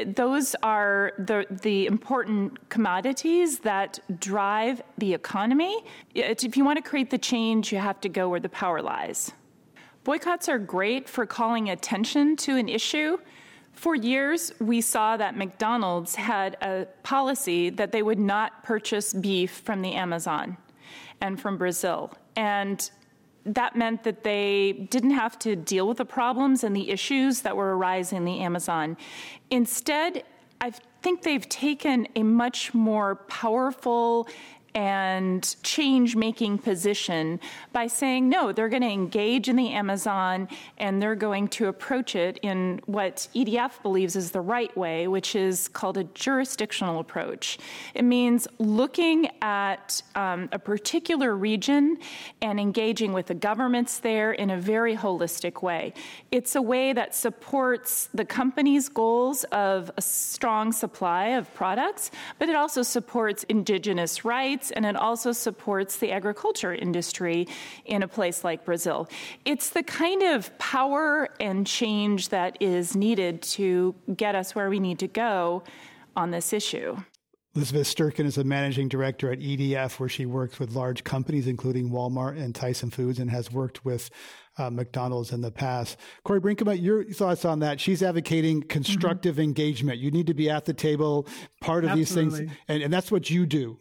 those 0.07 0.55
are 0.63 1.13
the, 1.19 1.45
the 1.51 1.87
important 1.87 2.69
commodities 2.69 3.59
that 3.61 3.99
drive 4.21 4.81
the 4.99 5.13
economy. 5.13 5.83
If 6.15 6.57
you 6.57 6.65
want 6.65 6.77
to 6.77 6.89
create 6.89 7.11
the 7.11 7.19
change, 7.19 7.73
you 7.73 7.79
have 7.79 8.01
to 8.03 8.09
go 8.09 8.29
where 8.29 8.39
the 8.39 8.49
power 8.49 8.81
lies. 8.81 9.33
Boycotts 10.05 10.49
are 10.49 10.59
great 10.59 11.09
for 11.09 11.27
calling 11.27 11.71
attention 11.71 12.37
to 12.37 12.57
an 12.57 12.69
issue. 12.69 13.19
For 13.73 13.95
years, 13.95 14.53
we 14.61 14.81
saw 14.81 15.17
that 15.17 15.37
McDonald's 15.37 16.17
had 16.17 16.57
a 16.61 16.87
policy 17.05 17.71
that 17.71 17.93
they 17.93 18.03
would 18.03 18.19
not 18.19 18.65
purchase 18.65 19.13
beef 19.13 19.51
from 19.65 19.81
the 19.81 19.93
Amazon 19.93 20.57
and 21.21 21.41
from 21.41 21.57
Brazil. 21.57 22.13
And 22.35 22.91
that 23.45 23.77
meant 23.77 24.03
that 24.03 24.25
they 24.25 24.89
didn't 24.91 25.13
have 25.13 25.39
to 25.41 25.55
deal 25.57 25.87
with 25.87 25.99
the 25.99 26.05
problems 26.05 26.65
and 26.65 26.75
the 26.75 26.91
issues 26.91 27.43
that 27.43 27.57
were 27.57 27.77
arising 27.77 28.19
in 28.19 28.25
the 28.25 28.41
Amazon. 28.41 28.97
Instead, 29.51 30.25
I 30.61 30.73
think 31.03 31.23
they've 31.23 31.49
taken 31.49 32.07
a 32.15 32.23
much 32.23 32.75
more 32.75 33.17
powerful 33.17 34.29
and 34.75 35.57
change 35.63 36.17
making 36.17 36.59
position 36.59 37.39
by 37.73 37.87
saying 37.87 38.29
no, 38.29 38.53
they're 38.53 38.69
going 38.69 38.83
to 38.83 38.89
engage 38.89 39.49
in 39.49 39.57
the 39.57 39.71
Amazon 39.71 40.49
and 40.79 41.03
they're 41.03 41.15
going 41.15 41.49
to 41.49 41.67
approach 41.67 42.17
it 42.17 42.39
in 42.43 42.81
what 42.87 43.29
EDF 43.35 43.83
believes 43.83 44.17
is 44.17 44.31
the 44.31 44.41
right 44.41 44.75
way, 44.77 45.07
which 45.09 45.37
is 45.37 45.69
called 45.69 45.99
a 45.99 46.05
jurisdictional 46.05 47.01
approach. 47.01 47.59
It 47.95 48.05
means 48.05 48.49
looking 48.59 49.29
at 49.43 50.03
um, 50.15 50.49
a 50.53 50.59
particular 50.59 51.37
region 51.37 51.99
and 52.41 52.59
engaging 52.59 53.13
with 53.13 53.27
the 53.27 53.35
governments 53.35 53.99
there 53.99 54.33
in 54.33 54.51
a 54.51 54.57
very 54.57 54.97
holistic 54.97 55.63
way. 55.63 55.93
It's 56.31 56.55
a 56.55 56.63
way 56.63 56.93
that 56.93 57.15
supports 57.15 58.09
the 58.15 58.25
company's 58.25 58.89
goals 58.89 59.45
of 59.45 59.91
a 59.97 60.03
strong 60.03 60.73
supply 60.73 61.27
of 61.29 61.53
products, 61.55 62.11
but 62.39 62.49
it 62.49 62.57
also 62.57 62.83
supports 62.83 63.45
indigenous 63.45 64.25
rights 64.25 64.62
and 64.71 64.87
it 64.87 64.97
also 64.97 65.33
supports 65.33 65.97
the 65.97 66.13
agriculture 66.13 66.75
industry 66.75 67.49
in 67.85 68.03
a 68.03 68.09
place 68.09 68.45
like 68.45 68.65
Brazil. 68.65 69.09
It's 69.45 69.71
the 69.71 69.83
kind 69.83 70.23
of 70.23 70.57
power 70.59 71.29
and 71.41 71.67
change 71.67 72.29
that 72.29 72.57
is 72.61 72.95
needed 72.95 73.43
to 73.43 73.95
get 74.17 74.35
us 74.35 74.55
where 74.55 74.71
we 74.71 74.81
need 74.81 74.99
to 75.01 75.09
go 75.09 75.63
on 76.17 76.31
this 76.31 76.53
issue. 76.53 76.97
Elizabeth 77.55 77.87
Sturcken 77.87 78.25
is 78.25 78.39
a 78.39 78.45
managing 78.45 78.89
director 78.89 79.31
at 79.31 79.39
EDF, 79.39 80.01
where 80.01 80.09
she 80.09 80.25
works 80.25 80.59
with 80.59 80.73
large 80.73 81.05
companies, 81.05 81.47
including 81.47 81.91
Walmart 81.91 82.41
and 82.43 82.55
Tyson 82.55 82.89
Foods, 82.89 83.19
and 83.19 83.31
has 83.31 83.53
worked 83.53 83.85
with 83.85 84.09
uh, 84.57 84.71
McDonald's 84.71 85.33
in 85.33 85.43
the 85.43 85.51
past. 85.51 85.99
Corey 86.25 86.41
Brinkema, 86.41 86.81
your 86.81 87.05
thoughts 87.05 87.45
on 87.45 87.59
that? 87.59 87.79
She's 87.79 88.03
advocating 88.03 88.63
constructive 88.63 89.35
mm-hmm. 89.35 89.43
engagement. 89.43 89.99
You 89.99 90.11
need 90.11 90.29
to 90.29 90.35
be 90.35 90.49
at 90.49 90.65
the 90.65 90.73
table, 90.73 91.27
part 91.61 91.85
of 91.85 91.91
Absolutely. 91.91 92.31
these 92.31 92.39
things, 92.39 92.59
and, 92.69 92.83
and 92.85 92.93
that's 92.93 93.13
what 93.13 93.29
you 93.29 93.45
do. 93.45 93.79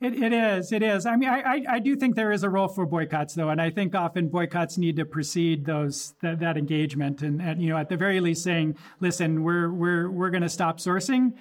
It, 0.00 0.22
it 0.22 0.32
is. 0.32 0.72
It 0.72 0.82
is. 0.82 1.06
I 1.06 1.16
mean, 1.16 1.30
I, 1.30 1.64
I 1.68 1.78
do 1.78 1.96
think 1.96 2.16
there 2.16 2.30
is 2.30 2.42
a 2.42 2.50
role 2.50 2.68
for 2.68 2.84
boycotts, 2.84 3.34
though, 3.34 3.48
and 3.48 3.62
I 3.62 3.70
think 3.70 3.94
often 3.94 4.28
boycotts 4.28 4.76
need 4.76 4.96
to 4.96 5.06
precede 5.06 5.64
those 5.64 6.14
that, 6.20 6.40
that 6.40 6.58
engagement, 6.58 7.22
and, 7.22 7.40
and 7.40 7.62
you 7.62 7.70
know, 7.70 7.78
at 7.78 7.88
the 7.88 7.96
very 7.96 8.20
least, 8.20 8.44
saying, 8.44 8.76
"Listen, 9.00 9.42
we're 9.42 9.72
we're 9.72 10.10
we're 10.10 10.30
going 10.30 10.42
to 10.42 10.50
stop 10.50 10.78
sourcing." 10.78 11.32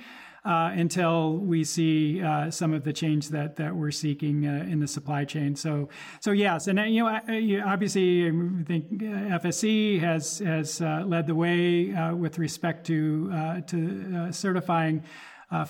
Uh, 0.46 0.72
until 0.76 1.38
we 1.40 1.64
see 1.64 2.22
uh, 2.22 2.52
some 2.52 2.72
of 2.72 2.84
the 2.84 2.94
change 2.94 3.30
that 3.30 3.56
that 3.56 3.76
we're 3.76 3.90
seeking 3.90 4.46
uh, 4.46 4.64
in 4.70 4.80
the 4.80 4.86
supply 4.88 5.26
chain. 5.26 5.56
So, 5.56 5.90
so 6.22 6.30
yes, 6.30 6.68
and 6.68 6.80
uh, 6.80 6.84
you 6.84 7.02
know, 7.02 7.66
obviously, 7.66 8.28
I 8.28 8.64
think 8.64 8.86
uh, 9.02 9.40
FSC 9.40 10.00
has 10.02 10.38
has 10.46 10.82
uh, 10.82 11.04
led 11.04 11.26
the 11.26 11.34
way 11.34 11.88
with 12.14 12.38
respect 12.38 12.86
to 12.86 13.64
to 13.66 14.32
certifying 14.32 15.04
uh, 15.52 15.66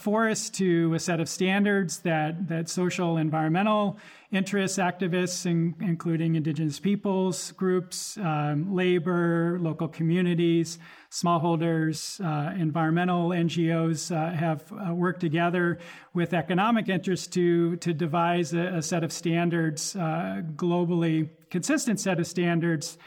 to 0.49 0.93
a 0.93 0.99
set 0.99 1.19
of 1.19 1.27
standards 1.27 1.99
that, 1.99 2.47
that 2.47 2.69
social 2.69 3.17
environmental 3.17 3.97
interests, 4.31 4.77
activists, 4.77 5.45
in, 5.45 5.75
including 5.81 6.35
indigenous 6.35 6.79
peoples 6.79 7.51
groups, 7.53 8.17
um, 8.17 8.73
labor, 8.73 9.57
local 9.61 9.87
communities, 9.87 10.79
smallholders, 11.11 12.23
uh, 12.23 12.53
environmental 12.55 13.29
NGOs 13.29 14.15
uh, 14.15 14.35
have 14.35 14.71
uh, 14.71 14.93
worked 14.93 15.19
together 15.21 15.77
with 16.13 16.33
economic 16.33 16.89
interests 16.89 17.27
to, 17.27 17.75
to 17.77 17.93
devise 17.93 18.53
a, 18.53 18.77
a 18.77 18.81
set 18.81 19.03
of 19.03 19.11
standards, 19.11 19.95
uh, 19.95 20.41
globally 20.55 21.29
consistent 21.49 21.99
set 21.99 22.19
of 22.19 22.27
standards 22.27 22.97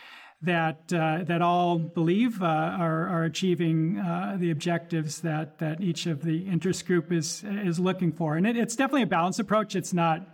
that 0.42 0.92
uh, 0.92 1.24
that 1.24 1.42
all 1.42 1.78
believe 1.78 2.42
uh, 2.42 2.46
are, 2.46 3.08
are 3.08 3.24
achieving 3.24 3.98
uh, 3.98 4.36
the 4.38 4.50
objectives 4.50 5.20
that 5.22 5.58
that 5.58 5.80
each 5.80 6.06
of 6.06 6.22
the 6.22 6.46
interest 6.48 6.86
group 6.86 7.10
is 7.12 7.44
is 7.44 7.80
looking 7.80 8.12
for. 8.12 8.36
And 8.36 8.46
it, 8.46 8.56
it's 8.56 8.76
definitely 8.76 9.02
a 9.02 9.06
balanced 9.06 9.40
approach. 9.40 9.74
It's 9.74 9.92
not. 9.92 10.26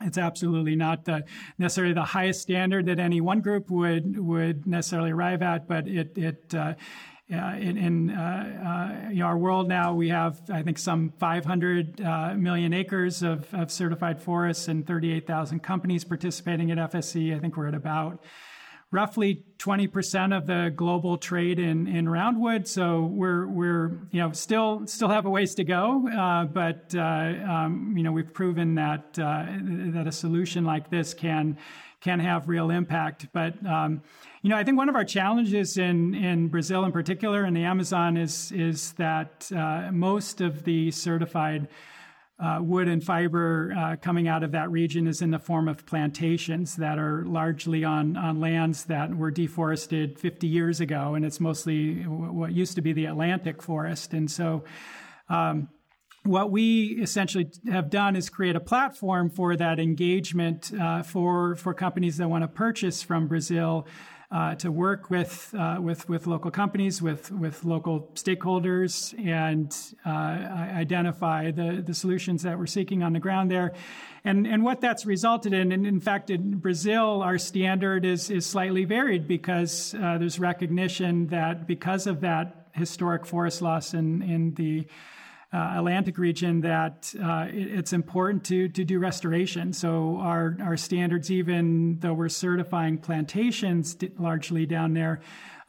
It's 0.00 0.18
absolutely 0.18 0.76
not 0.76 1.06
the, 1.06 1.24
necessarily 1.58 1.92
the 1.92 2.04
highest 2.04 2.42
standard 2.42 2.86
that 2.86 3.00
any 3.00 3.20
one 3.20 3.40
group 3.40 3.68
would 3.70 4.18
would 4.18 4.66
necessarily 4.66 5.10
arrive 5.10 5.42
at, 5.42 5.66
but 5.66 5.88
it 5.88 6.16
it. 6.16 6.54
Uh, 6.54 6.74
in, 7.60 7.76
in 7.76 8.10
uh, 8.10 9.04
uh, 9.06 9.10
you 9.10 9.18
know, 9.18 9.26
our 9.26 9.36
world 9.36 9.68
now, 9.68 9.92
we 9.92 10.08
have, 10.08 10.40
I 10.50 10.62
think, 10.62 10.78
some 10.78 11.12
500 11.18 12.00
uh, 12.00 12.34
million 12.34 12.72
acres 12.72 13.22
of, 13.22 13.52
of 13.52 13.70
certified 13.70 14.18
forests 14.22 14.66
and 14.66 14.86
38,000 14.86 15.62
companies 15.62 16.04
participating 16.04 16.70
at 16.70 16.78
FSC. 16.78 17.36
I 17.36 17.38
think 17.38 17.58
we're 17.58 17.68
at 17.68 17.74
about 17.74 18.24
roughly 18.90 19.44
20% 19.58 20.36
of 20.36 20.46
the 20.46 20.72
global 20.74 21.18
trade 21.18 21.58
in, 21.58 21.86
in 21.86 22.06
roundwood. 22.06 22.66
So 22.66 23.02
we're, 23.02 23.46
we're, 23.46 23.88
you 24.10 24.20
know, 24.20 24.32
still, 24.32 24.86
still 24.86 25.08
have 25.08 25.26
a 25.26 25.30
ways 25.30 25.54
to 25.56 25.64
go. 25.64 26.08
Uh, 26.08 26.44
but, 26.44 26.94
uh, 26.94 27.00
um, 27.00 27.94
you 27.96 28.02
know, 28.02 28.12
we've 28.12 28.32
proven 28.32 28.74
that, 28.76 29.18
uh, 29.18 29.46
that 29.92 30.06
a 30.06 30.12
solution 30.12 30.64
like 30.64 30.88
this 30.90 31.12
can, 31.12 31.58
can 32.00 32.18
have 32.20 32.48
real 32.48 32.70
impact. 32.70 33.26
But, 33.32 33.64
um, 33.66 34.00
you 34.42 34.48
know, 34.48 34.56
I 34.56 34.64
think 34.64 34.78
one 34.78 34.88
of 34.88 34.94
our 34.94 35.04
challenges 35.04 35.76
in, 35.76 36.14
in 36.14 36.48
Brazil 36.48 36.84
in 36.84 36.92
particular 36.92 37.44
and 37.44 37.54
the 37.54 37.64
Amazon 37.64 38.16
is, 38.16 38.52
is 38.52 38.92
that 38.92 39.50
uh, 39.54 39.90
most 39.92 40.40
of 40.40 40.64
the 40.64 40.90
certified 40.92 41.68
uh, 42.40 42.60
wood 42.60 42.86
and 42.86 43.02
fiber 43.02 43.74
uh, 43.76 43.96
coming 43.96 44.28
out 44.28 44.44
of 44.44 44.52
that 44.52 44.70
region 44.70 45.08
is 45.08 45.22
in 45.22 45.30
the 45.30 45.38
form 45.38 45.66
of 45.66 45.84
plantations 45.86 46.76
that 46.76 46.98
are 46.98 47.24
largely 47.24 47.82
on, 47.82 48.16
on 48.16 48.38
lands 48.38 48.84
that 48.84 49.14
were 49.14 49.30
deforested 49.30 50.18
50 50.18 50.46
years 50.46 50.80
ago. 50.80 51.14
And 51.14 51.24
it's 51.24 51.40
mostly 51.40 52.02
what 52.04 52.52
used 52.52 52.76
to 52.76 52.80
be 52.80 52.92
the 52.92 53.06
Atlantic 53.06 53.60
forest. 53.60 54.14
And 54.14 54.30
so, 54.30 54.64
um, 55.28 55.68
what 56.24 56.50
we 56.50 56.98
essentially 57.00 57.50
have 57.70 57.90
done 57.90 58.14
is 58.14 58.28
create 58.28 58.54
a 58.54 58.60
platform 58.60 59.30
for 59.30 59.56
that 59.56 59.78
engagement 59.78 60.72
uh, 60.78 61.02
for, 61.02 61.54
for 61.54 61.72
companies 61.72 62.18
that 62.18 62.28
want 62.28 62.42
to 62.42 62.48
purchase 62.48 63.02
from 63.02 63.28
Brazil 63.28 63.86
uh, 64.30 64.54
to 64.56 64.70
work 64.70 65.08
with, 65.08 65.54
uh, 65.58 65.78
with, 65.80 66.06
with 66.08 66.26
local 66.26 66.50
companies, 66.50 67.00
with, 67.00 67.30
with 67.30 67.64
local 67.64 68.10
stakeholders, 68.14 69.18
and 69.26 69.74
uh, 70.04 70.10
identify 70.10 71.50
the, 71.50 71.82
the 71.84 71.94
solutions 71.94 72.42
that 72.42 72.58
we're 72.58 72.66
seeking 72.66 73.02
on 73.02 73.14
the 73.14 73.18
ground 73.18 73.50
there. 73.50 73.72
And, 74.24 74.46
and 74.46 74.62
what 74.62 74.82
that's 74.82 75.06
resulted 75.06 75.54
in, 75.54 75.72
and 75.72 75.86
in 75.86 76.00
fact, 76.00 76.28
in 76.28 76.58
Brazil, 76.58 77.22
our 77.22 77.38
standard 77.38 78.04
is, 78.04 78.30
is 78.30 78.44
slightly 78.44 78.84
varied 78.84 79.26
because 79.26 79.94
uh, 79.94 80.18
there's 80.18 80.38
recognition 80.38 81.28
that 81.28 81.66
because 81.66 82.06
of 82.06 82.20
that 82.20 82.68
historic 82.72 83.24
forest 83.24 83.62
loss 83.62 83.94
in, 83.94 84.20
in 84.22 84.52
the 84.54 84.86
uh, 85.52 85.74
Atlantic 85.76 86.18
region 86.18 86.60
that 86.60 87.14
uh, 87.22 87.46
it, 87.48 87.78
it's 87.78 87.92
important 87.92 88.44
to 88.44 88.68
to 88.68 88.84
do 88.84 88.98
restoration. 88.98 89.72
So 89.72 90.18
our 90.18 90.56
our 90.62 90.76
standards, 90.76 91.30
even 91.30 91.98
though 92.00 92.12
we're 92.12 92.28
certifying 92.28 92.98
plantations 92.98 93.96
largely 94.18 94.66
down 94.66 94.92
there, 94.92 95.20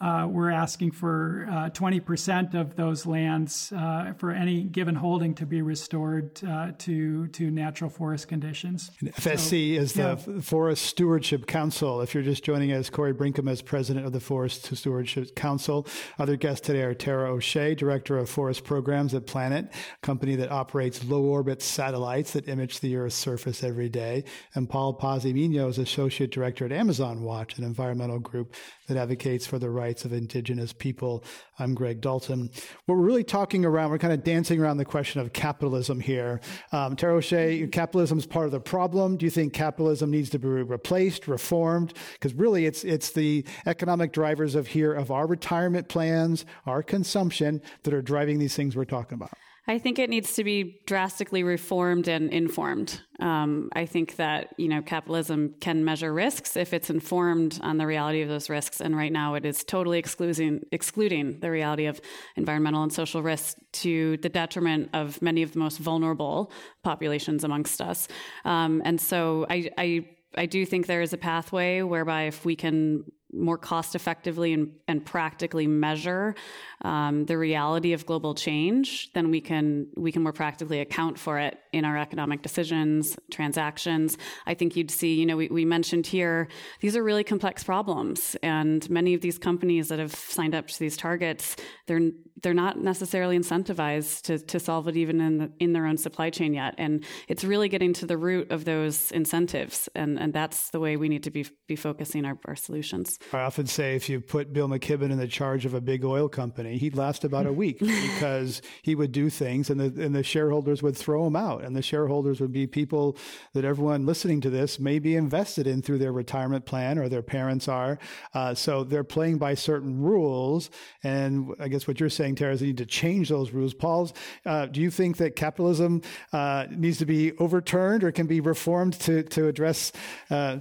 uh, 0.02 0.28
we're 0.30 0.50
asking 0.50 0.92
for 0.92 1.48
uh, 1.50 1.70
20% 1.72 2.54
of 2.54 2.76
those 2.76 3.06
lands 3.06 3.74
uh, 3.76 4.14
for 4.18 4.32
any 4.32 4.64
given 4.64 4.96
holding 4.96 5.36
to 5.36 5.46
be 5.46 5.62
restored 5.62 6.40
uh, 6.48 6.72
to 6.78 7.28
to 7.28 7.52
natural 7.52 7.90
forest 7.90 8.28
conditions. 8.28 8.92
And 9.02 9.14
FSC 9.14 9.76
so, 9.76 9.82
is 9.82 9.96
yeah. 9.96 10.16
the 10.16 10.42
Forest 10.42 10.86
Stewardship 10.86 11.48
Council. 11.48 12.02
If 12.02 12.14
you're 12.14 12.24
just 12.24 12.44
joining 12.44 12.72
us, 12.72 12.90
Corey 12.90 13.14
Brinkema 13.14 13.52
is 13.52 13.62
president 13.62 14.06
of 14.06 14.14
the 14.14 14.20
Forest 14.20 14.76
Stewardship 14.76 15.36
Council. 15.36 15.86
Other 16.18 16.38
guests 16.38 16.66
today 16.66 16.84
are 16.84 16.94
Tara 16.94 17.32
O'Shea, 17.32 17.76
director 17.76 18.18
of 18.18 18.30
forest 18.30 18.64
programs 18.64 19.14
at 19.14 19.28
Planet, 19.28 19.66
a 19.72 20.06
company 20.06 20.36
that 20.36 20.52
operates 20.52 21.04
low 21.04 21.24
orbit 21.24 21.62
satellites 21.62 22.34
that 22.34 22.48
image 22.48 22.80
the 22.80 22.96
Earth's 22.96 23.16
surface 23.16 23.64
every 23.64 23.90
day, 23.90 24.24
and 24.56 24.70
Paul 24.70 24.94
Paz-y-Miño 24.94 25.70
is 25.70 25.78
associate 25.78 26.32
director 26.32 26.66
at 26.66 26.72
Amazon 26.72 27.24
Watch, 27.24 27.58
an 27.58 27.64
environmental 27.64 28.20
group 28.20 28.54
that 28.90 28.98
advocates 28.98 29.46
for 29.48 29.58
the 29.58 29.70
rights 29.70 30.04
of 30.04 30.12
indigenous 30.12 30.74
people. 30.74 31.24
I'm 31.58 31.74
Greg 31.74 32.02
Dalton. 32.02 32.50
What 32.86 32.96
we're 32.96 33.06
really 33.06 33.24
talking 33.24 33.64
around, 33.64 33.92
we're 33.92 34.00
kind 34.00 34.14
of 34.14 34.24
dancing 34.24 34.60
around 34.60 34.78
the 34.78 34.86
question 34.86 35.22
of 35.22 35.32
capitalism 35.32 36.00
here. 36.00 36.42
Um, 36.72 36.96
Tara 36.96 37.16
O'Shea, 37.16 37.68
capitalism 37.68 38.18
is 38.18 38.26
part 38.26 38.48
of 38.48 38.52
the 38.52 38.60
problem. 38.60 39.16
Do 39.16 39.26
you 39.26 39.30
think 39.30 39.54
capitalism 39.54 40.12
needs 40.12 40.30
to 40.32 40.40
be 40.40 40.48
replaced, 40.48 41.28
reformed? 41.28 41.94
Because 42.14 42.34
really, 42.34 42.66
it's 42.66 42.84
it's 42.84 43.12
the 43.12 43.46
economic 43.66 44.12
drivers 44.12 44.56
of 44.56 44.68
here 44.68 44.94
of 44.94 45.12
our 45.12 45.28
retirement 45.28 45.88
plans, 45.88 46.46
our 46.66 46.84
consumption 46.84 47.62
that 47.84 47.94
are 47.94 48.02
driving 48.02 48.40
these 48.40 48.56
things 48.56 48.76
we're 48.76 48.86
talking 48.86 49.16
about. 49.16 49.32
I 49.70 49.78
think 49.78 50.00
it 50.00 50.10
needs 50.10 50.34
to 50.34 50.44
be 50.44 50.82
drastically 50.88 51.44
reformed 51.44 52.08
and 52.08 52.34
informed. 52.34 53.02
Um, 53.20 53.70
I 53.76 53.86
think 53.86 54.16
that 54.16 54.56
you 54.58 54.68
know 54.68 54.82
capitalism 54.82 55.54
can 55.62 55.86
measure 55.86 56.12
risks 56.12 56.58
if 56.58 56.74
it's 56.74 56.90
informed 56.90 57.60
on 57.62 57.78
the 57.78 57.86
reality 57.86 58.24
of 58.24 58.30
those 58.30 58.50
risks, 58.50 58.82
and 58.82 58.98
right 58.98 59.14
now 59.14 59.36
it 59.36 59.46
is 59.46 59.64
totally 59.64 60.00
excluding 60.00 60.62
excluding 60.72 61.40
the 61.42 61.52
reality 61.52 61.86
of 61.86 62.02
environmental 62.36 62.82
and 62.82 62.92
social 62.92 63.22
risks 63.22 63.54
to 63.84 64.18
the 64.18 64.30
detriment 64.30 64.90
of 64.94 65.22
many 65.22 65.44
of 65.44 65.52
the 65.52 65.60
most 65.60 65.78
vulnerable 65.78 66.52
populations 66.84 67.44
amongst 67.44 67.80
us. 67.80 68.08
Um, 68.46 68.82
and 68.86 69.00
so 69.00 69.46
I, 69.52 69.70
I 69.78 70.08
I 70.36 70.48
do 70.48 70.66
think 70.66 70.88
there 70.88 71.04
is 71.04 71.14
a 71.14 71.18
pathway 71.18 71.84
whereby 71.84 72.24
if 72.24 72.44
we 72.44 72.56
can 72.56 73.04
more 73.34 73.58
cost 73.58 73.96
effectively 73.96 74.54
and, 74.54 74.72
and 74.88 75.06
practically 75.06 75.68
measure 75.68 76.36
um, 76.82 77.26
the 77.26 77.38
reality 77.38 77.94
of 77.94 78.06
global 78.06 78.34
change, 78.34 79.12
then 79.14 79.30
we 79.30 79.42
can 79.42 79.88
we 79.96 80.12
can 80.12 80.24
more 80.24 80.34
practically 80.34 80.80
account 80.80 81.20
for 81.20 81.38
it 81.38 81.60
in 81.72 81.86
our 81.86 81.98
economic 81.98 82.42
decisions, 82.42 83.18
transactions. 83.32 84.18
I 84.48 84.54
think 84.54 84.76
you'd 84.76 84.92
see, 84.92 85.16
you 85.16 85.26
know, 85.26 85.38
we, 85.38 85.48
we 85.50 85.66
mentioned 85.66 86.08
here 86.08 86.48
these 86.80 86.96
are 86.96 87.04
really 87.04 87.24
complex 87.24 87.64
problems, 87.64 88.36
and 88.42 88.90
many 88.90 89.14
of 89.14 89.22
these 89.22 89.38
companies 89.38 89.90
that 89.90 90.00
have 90.00 90.16
signed 90.16 90.56
up 90.56 90.68
to 90.68 90.80
these 90.80 90.98
targets, 90.98 91.56
they're 91.86 92.12
they're 92.42 92.54
not 92.54 92.80
necessarily 92.80 93.38
incentivized 93.38 94.22
to, 94.24 94.40
to 94.40 94.60
solve 94.60 94.88
it 94.88 94.98
even 94.98 95.22
in 95.22 95.38
the, 95.38 95.52
in 95.60 95.74
their 95.74 95.86
own 95.86 95.98
supply 95.98 96.30
chain 96.30 96.54
yet, 96.54 96.76
and 96.78 97.06
it's 97.28 97.44
really 97.44 97.70
getting 97.70 97.94
to 97.94 98.06
the 98.06 98.18
root 98.18 98.52
of 98.52 98.66
those 98.66 99.12
incentives, 99.12 99.90
and 99.96 100.20
and 100.20 100.34
that's 100.34 100.70
the 100.70 100.80
way 100.80 100.98
we 100.98 101.10
need 101.10 101.24
to 101.24 101.32
be 101.32 101.46
be 101.68 101.76
focusing 101.76 102.26
our, 102.26 102.38
our 102.46 102.56
solutions. 102.56 103.20
I 103.34 103.42
often 103.42 103.68
say 103.68 103.96
if 103.96 104.10
you 104.10 104.20
put 104.22 104.54
Bill 104.54 104.68
McKibben 104.68 105.12
in 105.12 105.18
the 105.18 105.28
charge 105.28 105.66
of 105.66 105.74
a 105.74 105.82
big 105.82 106.04
oil 106.04 106.28
company, 106.28 106.78
he'd 106.78 106.96
last 106.96 107.24
about 107.24 107.46
a 107.46 107.54
week 107.54 107.80
because 107.80 108.62
he 108.82 108.96
would 108.96 109.12
do 109.12 109.30
things 109.30 109.70
and 109.70 109.80
the, 109.80 110.04
and 110.04 110.16
the 110.16 110.24
shareholders 110.24 110.82
would 110.82 110.98
throw 110.98 111.26
him 111.28 111.36
out. 111.36 111.64
And 111.64 111.76
the 111.76 111.82
shareholders 111.82 112.40
would 112.40 112.52
be 112.52 112.68
people 112.68 113.18
that 113.54 113.66
everyone 113.66 114.06
listening 114.06 114.42
to 114.42 114.50
this 114.50 114.80
may 114.80 115.00
be 115.00 115.16
invested 115.16 115.68
in 115.68 115.82
through 115.82 116.00
their 116.00 116.12
retirement 116.12 116.66
plan 116.66 116.98
or 116.98 117.10
their 117.10 117.22
parents 117.22 117.68
are. 117.68 118.00
Uh, 118.34 118.54
so 118.54 118.84
they're 118.84 119.04
playing 119.04 119.38
by 119.38 119.54
certain 119.54 120.00
rules. 120.02 120.70
And 121.04 121.54
I 121.60 121.68
guess 121.68 121.88
what 121.88 122.00
you're 122.00 122.10
saying, 122.10 122.29
Tara, 122.36 122.54
is 122.54 122.62
need 122.62 122.78
to 122.78 122.86
change 122.86 123.30
those 123.30 123.52
rules. 123.52 123.74
Paul's, 123.74 124.14
uh, 124.46 124.68
do 124.68 124.82
you 124.82 124.92
think 124.92 125.18
that 125.18 125.36
capitalism 125.36 126.02
uh, 126.34 126.68
needs 126.70 126.98
to 127.00 127.06
be 127.06 127.34
overturned 127.38 128.04
or 128.04 128.12
can 128.12 128.28
be 128.28 128.42
reformed 128.42 128.94
to, 129.02 129.24
to 129.24 129.48
address 129.48 129.92
uh, 130.30 130.58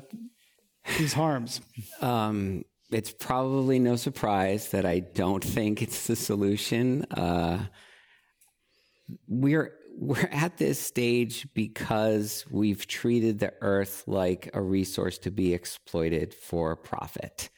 these 0.99 1.13
harms? 1.13 1.61
Um, 2.01 2.65
it's 2.91 3.13
probably 3.13 3.79
no 3.79 3.97
surprise 3.97 4.71
that 4.71 4.87
I 4.87 5.01
don't 5.01 5.45
think 5.45 5.83
it's 5.83 6.07
the 6.07 6.17
solution. 6.17 7.05
Uh, 7.05 7.67
we're 9.27 9.73
we're 10.01 10.29
at 10.31 10.59
this 10.59 10.79
stage 10.79 11.49
because 11.55 12.45
we've 12.51 12.87
treated 12.87 13.41
the 13.41 13.53
earth 13.61 14.05
like 14.07 14.49
a 14.55 14.63
resource 14.63 15.19
to 15.19 15.31
be 15.31 15.53
exploited 15.53 16.33
for 16.33 16.77
profit. 16.77 17.51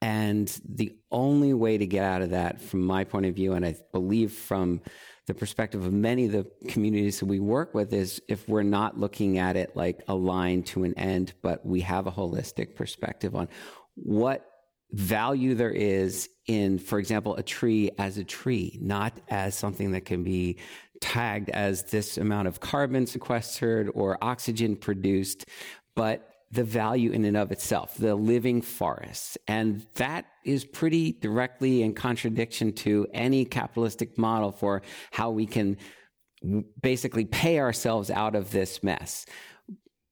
And 0.00 0.48
the 0.64 0.96
only 1.10 1.54
way 1.54 1.78
to 1.78 1.86
get 1.86 2.04
out 2.04 2.22
of 2.22 2.30
that, 2.30 2.60
from 2.60 2.84
my 2.84 3.04
point 3.04 3.26
of 3.26 3.34
view, 3.34 3.54
and 3.54 3.66
I 3.66 3.74
believe 3.92 4.32
from 4.32 4.80
the 5.26 5.34
perspective 5.34 5.84
of 5.84 5.92
many 5.92 6.26
of 6.26 6.32
the 6.32 6.46
communities 6.68 7.20
that 7.20 7.26
we 7.26 7.40
work 7.40 7.74
with 7.74 7.92
is 7.92 8.22
if 8.28 8.48
we're 8.48 8.62
not 8.62 8.98
looking 8.98 9.38
at 9.38 9.56
it 9.56 9.76
like 9.76 10.02
a 10.08 10.14
line 10.14 10.62
to 10.62 10.84
an 10.84 10.94
end, 10.96 11.34
but 11.42 11.66
we 11.66 11.80
have 11.80 12.06
a 12.06 12.12
holistic 12.12 12.74
perspective 12.74 13.34
on 13.36 13.48
what 13.94 14.46
value 14.92 15.54
there 15.54 15.70
is 15.70 16.30
in, 16.46 16.78
for 16.78 16.98
example, 16.98 17.36
a 17.36 17.42
tree 17.42 17.90
as 17.98 18.16
a 18.16 18.24
tree, 18.24 18.78
not 18.80 19.12
as 19.28 19.54
something 19.54 19.92
that 19.92 20.06
can 20.06 20.22
be 20.22 20.56
tagged 21.00 21.50
as 21.50 21.84
this 21.84 22.16
amount 22.16 22.48
of 22.48 22.60
carbon 22.60 23.06
sequestered 23.06 23.90
or 23.94 24.16
oxygen 24.22 24.76
produced, 24.76 25.44
but 25.94 26.37
the 26.50 26.64
value 26.64 27.10
in 27.12 27.24
and 27.24 27.36
of 27.36 27.52
itself, 27.52 27.96
the 27.96 28.14
living 28.14 28.62
forests. 28.62 29.36
And 29.46 29.86
that 29.94 30.26
is 30.44 30.64
pretty 30.64 31.12
directly 31.12 31.82
in 31.82 31.94
contradiction 31.94 32.72
to 32.72 33.06
any 33.12 33.44
capitalistic 33.44 34.16
model 34.16 34.50
for 34.50 34.82
how 35.10 35.30
we 35.30 35.46
can 35.46 35.76
basically 36.80 37.24
pay 37.24 37.58
ourselves 37.58 38.10
out 38.10 38.34
of 38.34 38.50
this 38.50 38.82
mess. 38.82 39.26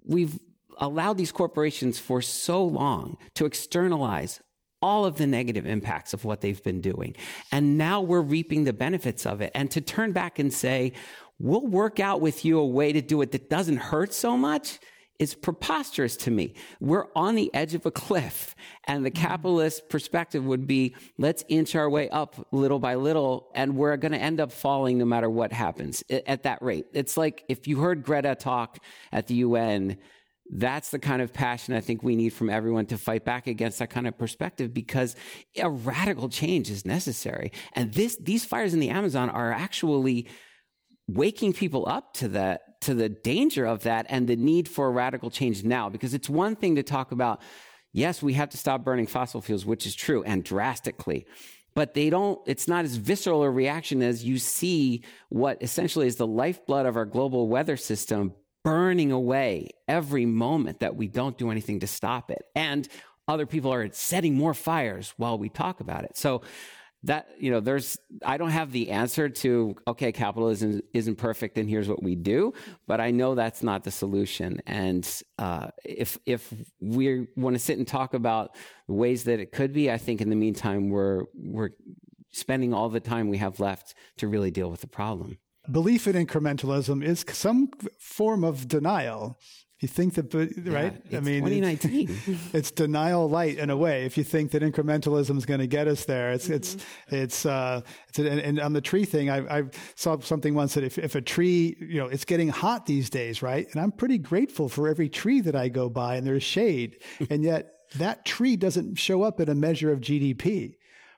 We've 0.05 0.38
allowed 0.79 1.16
these 1.16 1.33
corporations 1.33 1.99
for 1.99 2.20
so 2.20 2.64
long 2.64 3.16
to 3.35 3.46
externalize 3.46 4.40
all 4.83 5.07
of 5.07 5.16
the 5.16 5.27
negative 5.27 5.64
impacts 5.66 6.12
of 6.12 6.25
what 6.25 6.42
they've 6.42 6.62
been 6.62 6.83
doing. 6.83 7.16
And 7.51 7.79
now 7.79 8.03
we're 8.03 8.20
reaping 8.20 8.64
the 8.64 8.75
benefits 8.75 9.25
of 9.25 9.40
it. 9.40 9.53
And 9.55 9.70
to 9.70 9.81
turn 9.81 10.12
back 10.12 10.38
and 10.38 10.53
say, 10.53 10.92
we'll 11.38 11.66
work 11.66 11.99
out 11.99 12.20
with 12.20 12.44
you 12.44 12.59
a 12.59 12.66
way 12.66 12.92
to 12.92 13.01
do 13.01 13.22
it 13.22 13.33
that 13.33 13.49
doesn't 13.49 13.79
hurt 13.79 14.12
so 14.12 14.37
much 14.37 14.79
is 15.18 15.35
preposterous 15.35 16.16
to 16.18 16.31
me. 16.31 16.55
We're 16.81 17.07
on 17.14 17.35
the 17.35 17.52
edge 17.55 17.74
of 17.74 17.87
a 17.87 17.90
cliff 17.90 18.55
and 18.85 19.05
the 19.05 19.11
mm-hmm. 19.11 19.22
capitalist 19.22 19.88
perspective 19.88 20.44
would 20.44 20.66
be 20.66 20.94
let's 21.18 21.44
inch 21.48 21.74
our 21.74 21.88
way 21.88 22.09
up 22.11 22.46
little 22.52 22.79
by 22.79 22.94
little 22.94 23.50
and 23.55 23.76
we're 23.76 23.96
going 23.96 24.12
to 24.12 24.18
end 24.18 24.40
up 24.40 24.52
falling 24.52 24.98
no 24.98 25.05
matter 25.05 25.31
what 25.31 25.52
happens 25.52 26.02
at 26.11 26.42
that 26.42 26.62
rate. 26.62 26.87
It's 26.92 27.16
like 27.16 27.44
if 27.48 27.66
you 27.66 27.81
heard 27.81 28.02
Greta 28.02 28.35
talk 28.35 28.79
at 29.12 29.26
the 29.26 29.35
UN, 29.37 29.98
that's 30.50 30.90
the 30.90 30.98
kind 30.98 31.22
of 31.22 31.33
passion 31.33 31.74
I 31.74 31.81
think 31.81 32.02
we 32.02 32.14
need 32.14 32.31
from 32.31 32.50
everyone 32.50 32.87
to 32.87 32.98
fight 32.98 33.24
back 33.24 33.46
against 33.46 33.79
that 33.81 33.90
kind 33.90 34.07
of 34.07 34.16
perspective 34.16 34.72
because 34.72 35.16
a 35.57 35.68
radical 35.68 36.29
change 36.29 36.70
is 36.70 36.85
necessary. 36.85 37.50
And 37.72 37.92
this, 37.92 38.16
these 38.16 38.44
fires 38.44 38.72
in 38.72 38.81
the 38.81 38.90
Amazon 38.90 39.29
are 39.29 39.52
actually 39.52 40.29
waking 41.09 41.53
people 41.53 41.88
up 41.88 42.14
to 42.14 42.29
the, 42.29 42.61
to 42.81 42.95
the 42.95 43.09
danger 43.09 43.64
of 43.64 43.83
that 43.85 44.07
and 44.09 44.29
the 44.29 44.37
need 44.37 44.69
for 44.69 44.90
radical 44.90 45.31
change 45.31 45.64
now. 45.64 45.88
Because 45.88 46.14
it's 46.14 46.29
one 46.29 46.57
thing 46.57 46.77
to 46.77 46.83
talk 46.83 47.12
about, 47.12 47.40
yes, 47.92 48.23
we 48.23 48.35
have 48.35 48.51
to 48.51 48.57
stop 48.57 48.85
burning 48.85 49.07
fossil 49.07 49.40
fuels, 49.40 49.64
which 49.64 49.87
is 49.87 49.95
true 49.95 50.23
and 50.25 50.45
drastically 50.45 51.27
but 51.77 51.92
they 51.92 52.09
don't, 52.09 52.40
it's 52.47 52.66
not 52.66 52.87
as 52.87 52.97
visceral 52.97 53.42
a 53.42 53.51
reaction 53.51 54.03
as 54.03 54.25
you 54.25 54.38
see 54.38 55.05
what 55.29 55.62
essentially 55.62 56.07
is 56.07 56.16
the 56.16 56.27
lifeblood 56.27 56.87
of 56.87 56.97
our 56.97 57.05
global 57.05 57.49
weather 57.49 57.77
system 57.77 58.33
burning 58.64 59.12
away 59.12 59.69
every 59.87 60.25
moment 60.25 60.81
that 60.81 60.97
we 60.97 61.07
don't 61.07 61.37
do 61.37 61.51
anything 61.51 61.81
to 61.81 61.87
stop 61.87 62.31
it. 62.31 62.47
And 62.55 62.88
other 63.29 63.45
people 63.45 63.75
are 63.75 63.90
setting 63.92 64.35
more 64.35 64.55
fires 64.55 65.12
while 65.19 65.37
we 65.37 65.51
talk 65.51 65.81
about 65.81 66.05
it. 66.05 66.16
So 66.16 66.40
that, 67.07 67.29
you 67.38 67.51
know, 67.51 67.61
there's, 67.61 67.99
I 68.25 68.37
don't 68.37 68.51
have 68.51 68.73
the 68.73 68.90
answer 68.90 69.29
to, 69.29 69.75
okay, 69.88 70.12
capitalism 70.12 70.83
isn't 70.92 71.16
perfect 71.16 71.59
and 71.59 71.69
here's 71.69 71.88
what 71.88 72.03
we 72.03 72.14
do, 72.14 72.53
but 72.87 73.01
I 73.01 73.11
know 73.11 73.35
that's 73.35 73.62
not 73.62 73.85
the 73.85 73.90
solution. 73.90 74.61
And, 74.66 75.09
uh, 75.38 75.69
if, 75.85 76.19
if 76.27 76.53
we 76.81 77.29
want 77.37 77.55
to 77.55 77.61
sit 77.61 77.79
and 77.79 77.87
talk 77.87 78.14
about 78.14 78.57
ways 78.88 79.25
that 79.25 79.40
it 79.40 79.53
could 79.53 79.73
be, 79.73 79.90
I 79.90 79.99
think 79.99 80.21
in 80.21 80.31
the 80.31 80.37
meantime, 80.37 80.90
we're, 80.90 81.25
we're 81.35 81.71
spending 82.33 82.75
all 82.75 82.88
the 82.88 83.01
time 83.01 83.29
we 83.29 83.38
have 83.38 83.61
left 83.61 83.95
to 84.19 84.29
really 84.29 84.51
deal 84.51 84.71
with 84.71 84.81
the 84.81 84.87
problem 84.87 85.38
belief 85.71 86.07
in 86.07 86.14
incrementalism 86.14 87.03
is 87.03 87.25
some 87.33 87.71
form 87.99 88.45
of 88.45 88.69
denial. 88.69 89.38
You 89.81 89.89
think 89.89 90.15
that, 90.15 90.33
right? 90.65 91.03
Yeah, 91.11 91.19
I 91.19 91.21
mean, 91.21 91.45
2019. 91.45 92.09
It's, 92.09 92.41
it's, 92.55 92.71
denial 92.71 93.29
light 93.29 93.59
in 93.59 93.69
a 93.69 93.77
way. 93.77 94.07
If 94.07 94.17
you 94.17 94.25
think 94.25 94.53
that 94.53 94.62
incrementalism 94.62 95.37
is 95.37 95.45
going 95.45 95.61
to 95.61 95.67
get 95.67 95.87
us 95.87 96.07
there, 96.07 96.33
it's 96.33 96.47
mm-hmm. 96.47 96.55
it's 96.55 96.77
it's 97.09 97.45
uh, 97.45 97.83
it's 98.09 98.19
and, 98.19 98.41
and, 98.41 98.59
on 98.59 98.73
the 98.73 98.81
tree 98.81 99.05
thing, 99.05 99.29
I, 99.29 99.59
I 99.59 99.65
saw 99.95 100.19
something 100.21 100.55
once 100.55 100.75
that 100.75 100.85
if 100.85 100.97
if 100.97 101.15
a 101.15 101.21
tree, 101.21 101.77
you 101.79 101.99
know, 101.99 102.07
it's 102.07 102.25
getting 102.25 102.49
hot 102.49 102.87
these 102.87 103.11
days, 103.11 103.43
right? 103.43 103.67
And 103.71 103.83
I'm 103.83 103.93
pretty 103.93 104.17
grateful 104.17 104.71
for 104.71 104.89
every 104.89 105.11
tree 105.11 105.43
that 105.43 105.55
I 105.55 105.69
go 105.69 105.91
by 105.91 106.17
and 106.17 106.27
there's 106.27 106.43
shade, 106.43 107.03
and 107.31 107.43
yet 107.43 107.73
that 107.97 108.25
tree 108.25 108.57
doesn't 108.57 108.95
show 108.95 109.25
up 109.25 109.41
in 109.41 109.51
a 109.51 109.55
measure 109.55 109.93
of 109.93 110.01
GDP. 110.01 110.77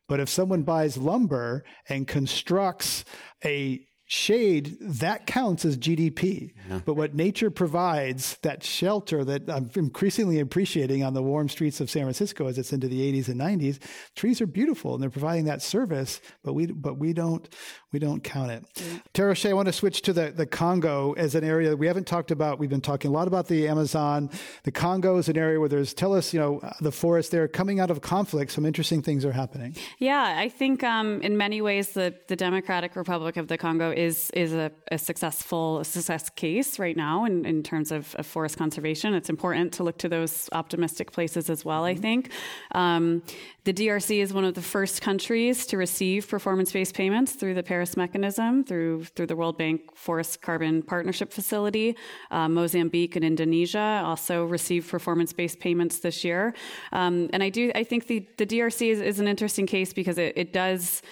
But 0.08 0.18
if 0.18 0.28
someone 0.28 0.62
buys 0.62 0.96
lumber 0.96 1.64
and 1.88 2.08
constructs 2.08 3.04
a 3.44 3.86
shade, 4.10 4.78
that 4.80 5.26
counts 5.26 5.66
as 5.66 5.76
GDP. 5.76 6.54
Yeah. 6.68 6.80
But 6.84 6.94
what 6.94 7.14
nature 7.14 7.50
provides, 7.50 8.38
that 8.42 8.64
shelter 8.64 9.22
that 9.22 9.50
I'm 9.50 9.70
increasingly 9.76 10.40
appreciating 10.40 11.04
on 11.04 11.12
the 11.12 11.22
warm 11.22 11.50
streets 11.50 11.78
of 11.80 11.90
San 11.90 12.04
Francisco 12.04 12.46
as 12.46 12.58
it's 12.58 12.72
into 12.72 12.88
the 12.88 13.00
80s 13.12 13.28
and 13.28 13.38
90s, 13.38 13.78
trees 14.16 14.40
are 14.40 14.46
beautiful 14.46 14.94
and 14.94 15.02
they're 15.02 15.10
providing 15.10 15.44
that 15.44 15.60
service, 15.60 16.22
but 16.42 16.54
we 16.54 16.66
but 16.66 16.98
we 16.98 17.12
don't 17.12 17.54
we 17.92 17.98
don't 17.98 18.22
count 18.22 18.50
it. 18.50 18.64
Yeah. 18.76 18.98
Tara 19.14 19.34
Shea, 19.34 19.50
I 19.50 19.52
want 19.54 19.66
to 19.66 19.72
switch 19.72 20.02
to 20.02 20.12
the, 20.12 20.30
the 20.30 20.44
Congo 20.44 21.14
as 21.14 21.34
an 21.34 21.42
area 21.42 21.70
that 21.70 21.76
we 21.76 21.86
haven't 21.86 22.06
talked 22.06 22.30
about. 22.30 22.58
We've 22.58 22.68
been 22.68 22.82
talking 22.82 23.10
a 23.10 23.14
lot 23.14 23.26
about 23.26 23.48
the 23.48 23.66
Amazon. 23.66 24.30
The 24.64 24.70
Congo 24.70 25.16
is 25.16 25.28
an 25.30 25.38
area 25.38 25.58
where 25.58 25.70
there's 25.70 25.94
tell 25.94 26.14
us, 26.14 26.34
you 26.34 26.40
know, 26.40 26.60
the 26.82 26.92
forest 26.92 27.30
there 27.30 27.48
coming 27.48 27.80
out 27.80 27.90
of 27.90 28.02
conflict, 28.02 28.52
some 28.52 28.66
interesting 28.66 29.00
things 29.00 29.24
are 29.24 29.32
happening. 29.32 29.74
Yeah, 29.98 30.34
I 30.36 30.50
think 30.50 30.84
um, 30.84 31.22
in 31.22 31.38
many 31.38 31.62
ways 31.62 31.90
the, 31.90 32.14
the 32.26 32.36
Democratic 32.36 32.94
Republic 32.94 33.38
of 33.38 33.48
the 33.48 33.56
Congo 33.56 33.90
is 33.90 34.30
is 34.34 34.52
a, 34.52 34.70
a 34.92 34.98
successful 34.98 35.82
success 35.82 36.28
case 36.28 36.78
right 36.78 36.96
now 36.96 37.24
in, 37.24 37.46
in 37.46 37.62
terms 37.62 37.90
of, 37.90 38.14
of, 38.16 38.26
forest 38.26 38.58
conservation. 38.58 39.14
It's 39.14 39.30
important 39.30 39.72
to 39.74 39.82
look 39.82 39.96
to 39.98 40.08
those 40.08 40.50
optimistic 40.52 41.12
places 41.12 41.48
as 41.48 41.64
well, 41.64 41.84
mm-hmm. 41.84 41.98
I 41.98 42.02
think. 42.02 42.30
Um, 42.72 43.22
the 43.64 43.72
DRC 43.74 44.22
is 44.22 44.32
one 44.32 44.44
of 44.44 44.54
the 44.54 44.62
first 44.62 45.02
countries 45.02 45.66
to 45.66 45.76
receive 45.76 46.28
performance 46.28 46.72
based 46.72 46.94
payments 46.94 47.32
through 47.32 47.52
the 47.52 47.62
Paris 47.62 47.77
mechanism, 47.96 48.64
through, 48.64 49.04
through 49.04 49.26
the 49.26 49.36
World 49.36 49.58
Bank 49.58 49.80
Forest 49.94 50.42
Carbon 50.42 50.82
Partnership 50.82 51.32
Facility. 51.32 51.96
Uh, 52.30 52.48
Mozambique 52.48 53.16
and 53.16 53.24
Indonesia 53.24 54.02
also 54.04 54.44
received 54.44 54.88
performance 54.88 55.32
based 55.32 55.60
payments 55.60 56.00
this 56.00 56.24
year. 56.24 56.54
Um, 56.92 57.30
and 57.32 57.42
I 57.42 57.48
do, 57.48 57.72
I 57.74 57.84
think 57.84 58.06
the, 58.06 58.26
the 58.36 58.46
DRC 58.46 58.90
is, 58.90 59.00
is 59.00 59.20
an 59.20 59.28
interesting 59.28 59.66
case 59.66 59.92
because 59.92 60.18
it, 60.18 60.32
it 60.36 60.52
does 60.52 61.02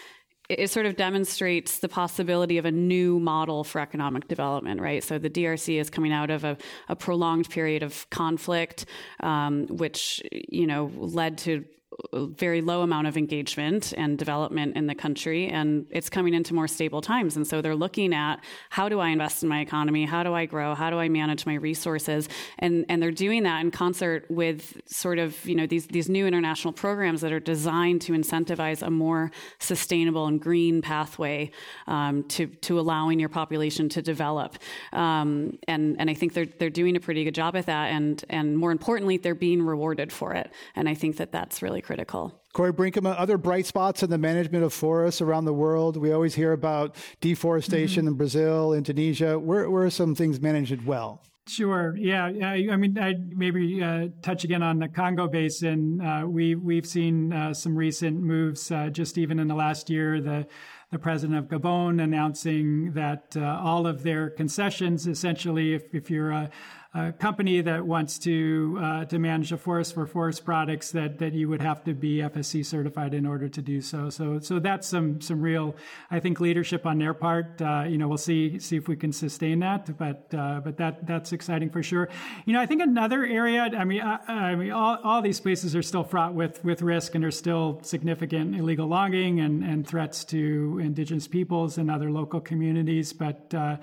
it 0.48 0.70
sort 0.70 0.86
of 0.86 0.96
demonstrates 0.96 1.80
the 1.80 1.88
possibility 1.88 2.58
of 2.58 2.64
a 2.64 2.70
new 2.70 3.18
model 3.18 3.64
for 3.64 3.80
economic 3.80 4.28
development, 4.28 4.80
right? 4.80 5.02
So 5.02 5.18
the 5.18 5.30
DRC 5.30 5.80
is 5.80 5.90
coming 5.90 6.12
out 6.12 6.30
of 6.30 6.44
a, 6.44 6.56
a 6.88 6.94
prolonged 6.94 7.50
period 7.50 7.82
of 7.82 8.08
conflict, 8.10 8.86
um, 9.20 9.66
which 9.66 10.22
you 10.30 10.66
know 10.66 10.90
led 10.94 11.38
to 11.38 11.64
very 12.12 12.60
low 12.60 12.82
amount 12.82 13.06
of 13.06 13.16
engagement 13.16 13.94
and 13.96 14.18
development 14.18 14.76
in 14.76 14.86
the 14.86 14.94
country 14.94 15.48
and 15.48 15.86
it's 15.90 16.10
coming 16.10 16.34
into 16.34 16.54
more 16.54 16.68
stable 16.68 17.00
times. 17.00 17.36
And 17.36 17.46
so 17.46 17.62
they're 17.62 17.76
looking 17.76 18.14
at 18.14 18.36
how 18.70 18.88
do 18.88 19.00
i 19.00 19.08
invest 19.08 19.42
in 19.42 19.48
my 19.48 19.60
economy? 19.60 20.04
How 20.04 20.22
do 20.22 20.34
i 20.34 20.46
grow? 20.46 20.74
How 20.74 20.90
do 20.90 20.98
i 20.98 21.08
manage 21.08 21.46
my 21.46 21.54
resources? 21.54 22.28
And 22.58 22.84
and 22.88 23.02
they're 23.02 23.10
doing 23.10 23.44
that 23.44 23.60
in 23.62 23.70
concert 23.70 24.26
with 24.30 24.80
sort 24.86 25.18
of 25.18 25.44
you 25.46 25.54
know 25.54 25.66
these 25.66 25.86
these 25.86 26.08
new 26.08 26.26
international 26.26 26.72
programs 26.72 27.20
that 27.22 27.32
are 27.32 27.40
designed 27.40 28.02
to 28.02 28.12
incentivize 28.12 28.82
a 28.82 28.90
more 28.90 29.30
sustainable 29.58 30.26
and 30.26 30.40
green 30.40 30.82
pathway 30.82 31.50
um, 31.86 32.24
to 32.24 32.46
to 32.46 32.78
allowing 32.78 33.18
your 33.18 33.30
population 33.30 33.88
to 33.90 34.02
develop. 34.02 34.58
Um, 34.92 35.58
and 35.66 35.96
and 35.98 36.10
i 36.10 36.14
think 36.14 36.34
they're 36.34 36.46
they're 36.58 36.70
doing 36.70 36.96
a 36.96 37.00
pretty 37.00 37.24
good 37.24 37.34
job 37.34 37.56
at 37.56 37.66
that 37.66 37.90
and 37.90 38.24
and 38.28 38.56
more 38.58 38.70
importantly 38.70 39.16
they're 39.16 39.34
being 39.34 39.62
rewarded 39.62 40.12
for 40.12 40.34
it. 40.34 40.50
And 40.74 40.88
i 40.88 40.94
think 40.94 41.16
that 41.16 41.32
that's 41.32 41.62
really 41.62 41.82
critical. 41.86 42.42
Corey 42.52 42.72
Brinkema, 42.72 43.14
other 43.16 43.38
bright 43.38 43.64
spots 43.64 44.02
in 44.02 44.10
the 44.10 44.18
management 44.18 44.64
of 44.64 44.72
forests 44.72 45.20
around 45.20 45.44
the 45.44 45.54
world. 45.54 45.96
We 45.96 46.12
always 46.12 46.34
hear 46.34 46.52
about 46.52 46.96
deforestation 47.20 48.02
mm-hmm. 48.02 48.08
in 48.08 48.14
Brazil, 48.14 48.72
Indonesia. 48.72 49.38
Where, 49.38 49.70
where 49.70 49.84
are 49.84 49.90
some 49.90 50.14
things 50.14 50.40
managed 50.40 50.84
well? 50.84 51.22
Sure. 51.48 51.96
Yeah. 51.96 52.24
I, 52.26 52.66
I 52.72 52.76
mean, 52.76 52.98
I 52.98 53.14
maybe 53.28 53.80
uh, 53.80 54.08
touch 54.20 54.42
again 54.42 54.64
on 54.64 54.80
the 54.80 54.88
Congo 54.88 55.28
Basin. 55.28 56.00
Uh, 56.00 56.26
we 56.26 56.56
we've 56.56 56.86
seen 56.86 57.32
uh, 57.32 57.54
some 57.54 57.76
recent 57.76 58.20
moves, 58.20 58.72
uh, 58.72 58.88
just 58.88 59.16
even 59.16 59.38
in 59.38 59.46
the 59.46 59.54
last 59.54 59.88
year. 59.88 60.20
The 60.20 60.48
the 60.90 60.98
president 60.98 61.38
of 61.38 61.44
Gabon 61.46 62.02
announcing 62.02 62.92
that 62.92 63.36
uh, 63.36 63.60
all 63.62 63.86
of 63.86 64.02
their 64.02 64.30
concessions, 64.30 65.06
essentially, 65.06 65.74
if, 65.74 65.92
if 65.92 66.10
you're 66.10 66.30
a, 66.30 66.48
a 66.96 67.12
company 67.12 67.60
that 67.60 67.86
wants 67.86 68.18
to 68.20 68.78
uh, 68.80 69.04
to 69.04 69.18
manage 69.18 69.52
a 69.52 69.58
forest 69.58 69.92
for 69.92 70.06
forest 70.06 70.44
products 70.44 70.92
that 70.92 71.18
that 71.18 71.34
you 71.34 71.48
would 71.48 71.60
have 71.60 71.84
to 71.84 71.92
be 71.92 72.18
FSC 72.18 72.64
certified 72.64 73.12
in 73.12 73.26
order 73.26 73.48
to 73.48 73.60
do 73.60 73.82
so. 73.82 74.08
So 74.08 74.38
so 74.38 74.58
that's 74.58 74.88
some 74.88 75.20
some 75.20 75.42
real 75.42 75.76
I 76.10 76.20
think 76.20 76.40
leadership 76.40 76.86
on 76.86 76.98
their 76.98 77.12
part. 77.12 77.60
Uh, 77.60 77.84
you 77.86 77.98
know 77.98 78.08
we'll 78.08 78.16
see 78.16 78.58
see 78.58 78.76
if 78.76 78.88
we 78.88 78.96
can 78.96 79.12
sustain 79.12 79.60
that, 79.60 79.98
but 79.98 80.32
uh, 80.34 80.60
but 80.64 80.78
that 80.78 81.06
that's 81.06 81.32
exciting 81.32 81.68
for 81.68 81.82
sure. 81.82 82.08
You 82.46 82.54
know 82.54 82.60
I 82.60 82.66
think 82.66 82.80
another 82.80 83.26
area. 83.26 83.62
I 83.62 83.84
mean 83.84 84.00
I, 84.00 84.16
I 84.26 84.54
mean 84.54 84.70
all, 84.70 84.98
all 85.04 85.20
these 85.20 85.40
places 85.40 85.76
are 85.76 85.82
still 85.82 86.04
fraught 86.04 86.32
with 86.32 86.64
with 86.64 86.80
risk 86.80 87.14
and 87.14 87.22
there's 87.22 87.36
still 87.36 87.80
significant 87.82 88.56
illegal 88.56 88.86
logging 88.86 89.40
and 89.40 89.62
and 89.62 89.86
threats 89.86 90.24
to 90.26 90.80
indigenous 90.82 91.28
peoples 91.28 91.76
and 91.76 91.90
other 91.90 92.10
local 92.10 92.40
communities, 92.40 93.12
but 93.12 93.52
uh, 93.52 93.76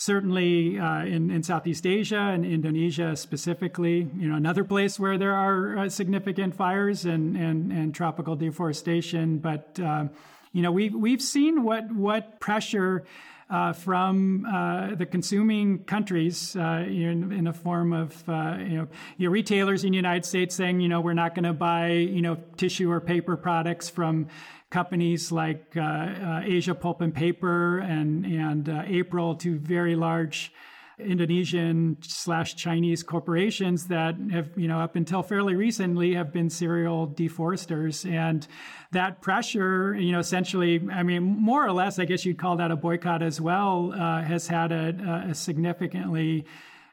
certainly 0.00 0.78
uh, 0.78 1.04
in, 1.04 1.30
in 1.30 1.42
Southeast 1.42 1.86
Asia 1.86 2.30
and 2.32 2.42
Indonesia 2.42 3.14
specifically, 3.14 4.08
you 4.16 4.28
know, 4.30 4.34
another 4.34 4.64
place 4.64 4.98
where 4.98 5.18
there 5.18 5.34
are 5.34 5.76
uh, 5.76 5.88
significant 5.90 6.54
fires 6.54 7.04
and, 7.04 7.36
and, 7.36 7.70
and 7.70 7.94
tropical 7.94 8.34
deforestation. 8.34 9.36
But, 9.36 9.78
uh, 9.78 10.06
you 10.54 10.62
know, 10.62 10.72
we've, 10.72 10.94
we've 10.94 11.20
seen 11.20 11.64
what, 11.64 11.92
what 11.92 12.40
pressure 12.40 13.04
uh, 13.50 13.74
from 13.74 14.46
uh, 14.46 14.94
the 14.94 15.04
consuming 15.04 15.84
countries 15.84 16.56
uh, 16.56 16.84
in, 16.86 17.30
in 17.30 17.44
the 17.44 17.52
form 17.52 17.92
of 17.92 18.22
you 18.28 18.76
know 18.78 18.88
your 19.18 19.32
retailers 19.32 19.82
in 19.82 19.90
the 19.90 19.96
United 19.96 20.24
States 20.24 20.54
saying 20.54 20.80
you 20.80 20.88
know 20.88 21.00
we're 21.00 21.14
not 21.14 21.34
going 21.34 21.42
to 21.42 21.52
buy 21.52 21.88
you 21.88 22.22
know 22.22 22.36
tissue 22.56 22.88
or 22.88 23.00
paper 23.00 23.36
products 23.36 23.90
from 23.90 24.28
companies 24.70 25.32
like 25.32 25.76
uh, 25.76 25.80
uh, 25.80 26.40
Asia 26.44 26.74
Pulp 26.74 27.00
and 27.00 27.14
Paper 27.14 27.78
and 27.78 28.24
and 28.24 28.68
uh, 28.68 28.82
April 28.86 29.34
two 29.34 29.58
very 29.58 29.96
large 29.96 30.52
Indonesian 30.98 31.96
slash 32.02 32.56
Chinese 32.56 33.02
corporations 33.02 33.86
that 33.88 34.16
have, 34.30 34.50
you 34.56 34.68
know, 34.68 34.80
up 34.80 34.96
until 34.96 35.22
fairly 35.22 35.54
recently 35.54 36.14
have 36.14 36.32
been 36.32 36.50
serial 36.50 37.08
deforesters. 37.08 38.08
And 38.10 38.46
that 38.92 39.22
pressure, 39.22 39.94
you 39.94 40.12
know, 40.12 40.18
essentially, 40.18 40.80
I 40.92 41.02
mean, 41.02 41.22
more 41.22 41.64
or 41.64 41.72
less, 41.72 41.98
I 41.98 42.04
guess 42.04 42.24
you'd 42.24 42.38
call 42.38 42.56
that 42.56 42.70
a 42.70 42.76
boycott 42.76 43.22
as 43.22 43.40
well, 43.40 43.92
uh, 43.92 44.22
has 44.22 44.46
had 44.46 44.72
a, 44.72 45.26
a 45.30 45.34
significantly 45.34 46.44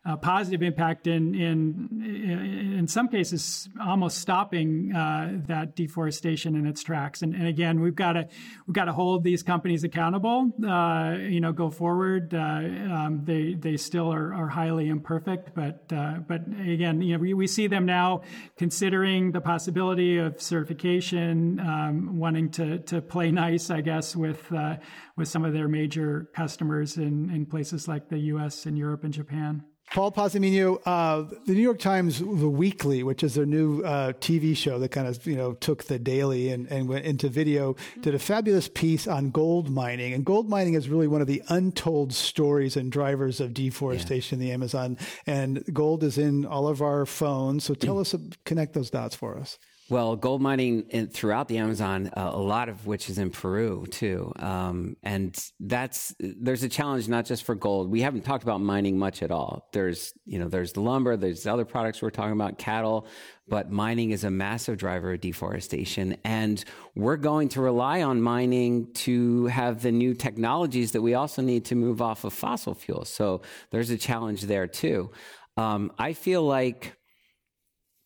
a 0.08 0.16
positive 0.16 0.62
impact 0.62 1.06
in 1.06 1.36
in 1.36 2.76
in 2.78 2.88
some 2.88 3.10
cases 3.10 3.68
almost 3.82 4.20
stopping 4.20 4.96
uh, 4.96 5.42
that 5.48 5.76
deforestation 5.76 6.56
in 6.56 6.66
its 6.66 6.82
tracks. 6.82 7.22
And, 7.22 7.36
and 7.36 7.48
again, 7.48 7.82
we've 7.82 7.96
got 7.96 8.14
to 8.14 8.28
we've 8.66 8.74
got 8.74 8.86
to 8.86 8.94
hold 8.94 9.24
these 9.26 9.44
companies 9.44 9.84
accountable. 9.84 10.52
Uh, 10.66 11.18
you 11.20 11.42
know, 11.42 11.52
go 11.52 11.70
forward. 11.70 12.34
Uh, 12.34 12.38
um, 12.38 13.22
they 13.26 13.56
they 13.56 13.76
still 13.76 14.12
are, 14.14 14.34
are 14.34 14.48
highly 14.48 14.88
imperfect, 14.88 15.54
but 15.54 15.92
uh, 15.92 16.20
but 16.26 16.42
again, 16.48 17.02
you 17.02 17.14
know, 17.14 17.20
we, 17.20 17.34
we 17.34 17.48
see 17.48 17.68
them 17.68 17.86
now 17.86 18.22
considering 18.58 19.34
the 19.34 19.42
possibility 19.42 20.18
of 20.18 20.42
certification, 20.42 21.60
um, 21.60 22.18
wanting 22.18 22.50
to 22.52 22.80
to 22.80 23.02
play 23.02 23.30
nice, 23.30 23.70
I 23.70 23.82
guess, 23.82 24.16
with 24.16 24.52
uh, 24.54 24.78
with 25.18 25.28
some 25.28 25.44
of 25.44 25.52
their 25.52 25.68
major 25.68 26.30
customers 26.34 26.96
in 26.96 27.30
in 27.30 27.46
places 27.46 27.90
like 27.90 28.08
the 28.08 28.20
U.S. 28.20 28.66
and 28.66 28.78
Europe 28.78 29.04
and 29.04 29.14
Japan. 29.14 29.66
Paul 29.94 30.12
Paz-y-Miño, 30.12 30.82
uh, 30.86 31.24
the 31.46 31.54
New 31.54 31.62
York 31.62 31.80
Times 31.80 32.20
The 32.20 32.50
Weekly, 32.50 33.04
which 33.04 33.24
is 33.24 33.36
their 33.36 33.46
new 33.46 33.82
uh, 33.84 34.14
TV 34.14 34.56
show 34.56 34.80
that 34.80 34.90
kind 34.90 35.08
of 35.08 35.26
you 35.26 35.36
know 35.36 35.54
took 35.54 35.86
the 35.86 35.98
daily 35.98 36.50
and, 36.50 36.68
and 36.68 36.90
went 36.90 37.06
into 37.06 37.30
video, 37.30 37.76
did 38.02 38.14
a 38.14 38.20
fabulous 38.20 38.68
piece 38.68 39.08
on 39.08 39.32
gold 39.32 39.70
mining. 39.70 40.14
And 40.14 40.26
gold 40.26 40.50
mining 40.50 40.74
is 40.74 40.90
really 40.90 41.08
one 41.08 41.22
of 41.22 41.28
the 41.28 41.42
untold 41.48 42.14
stories 42.14 42.76
and 42.76 42.92
drivers 42.92 43.40
of 43.40 43.54
deforestation 43.54 44.40
yeah. 44.40 44.44
in 44.44 44.48
the 44.50 44.54
Amazon. 44.54 44.98
And 45.26 45.64
gold 45.74 46.04
is 46.04 46.18
in 46.18 46.46
all 46.46 46.68
of 46.68 46.82
our 46.82 47.06
phones. 47.06 47.64
So 47.64 47.74
tell 47.74 48.00
us, 48.00 48.14
connect 48.46 48.74
those 48.74 48.90
dots 48.90 49.16
for 49.16 49.38
us. 49.38 49.58
Well, 49.90 50.18
gold 50.18 50.42
mining 50.42 50.84
in, 50.90 51.08
throughout 51.08 51.48
the 51.48 51.60
Amazon, 51.60 52.08
uh, 52.08 52.32
a 52.34 52.42
lot 52.42 52.68
of 52.68 52.86
which 52.88 53.10
is 53.10 53.18
in 53.18 53.30
Peru 53.30 53.86
too, 53.90 54.34
um, 54.36 54.98
and 55.02 55.34
that's 55.62 56.14
there's 56.20 56.64
a 56.64 56.68
challenge 56.68 57.08
not 57.08 57.26
just 57.26 57.46
for 57.46 57.56
gold. 57.56 57.90
We 57.90 58.02
haven't 58.02 58.26
talked 58.26 58.44
about 58.44 58.60
mining 58.60 59.00
much 59.00 59.24
at 59.24 59.32
all. 59.32 59.70
There's 59.72 60.14
you 60.26 60.40
know 60.40 60.50
there's 60.50 60.74
the 60.74 60.82
lumber, 60.82 61.16
there's 61.16 61.48
other 61.48 61.64
products 61.64 62.02
we're 62.02 62.10
talking 62.10 62.34
about, 62.34 62.58
cattle, 62.58 63.08
but 63.48 63.72
mining 63.72 64.12
is 64.12 64.26
a 64.26 64.30
massive 64.30 64.78
driver 64.78 65.14
of 65.14 65.22
deforestation, 65.22 66.18
and 66.26 66.66
we're 66.96 67.16
going 67.16 67.48
to 67.50 67.62
rely 67.62 68.02
on 68.02 68.22
mining 68.22 68.92
to 68.94 69.46
have 69.46 69.82
the 69.84 69.92
new 69.94 70.14
technologies 70.14 70.92
that 70.92 71.02
we 71.02 71.14
also 71.14 71.42
need 71.42 71.64
to 71.64 71.76
move 71.76 72.02
off 72.02 72.26
of 72.26 72.34
fossil 72.34 72.74
fuels. 72.74 73.08
So 73.08 73.42
there's 73.70 73.90
a 73.90 73.98
challenge 73.98 74.42
there 74.42 74.68
too. 74.68 75.12
Um, 75.56 75.94
I 75.98 76.12
feel 76.12 76.44
like 76.44 76.97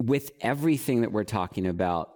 with 0.01 0.31
everything 0.41 1.01
that 1.01 1.11
we're 1.11 1.23
talking 1.23 1.67
about, 1.67 2.09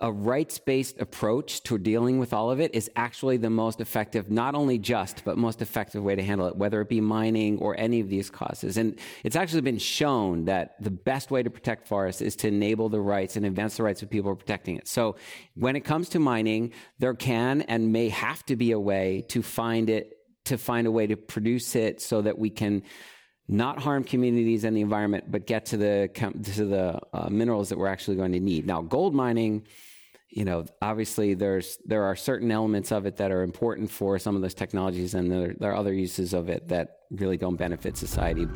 a 0.00 0.10
rights 0.10 0.58
based 0.58 1.00
approach 1.00 1.62
to 1.62 1.78
dealing 1.78 2.18
with 2.18 2.32
all 2.32 2.50
of 2.50 2.60
it 2.60 2.74
is 2.74 2.90
actually 2.96 3.36
the 3.36 3.48
most 3.48 3.80
effective, 3.80 4.30
not 4.30 4.54
only 4.54 4.76
just, 4.76 5.24
but 5.24 5.38
most 5.38 5.62
effective 5.62 6.02
way 6.02 6.16
to 6.16 6.22
handle 6.22 6.48
it, 6.48 6.56
whether 6.56 6.80
it 6.80 6.88
be 6.88 7.00
mining 7.00 7.58
or 7.58 7.78
any 7.78 8.00
of 8.00 8.08
these 8.08 8.28
causes. 8.28 8.76
And 8.76 8.98
it's 9.22 9.36
actually 9.36 9.62
been 9.62 9.78
shown 9.78 10.46
that 10.46 10.74
the 10.80 10.90
best 10.90 11.30
way 11.30 11.42
to 11.42 11.50
protect 11.50 11.86
forests 11.86 12.20
is 12.20 12.34
to 12.36 12.48
enable 12.48 12.88
the 12.88 13.00
rights 13.00 13.36
and 13.36 13.46
advance 13.46 13.76
the 13.76 13.84
rights 13.84 14.02
of 14.02 14.10
people 14.10 14.34
protecting 14.34 14.76
it. 14.76 14.88
So 14.88 15.16
when 15.54 15.76
it 15.76 15.84
comes 15.84 16.08
to 16.10 16.18
mining, 16.18 16.72
there 16.98 17.14
can 17.14 17.62
and 17.62 17.92
may 17.92 18.08
have 18.08 18.44
to 18.46 18.56
be 18.56 18.72
a 18.72 18.80
way 18.80 19.24
to 19.28 19.42
find 19.42 19.88
it, 19.88 20.12
to 20.46 20.58
find 20.58 20.86
a 20.86 20.90
way 20.90 21.06
to 21.06 21.16
produce 21.16 21.76
it 21.76 22.02
so 22.02 22.20
that 22.20 22.36
we 22.38 22.50
can 22.50 22.82
not 23.48 23.78
harm 23.78 24.04
communities 24.04 24.64
and 24.64 24.76
the 24.76 24.80
environment, 24.80 25.30
but 25.30 25.46
get 25.46 25.66
to 25.66 25.76
the 25.76 26.10
to 26.54 26.64
the 26.64 27.00
uh, 27.12 27.28
minerals 27.28 27.68
that 27.68 27.78
we're 27.78 27.88
actually 27.88 28.16
going 28.16 28.32
to 28.32 28.40
need. 28.40 28.66
Now, 28.66 28.82
gold 28.82 29.14
mining, 29.14 29.66
you 30.30 30.44
know, 30.44 30.64
obviously 30.80 31.34
there's 31.34 31.78
there 31.84 32.04
are 32.04 32.16
certain 32.16 32.50
elements 32.50 32.90
of 32.90 33.06
it 33.06 33.16
that 33.18 33.30
are 33.30 33.42
important 33.42 33.90
for 33.90 34.18
some 34.18 34.34
of 34.34 34.42
those 34.42 34.54
technologies, 34.54 35.14
and 35.14 35.30
there, 35.30 35.54
there 35.58 35.70
are 35.72 35.76
other 35.76 35.92
uses 35.92 36.32
of 36.32 36.48
it 36.48 36.68
that 36.68 37.00
really 37.10 37.36
don't 37.36 37.56
benefit 37.56 37.96
society. 37.96 38.46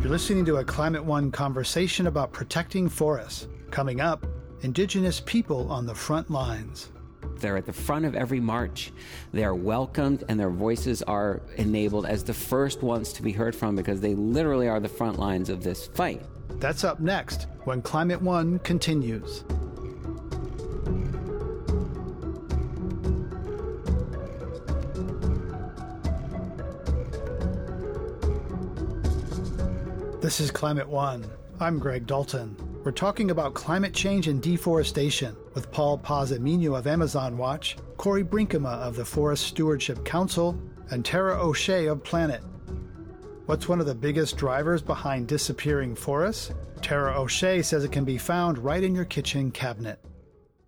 You're 0.00 0.12
listening 0.12 0.44
to 0.46 0.56
a 0.56 0.64
Climate 0.64 1.04
One 1.04 1.30
conversation 1.30 2.06
about 2.06 2.32
protecting 2.32 2.88
forests. 2.88 3.46
Coming 3.70 4.00
up, 4.00 4.26
Indigenous 4.62 5.20
people 5.20 5.70
on 5.70 5.86
the 5.86 5.94
front 5.94 6.30
lines. 6.30 6.90
They're 7.36 7.56
at 7.56 7.66
the 7.66 7.72
front 7.72 8.04
of 8.04 8.14
every 8.14 8.40
march. 8.40 8.92
They 9.32 9.44
are 9.44 9.54
welcomed 9.54 10.24
and 10.28 10.38
their 10.38 10.50
voices 10.50 11.02
are 11.02 11.40
enabled 11.56 12.06
as 12.06 12.24
the 12.24 12.34
first 12.34 12.82
ones 12.82 13.12
to 13.14 13.22
be 13.22 13.32
heard 13.32 13.54
from 13.54 13.76
because 13.76 14.00
they 14.00 14.14
literally 14.14 14.68
are 14.68 14.80
the 14.80 14.88
front 14.88 15.18
lines 15.18 15.48
of 15.48 15.62
this 15.62 15.86
fight. 15.88 16.22
That's 16.60 16.84
up 16.84 17.00
next 17.00 17.46
when 17.64 17.82
Climate 17.82 18.20
One 18.20 18.58
continues. 18.60 19.44
This 30.20 30.40
is 30.40 30.50
Climate 30.50 30.88
One. 30.88 31.24
I'm 31.60 31.78
Greg 31.78 32.06
Dalton. 32.06 32.67
We're 32.88 32.92
talking 32.92 33.30
about 33.30 33.52
climate 33.52 33.92
change 33.92 34.28
and 34.28 34.40
deforestation 34.40 35.36
with 35.52 35.70
Paul 35.70 35.98
Paz-y-Miño 35.98 36.74
of 36.78 36.86
Amazon 36.86 37.36
Watch, 37.36 37.76
Corey 37.98 38.24
Brinkema 38.24 38.78
of 38.78 38.96
the 38.96 39.04
Forest 39.04 39.44
Stewardship 39.44 40.06
Council, 40.06 40.58
and 40.90 41.04
Tara 41.04 41.38
O'Shea 41.38 41.84
of 41.84 42.02
Planet. 42.02 42.40
What's 43.44 43.68
one 43.68 43.80
of 43.80 43.84
the 43.84 43.94
biggest 43.94 44.38
drivers 44.38 44.80
behind 44.80 45.28
disappearing 45.28 45.96
forests? 45.96 46.50
Tara 46.80 47.20
O'Shea 47.20 47.60
says 47.60 47.84
it 47.84 47.92
can 47.92 48.06
be 48.06 48.16
found 48.16 48.56
right 48.56 48.82
in 48.82 48.94
your 48.94 49.04
kitchen 49.04 49.50
cabinet. 49.50 50.02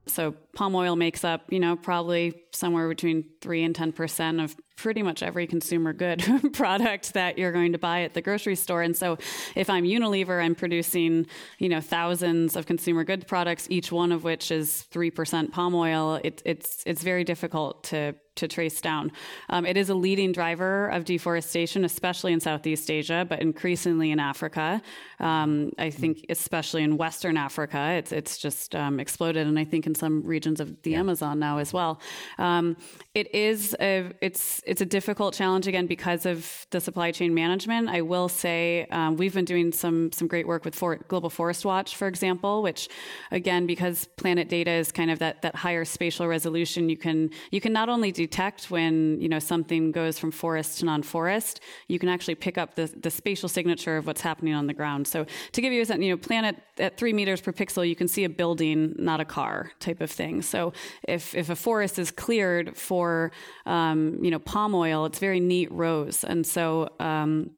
So 0.05 0.35
palm 0.55 0.75
oil 0.75 0.97
makes 0.97 1.25
up, 1.25 1.51
you 1.51 1.59
know, 1.59 1.75
probably 1.75 2.43
somewhere 2.53 2.87
between 2.87 3.31
3 3.41 3.65
and 3.65 3.75
10% 3.75 4.45
of 4.45 4.55
pretty 4.81 5.03
much 5.03 5.23
every 5.23 5.47
consumer 5.47 5.93
good 5.93 6.25
product 6.55 7.13
that 7.13 7.37
you're 7.37 7.53
going 7.53 7.73
to 7.73 7.79
buy 7.79 8.01
at 8.01 8.15
the 8.15 8.23
grocery 8.23 8.57
store. 8.57 8.81
And 8.81 8.97
so 8.97 9.19
if 9.55 9.69
I'm 9.69 9.85
Unilever, 9.85 10.43
I'm 10.43 10.55
producing, 10.55 11.27
you 11.59 11.69
know, 11.69 11.83
thousands 11.83 12.57
of 12.57 12.65
consumer 12.65 13.05
good 13.05 13.27
products, 13.27 13.67
each 13.69 13.93
one 13.93 14.11
of 14.11 14.25
which 14.25 14.51
is 14.51 14.87
3% 14.91 15.53
palm 15.53 15.75
oil. 15.75 16.19
It, 16.25 16.41
it's, 16.47 16.83
it's 16.87 17.03
very 17.03 17.25
difficult 17.25 17.85
to 17.85 18.15
to 18.41 18.49
trace 18.49 18.81
down. 18.81 19.13
Um, 19.49 19.67
it 19.67 19.77
is 19.77 19.91
a 19.91 19.95
leading 19.95 20.33
driver 20.33 20.89
of 20.89 21.05
deforestation, 21.05 21.85
especially 21.85 22.33
in 22.33 22.41
Southeast 22.41 22.91
Asia, 22.91 23.27
but 23.29 23.41
increasingly 23.41 24.11
in 24.11 24.19
Africa. 24.19 24.83
Um, 25.19 25.73
I 25.79 25.91
think, 25.91 26.27
especially 26.29 26.83
in 26.83 26.97
Western 26.97 27.37
Africa, 27.37 27.93
it's 27.99 28.13
it's 28.13 28.39
just 28.39 28.75
um, 28.75 28.99
exploded, 28.99 29.47
and 29.47 29.59
I 29.59 29.65
think 29.65 29.87
in 29.87 29.95
some 29.95 30.23
regions 30.23 30.61
of 30.61 30.81
the 30.83 30.93
yeah. 30.93 31.01
Amazon 31.01 31.39
now 31.39 31.59
as 31.59 31.73
well. 31.73 32.01
Um, 32.39 32.77
it 33.15 33.33
is 33.35 33.77
a 33.81 34.11
it's 34.21 34.63
it's 34.71 34.81
a 34.81 34.87
difficult 34.87 35.35
challenge 35.35 35.67
again 35.67 35.87
because 35.87 36.25
of 36.25 36.65
the 36.71 36.81
supply 36.81 37.11
chain 37.11 37.35
management. 37.35 37.89
I 37.89 38.03
will 38.03 38.29
say 38.29 38.87
um, 38.93 39.17
we've 39.17 39.35
been 39.35 39.45
doing 39.45 39.73
some 39.73 40.13
some 40.13 40.29
great 40.29 40.47
work 40.47 40.65
with 40.65 40.77
For- 40.77 41.01
Global 41.09 41.29
Forest 41.29 41.65
Watch, 41.65 41.97
for 41.97 42.07
example, 42.07 42.63
which 42.63 42.89
again 43.33 43.67
because 43.67 44.07
Planet 44.17 44.49
data 44.49 44.71
is 44.71 44.93
kind 44.93 45.11
of 45.11 45.19
that 45.19 45.43
that 45.43 45.57
higher 45.57 45.85
spatial 45.85 46.29
resolution, 46.29 46.89
you 46.89 46.97
can 46.97 47.31
you 47.51 47.61
can 47.61 47.73
not 47.73 47.89
only 47.89 48.13
detect 48.13 48.71
when 48.71 49.21
you 49.21 49.29
know 49.29 49.41
something 49.41 49.91
goes 49.91 50.21
from 50.21 50.31
forest 50.31 50.79
to 50.79 50.85
non-forest, 50.85 51.59
you 51.89 51.99
can 51.99 52.09
actually 52.09 52.37
pick 52.37 52.57
up 52.57 52.77
the 52.77 52.87
the 52.87 53.11
spatial 53.11 53.49
signature 53.49 53.97
of 53.97 54.07
what's 54.07 54.21
happening 54.21 54.55
on 54.55 54.69
the 54.69 54.75
ground. 54.75 55.09
So 55.09 55.27
to 55.51 55.61
give 55.61 55.73
you 55.73 55.83
a 55.83 55.85
sense, 55.85 56.01
you 56.01 56.11
know, 56.11 56.17
Planet 56.17 56.55
at 56.79 56.97
three 56.97 57.13
meters 57.13 57.41
per 57.41 57.51
pixel, 57.51 57.89
you 57.89 57.97
can 57.97 58.07
see 58.07 58.23
a 58.23 58.29
building, 58.29 58.95
not 58.99 59.19
a 59.19 59.25
car, 59.25 59.73
type 59.81 60.01
of 60.01 60.13
thing. 60.13 60.43
So 60.43 60.73
if 61.09 61.35
if 61.35 61.51
a 61.51 61.57
forest 61.57 61.99
is 61.99 62.13
cleared 62.13 62.77
for 62.77 63.33
um, 63.67 64.23
you 64.23 64.31
know 64.31 64.39
palm 64.61 64.75
oil, 64.75 65.07
it's 65.07 65.19
very 65.19 65.41
neat 65.41 65.73
rows, 65.73 66.23
and 66.23 66.47
so. 66.47 66.91
Um, 67.01 67.53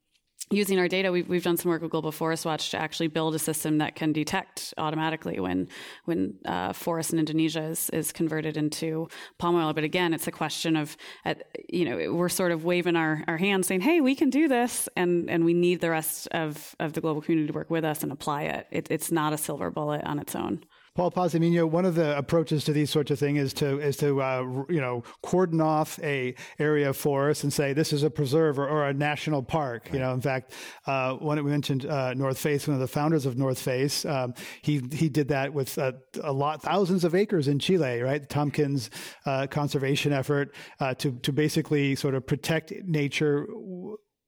using 0.50 0.78
our 0.78 0.86
data, 0.86 1.10
we've, 1.10 1.28
we've 1.28 1.42
done 1.42 1.56
some 1.56 1.70
work 1.70 1.80
with 1.80 1.90
Global 1.90 2.12
Forest 2.12 2.44
Watch 2.44 2.70
to 2.72 2.76
actually 2.76 3.08
build 3.08 3.34
a 3.34 3.38
system 3.38 3.78
that 3.78 3.96
can 3.96 4.12
detect 4.12 4.74
automatically 4.76 5.40
when 5.40 5.68
when 6.04 6.34
uh, 6.44 6.74
forest 6.74 7.12
in 7.12 7.18
Indonesia 7.18 7.62
is, 7.62 7.88
is 7.90 8.12
converted 8.12 8.56
into 8.58 9.08
palm 9.38 9.56
oil. 9.56 9.72
But 9.72 9.84
again, 9.84 10.12
it's 10.12 10.26
a 10.26 10.30
question 10.30 10.76
of, 10.76 10.96
at, 11.24 11.36
you 11.70 11.84
know, 11.86 12.12
we're 12.12 12.28
sort 12.28 12.52
of 12.52 12.64
waving 12.64 12.96
our, 12.96 13.24
our 13.26 13.38
hands 13.38 13.66
saying, 13.66 13.80
hey, 13.80 14.00
we 14.02 14.14
can 14.14 14.30
do 14.30 14.46
this. 14.46 14.88
And, 14.94 15.30
and 15.30 15.44
we 15.44 15.54
need 15.54 15.80
the 15.80 15.90
rest 15.90 16.28
of, 16.32 16.76
of 16.78 16.92
the 16.92 17.00
global 17.00 17.22
community 17.22 17.48
to 17.50 17.54
work 17.54 17.70
with 17.70 17.84
us 17.84 18.02
and 18.02 18.12
apply 18.12 18.42
it. 18.42 18.66
it 18.70 18.88
it's 18.90 19.10
not 19.10 19.32
a 19.32 19.38
silver 19.38 19.70
bullet 19.70 20.02
on 20.04 20.18
its 20.18 20.36
own. 20.36 20.64
Paul 20.94 21.10
Paz-y-Miño, 21.10 21.70
one 21.70 21.86
of 21.86 21.94
the 21.94 22.18
approaches 22.18 22.64
to 22.64 22.72
these 22.74 22.90
sorts 22.90 23.10
of 23.10 23.18
things 23.18 23.40
is 23.40 23.54
to 23.54 23.80
is 23.80 23.96
to 23.96 24.20
uh, 24.20 24.42
you 24.68 24.80
know 24.80 25.02
cordon 25.22 25.62
off 25.62 25.98
a 26.02 26.34
area 26.58 26.90
of 26.90 26.98
forest 26.98 27.44
and 27.44 27.52
say 27.52 27.72
this 27.72 27.94
is 27.94 28.02
a 28.02 28.10
preserve 28.10 28.58
or, 28.58 28.68
or 28.68 28.86
a 28.86 28.92
national 28.92 29.42
park. 29.42 29.84
Right. 29.86 29.94
You 29.94 30.00
know, 30.00 30.12
in 30.12 30.20
fact, 30.20 30.52
uh, 30.86 31.14
when 31.14 31.42
we 31.42 31.50
mentioned 31.50 31.86
uh, 31.86 32.12
North 32.12 32.36
Face, 32.36 32.68
one 32.68 32.74
of 32.74 32.80
the 32.80 32.86
founders 32.86 33.24
of 33.24 33.38
North 33.38 33.58
Face, 33.58 34.04
um, 34.04 34.34
he 34.60 34.82
he 34.92 35.08
did 35.08 35.28
that 35.28 35.54
with 35.54 35.78
uh, 35.78 35.92
a 36.22 36.32
lot 36.32 36.60
thousands 36.60 37.04
of 37.04 37.14
acres 37.14 37.48
in 37.48 37.58
Chile, 37.58 38.02
right? 38.02 38.20
The 38.20 38.28
Tompkins 38.28 38.90
uh, 39.24 39.46
conservation 39.46 40.12
effort 40.12 40.54
uh, 40.78 40.92
to 40.96 41.12
to 41.12 41.32
basically 41.32 41.94
sort 41.94 42.14
of 42.14 42.26
protect 42.26 42.70
nature. 42.84 43.46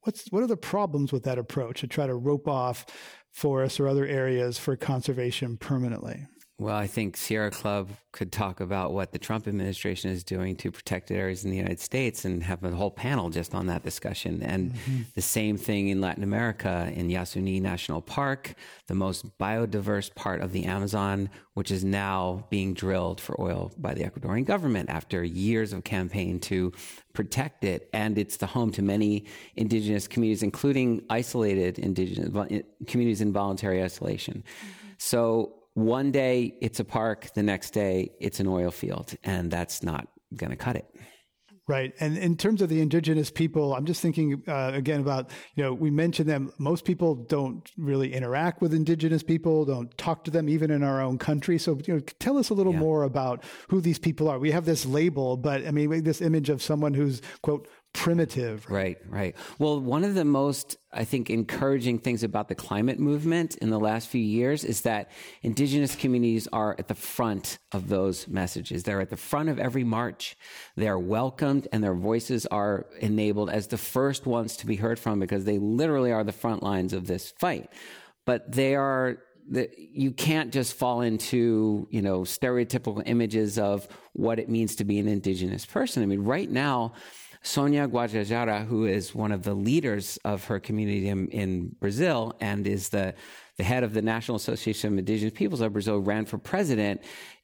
What's 0.00 0.24
what 0.30 0.42
are 0.42 0.46
the 0.46 0.56
problems 0.56 1.12
with 1.12 1.24
that 1.24 1.36
approach 1.36 1.80
to 1.80 1.86
try 1.88 2.06
to 2.06 2.14
rope 2.14 2.48
off 2.48 2.86
forests 3.32 3.78
or 3.78 3.86
other 3.86 4.06
areas 4.06 4.58
for 4.58 4.76
conservation 4.76 5.58
permanently? 5.58 6.26
Well, 6.56 6.76
I 6.76 6.86
think 6.86 7.16
Sierra 7.16 7.50
Club 7.50 7.90
could 8.12 8.30
talk 8.30 8.60
about 8.60 8.92
what 8.92 9.10
the 9.10 9.18
Trump 9.18 9.48
administration 9.48 10.12
is 10.12 10.22
doing 10.22 10.54
to 10.58 10.70
protected 10.70 11.16
areas 11.16 11.44
in 11.44 11.50
the 11.50 11.56
United 11.56 11.80
States 11.80 12.24
and 12.24 12.44
have 12.44 12.62
a 12.62 12.70
whole 12.70 12.92
panel 12.92 13.28
just 13.28 13.56
on 13.56 13.66
that 13.66 13.82
discussion. 13.82 14.40
And 14.40 14.72
mm-hmm. 14.72 15.02
the 15.16 15.20
same 15.20 15.56
thing 15.56 15.88
in 15.88 16.00
Latin 16.00 16.22
America 16.22 16.92
in 16.94 17.08
Yasuni 17.08 17.60
National 17.60 18.00
Park, 18.00 18.54
the 18.86 18.94
most 18.94 19.36
biodiverse 19.36 20.14
part 20.14 20.42
of 20.42 20.52
the 20.52 20.64
Amazon, 20.66 21.28
which 21.54 21.72
is 21.72 21.84
now 21.84 22.46
being 22.50 22.72
drilled 22.72 23.20
for 23.20 23.40
oil 23.40 23.72
by 23.76 23.92
the 23.92 24.04
Ecuadorian 24.04 24.44
government 24.44 24.90
after 24.90 25.24
years 25.24 25.72
of 25.72 25.82
campaign 25.82 26.38
to 26.38 26.72
protect 27.14 27.64
it. 27.64 27.90
And 27.92 28.16
it's 28.16 28.36
the 28.36 28.46
home 28.46 28.70
to 28.72 28.82
many 28.82 29.26
indigenous 29.56 30.06
communities, 30.06 30.44
including 30.44 31.02
isolated 31.10 31.80
indigenous 31.80 32.30
communities 32.86 33.20
in 33.20 33.32
voluntary 33.32 33.82
isolation. 33.82 34.44
Mm-hmm. 34.46 34.78
So 34.98 35.63
one 35.74 36.10
day 36.10 36.54
it's 36.60 36.80
a 36.80 36.84
park, 36.84 37.34
the 37.34 37.42
next 37.42 37.70
day 37.70 38.10
it's 38.20 38.40
an 38.40 38.46
oil 38.46 38.70
field, 38.70 39.14
and 39.22 39.50
that's 39.50 39.82
not 39.82 40.08
going 40.34 40.50
to 40.50 40.56
cut 40.56 40.76
it. 40.76 40.86
Right. 41.66 41.94
And 41.98 42.18
in 42.18 42.36
terms 42.36 42.60
of 42.60 42.68
the 42.68 42.82
indigenous 42.82 43.30
people, 43.30 43.74
I'm 43.74 43.86
just 43.86 44.02
thinking 44.02 44.42
uh, 44.46 44.72
again 44.74 45.00
about, 45.00 45.30
you 45.54 45.62
know, 45.62 45.72
we 45.72 45.90
mentioned 45.90 46.28
them. 46.28 46.52
Most 46.58 46.84
people 46.84 47.14
don't 47.14 47.70
really 47.78 48.12
interact 48.12 48.60
with 48.60 48.74
indigenous 48.74 49.22
people, 49.22 49.64
don't 49.64 49.96
talk 49.96 50.24
to 50.24 50.30
them 50.30 50.46
even 50.50 50.70
in 50.70 50.82
our 50.82 51.00
own 51.00 51.16
country. 51.16 51.56
So, 51.58 51.78
you 51.86 51.94
know, 51.94 52.00
tell 52.00 52.36
us 52.36 52.50
a 52.50 52.54
little 52.54 52.74
yeah. 52.74 52.80
more 52.80 53.04
about 53.04 53.44
who 53.68 53.80
these 53.80 53.98
people 53.98 54.28
are. 54.28 54.38
We 54.38 54.50
have 54.50 54.66
this 54.66 54.84
label, 54.84 55.38
but 55.38 55.66
I 55.66 55.70
mean, 55.70 56.04
this 56.04 56.20
image 56.20 56.50
of 56.50 56.62
someone 56.62 56.92
who's, 56.92 57.22
quote, 57.40 57.66
primitive. 57.94 58.68
Right, 58.68 58.98
right. 59.08 59.34
Well, 59.58 59.80
one 59.80 60.04
of 60.04 60.14
the 60.14 60.24
most, 60.24 60.76
I 60.92 61.04
think, 61.04 61.30
encouraging 61.30 62.00
things 62.00 62.22
about 62.22 62.48
the 62.48 62.54
climate 62.54 62.98
movement 62.98 63.56
in 63.56 63.70
the 63.70 63.80
last 63.80 64.08
few 64.08 64.20
years 64.20 64.64
is 64.64 64.82
that 64.82 65.10
indigenous 65.42 65.96
communities 65.96 66.46
are 66.52 66.76
at 66.78 66.88
the 66.88 66.94
front 66.94 67.58
of 67.72 67.88
those 67.88 68.28
messages. 68.28 68.82
They're 68.82 69.00
at 69.00 69.10
the 69.10 69.16
front 69.16 69.48
of 69.48 69.58
every 69.58 69.84
march. 69.84 70.36
They're 70.76 70.98
welcomed 70.98 71.68
and 71.72 71.82
their 71.82 71.94
voices 71.94 72.44
are 72.46 72.86
enabled 73.00 73.48
as 73.48 73.68
the 73.68 73.78
first 73.78 74.26
ones 74.26 74.56
to 74.58 74.66
be 74.66 74.76
heard 74.76 74.98
from 74.98 75.20
because 75.20 75.44
they 75.44 75.58
literally 75.58 76.12
are 76.12 76.24
the 76.24 76.32
front 76.32 76.62
lines 76.62 76.92
of 76.92 77.06
this 77.06 77.32
fight. 77.38 77.70
But 78.26 78.52
they 78.52 78.74
are 78.74 79.18
that 79.50 79.78
you 79.78 80.10
can't 80.10 80.52
just 80.52 80.74
fall 80.74 81.02
into 81.02 81.86
you 81.90 82.00
know 82.00 82.20
stereotypical 82.20 83.02
images 83.04 83.58
of 83.58 83.86
what 84.14 84.38
it 84.38 84.48
means 84.48 84.76
to 84.76 84.84
be 84.84 84.98
an 84.98 85.06
indigenous 85.06 85.66
person. 85.66 86.02
I 86.02 86.06
mean, 86.06 86.24
right 86.24 86.50
now 86.50 86.94
Sonia 87.44 87.86
Guajajara, 87.86 88.66
who 88.66 88.86
is 88.86 89.14
one 89.14 89.30
of 89.30 89.42
the 89.42 89.52
leaders 89.52 90.18
of 90.24 90.44
her 90.44 90.58
community 90.58 91.08
in, 91.08 91.28
in, 91.28 91.76
Brazil 91.78 92.34
and 92.40 92.66
is 92.66 92.88
the, 92.88 93.14
the 93.58 93.64
head 93.64 93.84
of 93.84 93.92
the 93.92 94.00
National 94.00 94.36
Association 94.36 94.94
of 94.94 94.98
Indigenous 94.98 95.34
Peoples 95.34 95.60
of 95.60 95.74
Brazil, 95.74 95.98
ran 95.98 96.24
for 96.24 96.38
president, 96.38 97.02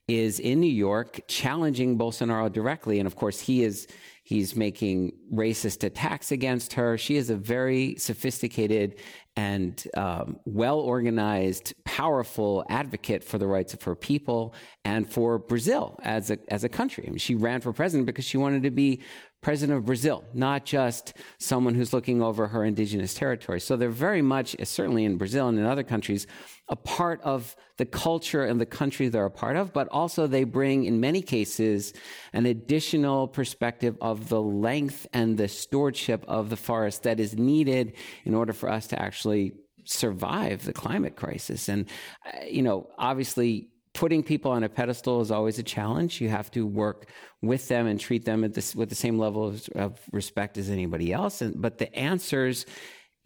is 0.09 0.41
in 0.41 0.59
New 0.59 0.73
York 0.73 1.21
challenging 1.29 1.99
Bolsonaro 1.99 2.51
directly. 2.51 2.99
And 2.99 3.07
of 3.07 3.15
course, 3.15 3.41
he 3.41 3.63
is 3.63 3.87
he's 4.25 4.57
making 4.57 5.13
racist 5.33 5.85
attacks 5.85 6.33
against 6.33 6.73
her. 6.75 6.97
She 6.97 7.17
is 7.17 7.31
a 7.31 7.37
very 7.37 7.97
sophisticated 7.97 9.01
and 9.37 9.83
um, 9.97 10.39
well 10.45 10.79
organized, 10.79 11.75
powerful 11.85 12.65
advocate 12.69 13.23
for 13.25 13.39
the 13.39 13.47
rights 13.47 13.73
of 13.75 13.83
her 13.83 13.95
people 13.95 14.55
and 14.85 15.11
for 15.11 15.39
Brazil 15.39 15.99
as 16.03 16.31
a 16.31 16.39
as 16.49 16.65
a 16.65 16.69
country. 16.69 17.05
I 17.07 17.11
mean, 17.11 17.19
she 17.19 17.35
ran 17.35 17.61
for 17.61 17.73
president 17.73 18.07
because 18.07 18.25
she 18.25 18.37
wanted 18.37 18.63
to 18.65 18.71
be 18.71 19.03
president 19.43 19.79
of 19.79 19.87
Brazil, 19.87 20.25
not 20.35 20.67
just 20.67 21.15
someone 21.39 21.75
who's 21.75 21.93
looking 21.93 22.21
over 22.23 22.49
her 22.49 22.65
indigenous 22.65 23.15
territory. 23.15 23.59
So 23.61 23.77
they're 23.77 23.89
very 23.89 24.21
much, 24.21 24.55
certainly 24.65 25.05
in 25.05 25.17
Brazil 25.17 25.49
and 25.49 25.59
in 25.59 25.65
other 25.65 25.83
countries, 25.83 26.27
a 26.69 26.77
part 26.77 27.21
of 27.23 27.57
the 27.79 27.87
culture 27.87 28.45
and 28.45 28.61
the 28.61 28.67
country 28.67 29.09
they're 29.09 29.25
a 29.25 29.31
part 29.31 29.57
of, 29.57 29.73
but 29.73 29.89
also 29.89 30.27
they 30.27 30.45
bring, 30.45 30.85
in 30.85 31.01
many 31.01 31.23
cases, 31.23 31.93
an 32.33 32.47
additional 32.47 33.27
perspective 33.27 33.97
of 34.01 34.29
the 34.29 34.41
length 34.41 35.07
and 35.13 35.39
the 35.39 35.49
stewardship 35.49 36.25
of 36.29 36.51
the 36.51 36.57
forest 36.57 37.05
that 37.05 37.19
is 37.19 37.37
needed 37.37 37.95
in 38.25 38.35
order 38.35 38.53
for 38.53 38.69
us 38.69 38.87
to 38.89 39.01
actually 39.01 39.53
survive 39.85 40.65
the 40.65 40.73
climate 40.73 41.17
crisis. 41.17 41.69
And, 41.69 41.87
uh, 42.27 42.45
you 42.45 42.63
know, 42.63 42.89
obviously, 42.99 43.71
putting 44.01 44.23
people 44.23 44.51
on 44.51 44.65
a 44.65 44.69
pedestal 44.69 45.21
is 45.21 45.31
always 45.31 45.59
a 45.59 45.63
challenge. 45.63 46.23
You 46.23 46.31
have 46.31 46.51
to 46.53 46.67
work 46.67 47.11
with 47.43 47.69
them 47.69 47.87
and 47.87 48.01
treat 48.01 48.25
them 48.25 48.51
this, 48.51 48.75
with 48.75 48.89
the 48.89 48.95
same 48.95 49.19
level 49.19 49.47
of, 49.47 49.69
of 49.75 50.01
respect 50.11 50.57
as 50.57 50.71
anybody 50.71 51.13
else. 51.13 51.43
And, 51.43 51.61
but 51.61 51.77
the 51.77 51.95
answers 51.95 52.65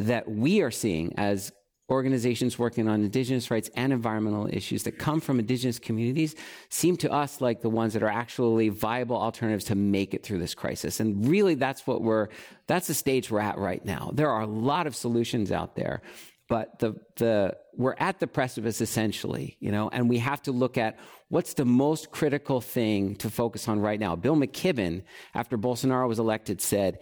that 0.00 0.28
we 0.28 0.62
are 0.62 0.72
seeing 0.72 1.16
as 1.16 1.52
organizations 1.88 2.58
working 2.58 2.88
on 2.88 3.04
indigenous 3.04 3.52
rights 3.52 3.70
and 3.76 3.92
environmental 3.92 4.48
issues 4.52 4.82
that 4.82 4.98
come 4.98 5.20
from 5.20 5.38
indigenous 5.38 5.78
communities 5.78 6.34
seem 6.70 6.96
to 6.96 7.12
us 7.12 7.40
like 7.40 7.60
the 7.60 7.70
ones 7.70 7.92
that 7.92 8.02
are 8.02 8.08
actually 8.08 8.68
viable 8.68 9.16
alternatives 9.16 9.66
to 9.66 9.76
make 9.76 10.12
it 10.12 10.24
through 10.24 10.40
this 10.40 10.56
crisis. 10.56 10.98
And 10.98 11.28
really 11.28 11.54
that's 11.54 11.86
what 11.86 12.02
we're, 12.02 12.26
that's 12.66 12.88
the 12.88 12.94
stage 12.94 13.30
we're 13.30 13.38
at 13.38 13.58
right 13.58 13.84
now. 13.84 14.10
There 14.12 14.28
are 14.30 14.40
a 14.40 14.46
lot 14.46 14.88
of 14.88 14.96
solutions 14.96 15.52
out 15.52 15.76
there 15.76 16.02
but 16.48 16.78
the 16.78 16.94
the 17.16 17.56
we're 17.76 17.96
at 17.98 18.20
the 18.20 18.26
precipice 18.26 18.80
essentially, 18.80 19.56
you 19.60 19.72
know, 19.72 19.88
and 19.92 20.08
we 20.08 20.18
have 20.18 20.42
to 20.42 20.52
look 20.52 20.78
at 20.78 20.98
what's 21.28 21.54
the 21.54 21.64
most 21.64 22.10
critical 22.10 22.60
thing 22.60 23.16
to 23.16 23.30
focus 23.30 23.68
on 23.68 23.80
right 23.80 23.98
now. 23.98 24.14
Bill 24.14 24.36
McKibben, 24.36 25.02
after 25.34 25.58
Bolsonaro 25.58 26.06
was 26.06 26.18
elected, 26.18 26.60
said 26.60 26.98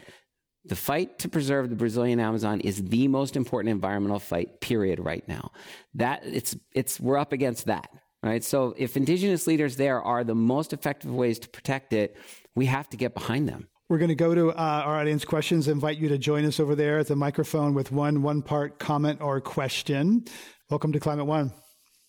the 0.64 0.76
fight 0.76 1.18
to 1.18 1.28
preserve 1.28 1.70
the 1.70 1.76
Brazilian 1.76 2.20
Amazon 2.20 2.60
is 2.60 2.82
the 2.84 3.08
most 3.08 3.36
important 3.36 3.72
environmental 3.72 4.20
fight, 4.20 4.60
period, 4.60 5.00
right 5.00 5.26
now. 5.26 5.50
That 5.94 6.22
it's 6.24 6.56
it's 6.72 7.00
we're 7.00 7.18
up 7.18 7.32
against 7.32 7.66
that. 7.66 7.90
Right. 8.22 8.44
So 8.44 8.72
if 8.78 8.96
indigenous 8.96 9.48
leaders 9.48 9.74
there 9.76 10.00
are 10.00 10.22
the 10.22 10.36
most 10.36 10.72
effective 10.72 11.12
ways 11.12 11.40
to 11.40 11.48
protect 11.48 11.92
it, 11.92 12.16
we 12.54 12.66
have 12.66 12.88
to 12.90 12.96
get 12.96 13.14
behind 13.14 13.48
them. 13.48 13.66
We're 13.92 13.98
going 13.98 14.08
to 14.08 14.14
go 14.14 14.34
to 14.34 14.52
uh, 14.52 14.82
our 14.86 14.98
audience 14.98 15.22
questions. 15.26 15.68
invite 15.68 15.98
you 15.98 16.08
to 16.08 16.16
join 16.16 16.46
us 16.46 16.58
over 16.58 16.74
there 16.74 17.00
at 17.00 17.08
the 17.08 17.14
microphone 17.14 17.74
with 17.74 17.92
one 17.92 18.22
one 18.22 18.40
part 18.40 18.78
comment 18.78 19.20
or 19.20 19.38
question. 19.42 20.24
Welcome 20.70 20.92
to 20.92 20.98
Climate 20.98 21.26
One. 21.26 21.52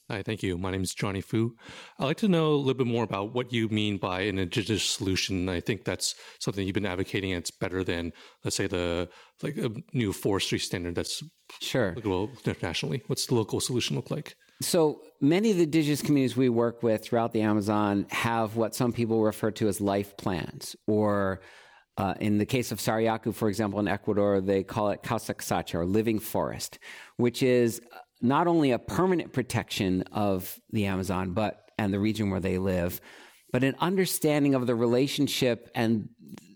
Hi, 0.10 0.24
thank 0.24 0.42
you. 0.44 0.58
My 0.58 0.72
name 0.72 0.84
is 0.84 0.94
Johnny 0.94 1.20
Fu. 1.20 1.58
I'd 2.00 2.06
like 2.06 2.18
to 2.20 2.30
know 2.30 2.54
a 2.54 2.56
little 2.56 2.76
bit 2.76 2.88
more 2.88 3.04
about 3.04 3.34
what 3.34 3.52
you 3.52 3.68
mean 3.68 3.98
by 3.98 4.22
an 4.22 4.40
indigenous 4.40 4.86
solution. 4.86 5.50
I 5.50 5.60
think 5.60 5.84
that's 5.84 6.16
something 6.40 6.66
you've 6.66 6.74
been 6.74 6.86
advocating. 6.86 7.34
And 7.34 7.42
it's 7.42 7.52
better 7.52 7.84
than, 7.84 8.14
let's 8.46 8.56
say, 8.56 8.68
the 8.68 9.10
like 9.42 9.58
a 9.58 9.70
new 9.92 10.14
forestry 10.14 10.60
standard 10.60 10.96
that's 10.96 11.22
sure 11.60 11.90
applicable 11.90 12.30
internationally. 12.46 13.04
What's 13.08 13.26
the 13.26 13.36
local 13.36 13.60
solution 13.60 13.98
look 13.98 14.10
like? 14.10 14.36
So 14.62 15.02
many 15.20 15.52
of 15.52 15.58
the 15.58 15.64
indigenous 15.64 16.02
communities 16.02 16.38
we 16.38 16.48
work 16.48 16.82
with 16.82 17.04
throughout 17.04 17.34
the 17.34 17.42
Amazon 17.42 18.06
have 18.10 18.56
what 18.56 18.74
some 18.74 18.94
people 18.94 19.22
refer 19.22 19.52
to 19.52 19.68
as 19.68 19.82
life 19.82 20.16
plans 20.16 20.78
or 20.88 21.42
uh, 21.98 22.16
in 22.20 22.38
the 22.38 22.46
case 22.46 22.72
of 22.72 22.80
Sarayaku, 22.80 23.34
for 23.34 23.50
example, 23.50 23.80
in 23.80 23.88
Ecuador, 23.88 24.41
they 24.41 24.64
call 24.64 24.89
it 24.89 25.04
Causa 25.04 25.36
or 25.74 25.86
living 25.86 26.20
forest, 26.20 26.80
which 27.18 27.44
is 27.44 27.82
not 28.22 28.48
only 28.48 28.72
a 28.72 28.80
permanent 28.80 29.34
protection 29.34 30.04
of 30.12 30.60
the 30.72 30.86
Amazon, 30.86 31.32
but 31.32 31.72
and 31.78 31.94
the 31.94 32.00
region 32.00 32.30
where 32.30 32.39
they 32.39 32.58
live, 32.58 33.02
but 33.52 33.64
an 33.64 33.76
understanding 33.80 34.56
of 34.56 34.68
the 34.68 34.76
relationship 34.76 35.70
and 35.76 36.10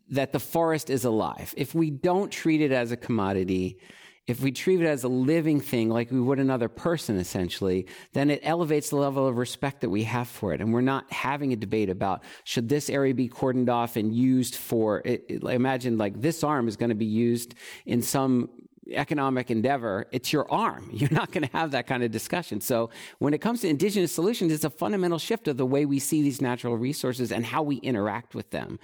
that 0.09 0.31
the 0.31 0.39
forest 0.39 0.89
is 0.89 1.05
alive. 1.05 1.53
If 1.57 1.75
we 1.75 1.89
don't 1.89 2.31
treat 2.31 2.61
it 2.61 2.71
as 2.71 2.91
a 2.91 2.97
commodity, 2.97 3.79
if 4.27 4.41
we 4.41 4.51
treat 4.51 4.81
it 4.81 4.85
as 4.85 5.03
a 5.03 5.07
living 5.07 5.59
thing 5.59 5.89
like 5.89 6.11
we 6.11 6.19
would 6.19 6.39
another 6.39 6.69
person 6.69 7.17
essentially 7.17 7.87
then 8.13 8.29
it 8.29 8.39
elevates 8.43 8.89
the 8.89 8.95
level 8.95 9.27
of 9.27 9.37
respect 9.37 9.81
that 9.81 9.89
we 9.89 10.03
have 10.03 10.27
for 10.27 10.53
it 10.53 10.61
and 10.61 10.73
we're 10.73 10.81
not 10.81 11.11
having 11.11 11.53
a 11.53 11.55
debate 11.55 11.89
about 11.89 12.23
should 12.43 12.69
this 12.69 12.89
area 12.89 13.13
be 13.13 13.29
cordoned 13.29 13.69
off 13.69 13.95
and 13.95 14.13
used 14.13 14.55
for 14.55 15.01
it, 15.05 15.25
it, 15.29 15.43
imagine 15.43 15.97
like 15.97 16.21
this 16.21 16.43
arm 16.43 16.67
is 16.67 16.75
going 16.75 16.89
to 16.89 16.95
be 16.95 17.05
used 17.05 17.55
in 17.85 18.01
some 18.01 18.49
economic 18.91 19.51
endeavor, 19.51 20.07
it's 20.11 20.31
your 20.31 20.49
arm. 20.51 20.89
You're 20.93 21.11
not 21.11 21.31
going 21.31 21.43
to 21.43 21.51
have 21.51 21.71
that 21.71 21.87
kind 21.87 22.03
of 22.03 22.11
discussion. 22.11 22.61
So 22.61 22.89
when 23.19 23.33
it 23.33 23.39
comes 23.39 23.61
to 23.61 23.67
indigenous 23.67 24.11
solutions, 24.11 24.51
it's 24.51 24.63
a 24.63 24.69
fundamental 24.69 25.19
shift 25.19 25.47
of 25.47 25.57
the 25.57 25.65
way 25.65 25.85
we 25.85 25.99
see 25.99 26.21
these 26.21 26.41
natural 26.41 26.77
resources 26.77 27.31
and 27.31 27.45
how 27.45 27.63
we 27.63 27.77
interact 27.77 28.35
with 28.35 28.49
them. 28.51 28.79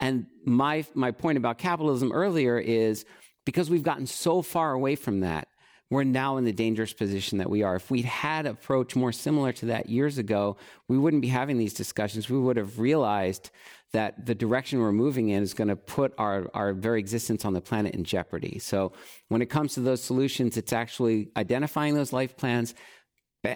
And 0.00 0.26
my, 0.44 0.84
my 0.94 1.10
point 1.10 1.38
about 1.38 1.58
capitalism 1.58 2.12
earlier 2.12 2.58
is 2.58 3.04
because 3.48 3.70
we've 3.70 3.82
gotten 3.82 4.06
so 4.06 4.42
far 4.42 4.72
away 4.72 4.94
from 4.94 5.20
that, 5.20 5.48
we're 5.88 6.04
now 6.04 6.36
in 6.36 6.44
the 6.44 6.52
dangerous 6.52 6.92
position 6.92 7.38
that 7.38 7.48
we 7.48 7.62
are. 7.62 7.76
If 7.76 7.90
we'd 7.90 8.04
had 8.04 8.44
approach 8.44 8.94
more 8.94 9.10
similar 9.10 9.54
to 9.54 9.66
that 9.72 9.88
years 9.88 10.18
ago, 10.18 10.58
we 10.86 10.98
wouldn't 10.98 11.22
be 11.22 11.28
having 11.28 11.56
these 11.56 11.72
discussions. 11.72 12.28
We 12.28 12.38
would 12.38 12.58
have 12.58 12.78
realized 12.78 13.48
that 13.94 14.26
the 14.26 14.34
direction 14.34 14.80
we're 14.80 14.92
moving 14.92 15.30
in 15.30 15.42
is 15.42 15.54
going 15.54 15.68
to 15.68 15.76
put 15.76 16.12
our, 16.18 16.50
our 16.52 16.74
very 16.74 17.00
existence 17.00 17.46
on 17.46 17.54
the 17.54 17.62
planet 17.62 17.94
in 17.94 18.04
jeopardy. 18.04 18.58
So 18.58 18.92
when 19.28 19.40
it 19.40 19.46
comes 19.46 19.72
to 19.76 19.80
those 19.80 20.02
solutions, 20.02 20.58
it's 20.58 20.74
actually 20.74 21.30
identifying 21.34 21.94
those 21.94 22.12
life 22.12 22.36
plans, 22.36 22.74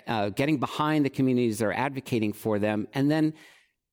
uh, 0.07 0.31
getting 0.31 0.57
behind 0.59 1.05
the 1.05 1.11
communities 1.11 1.59
that 1.59 1.67
are 1.67 1.75
advocating 1.75 2.33
for 2.33 2.59
them, 2.59 2.89
and 2.95 3.11
then 3.11 3.35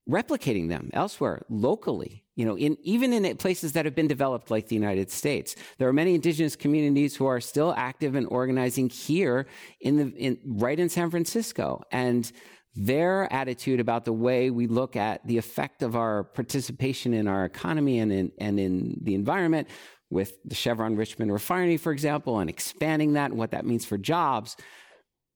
replicating 0.09 0.69
them 0.69 0.91
elsewhere 0.93 1.43
locally 1.49 2.23
you 2.39 2.45
know 2.45 2.57
in 2.57 2.77
even 2.83 3.11
in 3.11 3.35
places 3.35 3.73
that 3.73 3.83
have 3.83 3.93
been 3.93 4.07
developed 4.07 4.49
like 4.49 4.67
the 4.69 4.75
united 4.75 5.11
states. 5.11 5.55
There 5.77 5.89
are 5.89 5.97
many 6.01 6.15
indigenous 6.15 6.55
communities 6.55 7.13
who 7.17 7.25
are 7.25 7.41
still 7.41 7.73
active 7.75 8.15
and 8.15 8.25
organizing 8.27 8.89
here 8.89 9.45
in 9.81 9.97
the 9.97 10.07
in, 10.15 10.39
right 10.45 10.79
in 10.79 10.87
san 10.87 11.09
francisco. 11.11 11.83
And 11.91 12.31
their 12.75 13.31
attitude 13.33 13.81
about 13.81 14.05
the 14.05 14.13
way 14.13 14.51
we 14.51 14.67
look 14.67 14.95
at 14.95 15.25
the 15.27 15.37
effect 15.37 15.83
of 15.83 15.97
our 15.97 16.23
participation 16.23 17.13
in 17.13 17.27
our 17.27 17.43
economy 17.43 17.99
and 17.99 18.11
in, 18.11 18.31
and 18.39 18.57
in 18.57 18.97
the 19.01 19.15
environment 19.15 19.67
with 20.09 20.37
the 20.45 20.55
Chevron 20.55 20.95
Richmond 20.95 21.33
refinery, 21.33 21.77
for 21.77 21.91
example, 21.91 22.39
and 22.39 22.49
expanding 22.49 23.13
that 23.13 23.31
and 23.31 23.39
what 23.39 23.51
that 23.51 23.65
means 23.65 23.85
for 23.85 23.97
jobs, 23.97 24.55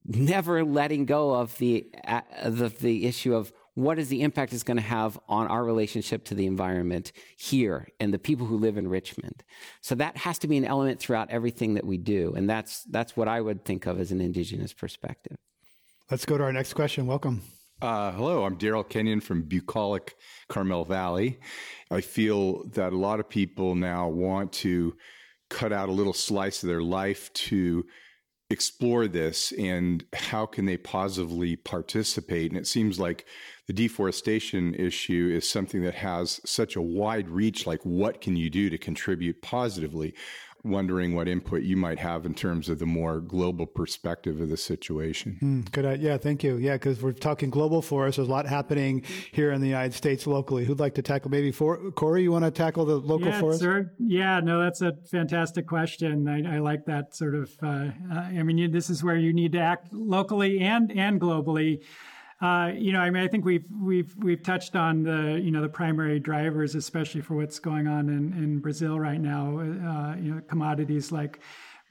never 0.05 0.63
letting 0.63 1.05
go 1.05 1.33
of 1.33 1.57
the, 1.57 1.85
uh, 2.07 2.21
the, 2.45 2.69
the 2.69 3.05
issue 3.07 3.35
of 3.35 3.51
what 3.75 3.97
is 3.97 4.09
the 4.09 4.21
impact 4.21 4.53
it's 4.53 4.63
going 4.63 4.77
to 4.77 4.83
have 4.83 5.19
on 5.27 5.47
our 5.47 5.63
relationship 5.63 6.25
to 6.25 6.35
the 6.35 6.45
environment 6.45 7.11
here 7.37 7.87
and 7.99 8.13
the 8.13 8.19
people 8.19 8.45
who 8.45 8.57
live 8.57 8.77
in 8.77 8.87
Richmond. 8.87 9.43
So 9.81 9.95
that 9.95 10.17
has 10.17 10.37
to 10.39 10.47
be 10.47 10.57
an 10.57 10.65
element 10.65 10.99
throughout 10.99 11.29
everything 11.31 11.73
that 11.73 11.85
we 11.85 11.97
do. 11.97 12.33
And 12.35 12.49
that's, 12.49 12.83
that's 12.83 13.17
what 13.17 13.27
I 13.27 13.41
would 13.41 13.65
think 13.65 13.85
of 13.85 13.99
as 13.99 14.11
an 14.11 14.21
indigenous 14.21 14.73
perspective. 14.73 15.37
Let's 16.11 16.25
go 16.25 16.37
to 16.37 16.43
our 16.43 16.53
next 16.53 16.73
question. 16.73 17.07
Welcome. 17.07 17.41
Uh, 17.81 18.11
hello, 18.13 18.45
I'm 18.45 18.57
Daryl 18.57 18.87
Kenyon 18.87 19.19
from 19.19 19.43
bucolic 19.43 20.15
Carmel 20.47 20.85
Valley. 20.85 21.39
I 21.91 22.01
feel 22.01 22.65
that 22.69 22.93
a 22.93 22.97
lot 22.97 23.19
of 23.19 23.27
people 23.27 23.75
now 23.75 24.07
want 24.07 24.53
to 24.53 24.95
cut 25.49 25.73
out 25.73 25.89
a 25.89 25.91
little 25.91 26.13
slice 26.13 26.63
of 26.63 26.69
their 26.69 26.81
life 26.81 27.33
to 27.33 27.85
explore 28.49 29.07
this 29.07 29.51
and 29.53 30.05
how 30.13 30.45
can 30.45 30.65
they 30.65 30.77
positively 30.77 31.55
participate. 31.55 32.51
And 32.51 32.59
it 32.59 32.67
seems 32.67 32.99
like 32.99 33.25
the 33.67 33.73
deforestation 33.73 34.73
issue 34.75 35.31
is 35.33 35.49
something 35.49 35.83
that 35.83 35.95
has 35.95 36.41
such 36.45 36.75
a 36.75 36.81
wide 36.81 37.29
reach. 37.29 37.65
Like, 37.65 37.81
what 37.83 38.21
can 38.21 38.35
you 38.35 38.49
do 38.49 38.69
to 38.69 38.77
contribute 38.77 39.41
positively? 39.41 40.13
Wondering 40.65 41.13
what 41.13 41.27
input 41.27 41.63
you 41.63 41.75
might 41.75 41.99
have 41.99 42.25
in 42.25 42.33
terms 42.33 42.69
of 42.69 42.79
the 42.79 42.85
more 42.85 43.19
global 43.19 43.65
perspective 43.65 44.39
of 44.39 44.47
the 44.47 44.55
situation. 44.55 45.37
Mm, 45.41 45.71
good. 45.73 45.85
Uh, 45.85 45.97
yeah, 45.99 46.17
thank 46.17 46.41
you. 46.41 46.55
Yeah, 46.55 46.75
because 46.75 47.01
we're 47.01 47.11
talking 47.11 47.49
global 47.49 47.81
forests. 47.81 48.15
There's 48.15 48.29
a 48.29 48.31
lot 48.31 48.47
happening 48.47 49.03
here 49.33 49.51
in 49.51 49.59
the 49.59 49.67
United 49.67 49.93
States 49.93 50.25
locally. 50.25 50.63
Who'd 50.63 50.79
like 50.79 50.95
to 50.95 51.01
tackle? 51.01 51.31
Maybe 51.31 51.51
for 51.51 51.91
Corey, 51.91 52.23
you 52.23 52.31
want 52.31 52.45
to 52.45 52.51
tackle 52.51 52.85
the 52.85 52.95
local 52.95 53.27
yeah, 53.27 53.41
forest? 53.41 53.59
Sir. 53.59 53.91
Yeah, 53.99 54.39
no, 54.39 54.61
that's 54.61 54.81
a 54.81 54.93
fantastic 55.11 55.67
question. 55.67 56.29
I, 56.29 56.55
I 56.55 56.59
like 56.59 56.85
that 56.85 57.13
sort 57.13 57.35
of. 57.35 57.51
Uh, 57.61 57.89
uh, 58.09 58.19
I 58.19 58.43
mean, 58.43 58.57
you, 58.57 58.69
this 58.69 58.89
is 58.89 59.03
where 59.03 59.17
you 59.17 59.33
need 59.33 59.51
to 59.53 59.59
act 59.59 59.91
locally 59.91 60.59
and 60.59 60.93
and 60.93 61.19
globally. 61.19 61.83
Uh, 62.41 62.71
you 62.75 62.91
know, 62.91 62.99
I 62.99 63.09
mean, 63.09 63.23
I 63.23 63.27
think 63.27 63.45
we've 63.45 63.65
we've 63.81 64.13
we've 64.17 64.43
touched 64.43 64.75
on 64.75 65.03
the 65.03 65.39
you 65.41 65.51
know 65.51 65.61
the 65.61 65.69
primary 65.69 66.19
drivers, 66.19 66.75
especially 66.75 67.21
for 67.21 67.35
what's 67.35 67.59
going 67.59 67.87
on 67.87 68.09
in, 68.09 68.33
in 68.33 68.59
Brazil 68.59 68.99
right 68.99 69.21
now. 69.21 69.59
Uh, 69.59 70.15
you 70.15 70.35
know, 70.35 70.41
commodities 70.47 71.11
like 71.11 71.39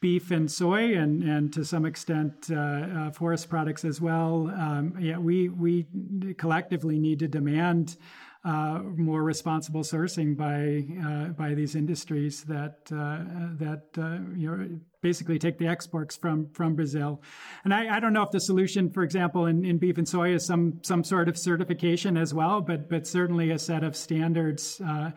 beef 0.01 0.30
and 0.30 0.51
soy, 0.51 0.95
and 0.97 1.22
and 1.22 1.53
to 1.55 1.64
some 1.64 1.86
extent 1.86 2.49
uh, 2.51 2.57
uh 2.57 3.11
forest 3.12 3.49
products 3.49 3.84
as 3.84 4.01
well. 4.01 4.53
Um, 4.55 4.95
yeah, 5.01 5.16
we 5.16 5.49
we 5.49 5.86
collectively 6.36 6.99
need 6.99 7.20
to 7.20 7.28
demand. 7.28 7.97
Uh, 8.45 8.80
more 8.97 9.22
responsible 9.22 9.82
sourcing 9.82 10.36
by 10.36 10.84
uh, 11.07 11.28
by 11.28 11.55
these 11.55 11.76
industries 11.76 12.43
that 12.43 12.78
uh, 12.90 13.22
that 13.57 13.84
you 14.36 14.51
know 14.51 14.80
basically 15.01 15.38
take 15.38 15.59
the 15.59 15.66
exports 15.66 16.16
from 16.16 16.49
from 16.53 16.74
Brazil. 16.74 17.22
And 17.64 17.74
I, 17.74 17.97
I 17.97 18.01
don't 18.01 18.12
know 18.12 18.22
if 18.22 18.30
the 18.30 18.40
solution, 18.40 18.90
for 18.90 19.03
example, 19.03 19.47
in, 19.47 19.64
in 19.64 19.78
beef 19.78 19.99
and 19.99 20.09
soy 20.09 20.32
is 20.34 20.47
some 20.47 20.80
some 20.82 21.05
sort 21.05 21.28
of 21.28 21.36
certification 21.36 22.16
as 22.16 22.32
well, 22.32 22.61
but 22.61 22.88
but 22.88 23.07
certainly 23.07 23.51
a 23.51 23.59
set 23.59 23.84
of 23.84 23.97
standards. 23.97 24.80
Uh, 24.80 25.11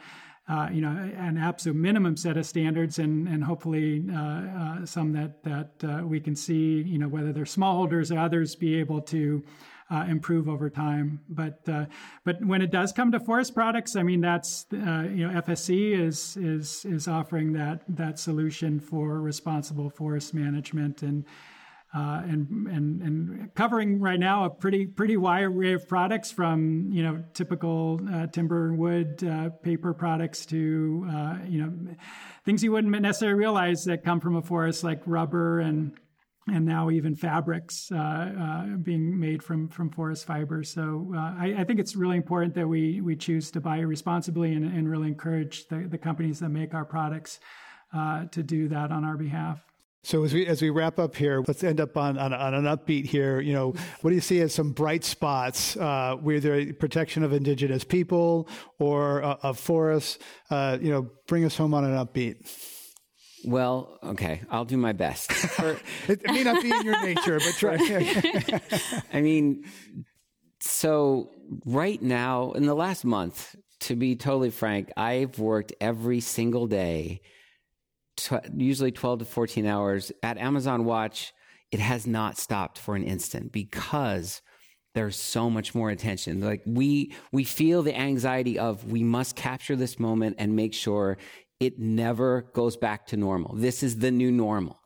uh, 0.48 0.70
you 0.72 0.80
know, 0.80 0.90
an 0.90 1.40
absolute 1.40 1.76
minimum 1.76 2.16
set 2.16 2.38
of 2.38 2.46
standards, 2.46 3.00
and 3.00 3.28
and 3.28 3.44
hopefully 3.44 4.04
uh, 4.14 4.20
uh 4.20 4.86
some 4.86 5.12
that 5.14 5.42
that 5.44 5.72
uh, 5.84 6.06
we 6.06 6.20
can 6.20 6.36
see, 6.36 6.84
you 6.84 7.00
know, 7.00 7.08
whether 7.08 7.34
they're 7.34 7.46
smallholders 7.46 8.16
or 8.16 8.20
others, 8.20 8.56
be 8.56 8.76
able 8.76 9.02
to 9.02 9.44
uh, 9.90 10.06
improve 10.08 10.50
over 10.50 10.70
time. 10.70 11.22
But 11.30 11.68
uh, 11.68 11.86
but 12.24 12.44
when 12.44 12.62
it 12.62 12.72
does 12.72 12.92
come 12.92 13.12
to 13.12 13.20
forest 13.20 13.54
products, 13.54 13.96
I 13.96 14.04
mean 14.04 14.22
that's 14.22 14.66
uh, 14.74 15.08
you 15.10 15.28
know 15.28 15.42
FSC 15.42 16.00
is 16.00 16.38
is 16.38 16.86
is 16.86 17.08
offering 17.08 17.54
that 17.54 17.82
that 17.90 18.20
solution 18.20 18.80
for 18.80 19.22
responsible 19.22 19.90
forest 19.90 20.34
management 20.34 21.04
and. 21.04 21.26
Uh, 21.94 22.22
and 22.28 22.68
and 22.68 23.02
and 23.02 23.56
covering 23.56 24.02
right 24.02 24.20
now 24.20 24.44
a 24.44 24.50
pretty 24.50 24.86
pretty 24.86 25.16
wide 25.16 25.44
array 25.44 25.72
of 25.72 25.88
products 25.88 26.30
from 26.30 26.90
you 26.92 27.02
know 27.02 27.24
typical 27.34 28.02
uh, 28.12 28.28
timber 28.28 28.74
wood 28.74 29.24
uh, 29.24 29.50
paper 29.64 29.94
products 29.94 30.46
to 30.46 31.08
uh, 31.10 31.38
you 31.48 31.58
know 31.58 31.72
things 32.44 32.62
you 32.62 32.72
wouldn't 32.74 33.02
necessarily 33.02 33.40
realize 33.40 33.86
that 33.86 34.04
come 34.04 34.20
from 34.20 34.36
a 34.36 34.42
forest 34.42 34.84
like 34.84 35.02
rubber 35.06 35.62
and 35.62 35.94
and 36.48 36.66
now 36.66 36.92
even 36.92 37.16
fabrics 37.16 37.92
uh, 37.92 37.96
uh, 37.98 38.66
being 38.78 39.20
made 39.20 39.42
from 39.42 39.68
from 39.68 39.90
forest 39.90 40.26
fibers. 40.26 40.70
So 40.70 41.12
uh, 41.16 41.20
I, 41.40 41.56
I, 41.60 41.64
think 41.64 41.80
it's 41.80 41.96
really 41.96 42.18
important 42.18 42.54
that 42.56 42.68
we 42.68 43.02
we 43.02 43.16
choose 43.16 43.50
to 43.52 43.62
buy 43.62 43.80
responsibly 43.80 44.54
and, 44.54 44.66
and 44.66 44.90
really 44.90 45.08
encourage 45.08 45.68
the, 45.68 45.88
the 45.90 45.98
companies 45.98 46.40
that 46.40 46.50
make 46.50 46.74
our 46.74 46.86
products 46.86 47.40
uh, 47.94 48.26
to 48.26 48.44
do 48.44 48.68
that 48.68 48.92
on 48.92 49.04
our 49.04 49.18
behalf. 49.18 49.66
So 50.04 50.24
as 50.24 50.36
we 50.36 50.46
as 50.46 50.62
we 50.62 50.70
wrap 50.70 51.00
up 51.00 51.16
here, 51.16 51.44
let's 51.48 51.64
end 51.64 51.82
up 51.82 51.98
on 51.98 52.20
on, 52.20 52.32
on 52.32 52.54
an 52.54 52.66
upbeat 52.66 53.06
here. 53.06 53.40
You 53.40 53.54
know, 53.54 53.74
what 54.02 54.12
do 54.12 54.16
you 54.16 54.22
see 54.22 54.40
as 54.42 54.54
some 54.54 54.72
bright 54.72 55.04
spots, 55.04 55.76
uh, 55.78 56.16
whether 56.22 56.72
protection 56.74 57.24
of 57.24 57.34
indigenous 57.34 57.84
people 57.84 58.48
or 58.78 59.24
uh, 59.24 59.38
of 59.42 59.58
forests? 59.58 60.20
Uh, 60.52 60.78
you 60.80 60.92
know, 60.92 61.10
bring 61.26 61.44
us 61.44 61.58
home 61.58 61.74
on 61.74 61.84
an 61.86 61.98
upbeat. 61.98 62.48
Well, 63.46 64.00
okay, 64.04 64.42
I'll 64.50 64.66
do 64.66 64.78
my 64.78 64.94
best. 64.94 65.32
For, 65.32 65.78
it 66.08 66.22
may 66.26 66.44
not 66.44 66.62
be 66.62 66.72
in 66.72 66.84
your 66.84 67.02
nature, 67.04 67.40
but 67.40 67.54
try. 67.56 67.78
I 69.14 69.22
mean, 69.22 69.66
so 70.60 71.30
right 71.66 72.02
now, 72.02 72.52
in 72.54 72.66
the 72.66 72.74
last 72.74 73.06
month, 73.06 73.56
to 73.82 73.96
be 73.96 74.16
totally 74.16 74.50
frank, 74.50 74.92
I've 74.98 75.38
worked 75.38 75.74
every 75.80 76.22
single 76.22 76.66
day, 76.66 77.22
usually 78.56 78.92
12 78.92 79.20
to 79.20 79.26
14 79.26 79.66
hours 79.66 80.12
at 80.24 80.38
Amazon 80.38 80.86
Watch. 80.86 81.34
It 81.72 81.80
has 81.80 82.08
not 82.08 82.38
stopped 82.38 82.80
for 82.80 82.96
an 82.96 83.04
instant 83.04 83.52
because 83.52 84.42
there's 84.96 85.18
so 85.18 85.50
much 85.50 85.76
more 85.76 85.90
attention. 85.90 86.40
Like 86.40 86.62
we, 86.66 87.14
we 87.32 87.44
feel 87.44 87.84
the 87.84 87.96
anxiety 87.96 88.58
of 88.58 88.90
we 88.90 89.04
must 89.04 89.36
capture 89.36 89.76
this 89.76 90.00
moment 90.00 90.38
and 90.40 90.56
make 90.56 90.74
sure 90.74 91.18
it 91.60 91.80
never 91.80 92.44
goes 92.54 92.78
back 92.78 93.08
to 93.08 93.18
normal. 93.18 93.56
This 93.56 93.84
is 93.84 94.00
the 94.00 94.12
new 94.12 94.32
normal. 94.32 94.80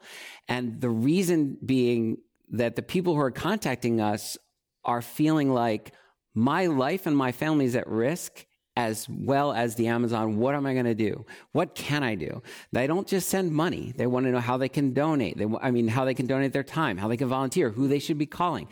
And 0.48 0.82
the 0.82 0.90
reason 0.90 1.58
being 1.66 2.18
that 2.52 2.76
the 2.76 2.82
people 2.82 3.16
who 3.16 3.22
are 3.22 3.32
contacting 3.32 4.02
us 4.02 4.38
are 4.84 5.02
feeling 5.02 5.54
like 5.54 5.94
my 6.34 6.68
life 6.68 7.06
and 7.06 7.16
my 7.16 7.32
family 7.32 7.66
is 7.66 7.76
at 7.76 7.88
risk 7.88 8.46
as 8.76 9.08
well 9.10 9.52
as 9.52 9.76
the 9.76 9.88
Amazon. 9.88 10.38
What 10.38 10.56
am 10.56 10.66
I 10.66 10.74
going 10.74 10.86
to 10.86 10.96
do? 10.96 11.26
What 11.52 11.76
can 11.76 12.02
I 12.02 12.16
do? 12.16 12.42
They 12.72 12.88
don't 12.88 13.08
just 13.08 13.30
send 13.30 13.52
money. 13.52 13.94
They 13.96 14.08
want 14.08 14.26
to 14.26 14.32
know 14.32 14.40
how 14.40 14.58
they 14.58 14.70
can 14.70 14.94
donate. 14.94 15.38
They, 15.38 15.48
I 15.62 15.72
mean, 15.72 15.88
how 15.88 16.06
they 16.06 16.14
can 16.14 16.28
donate 16.28 16.54
their 16.54 16.64
time, 16.64 16.98
how 16.98 17.10
they 17.10 17.18
can 17.18 17.28
volunteer, 17.28 17.72
who 17.72 17.88
they 17.88 18.00
should 18.00 18.18
be 18.18 18.26
calling. 18.26 18.70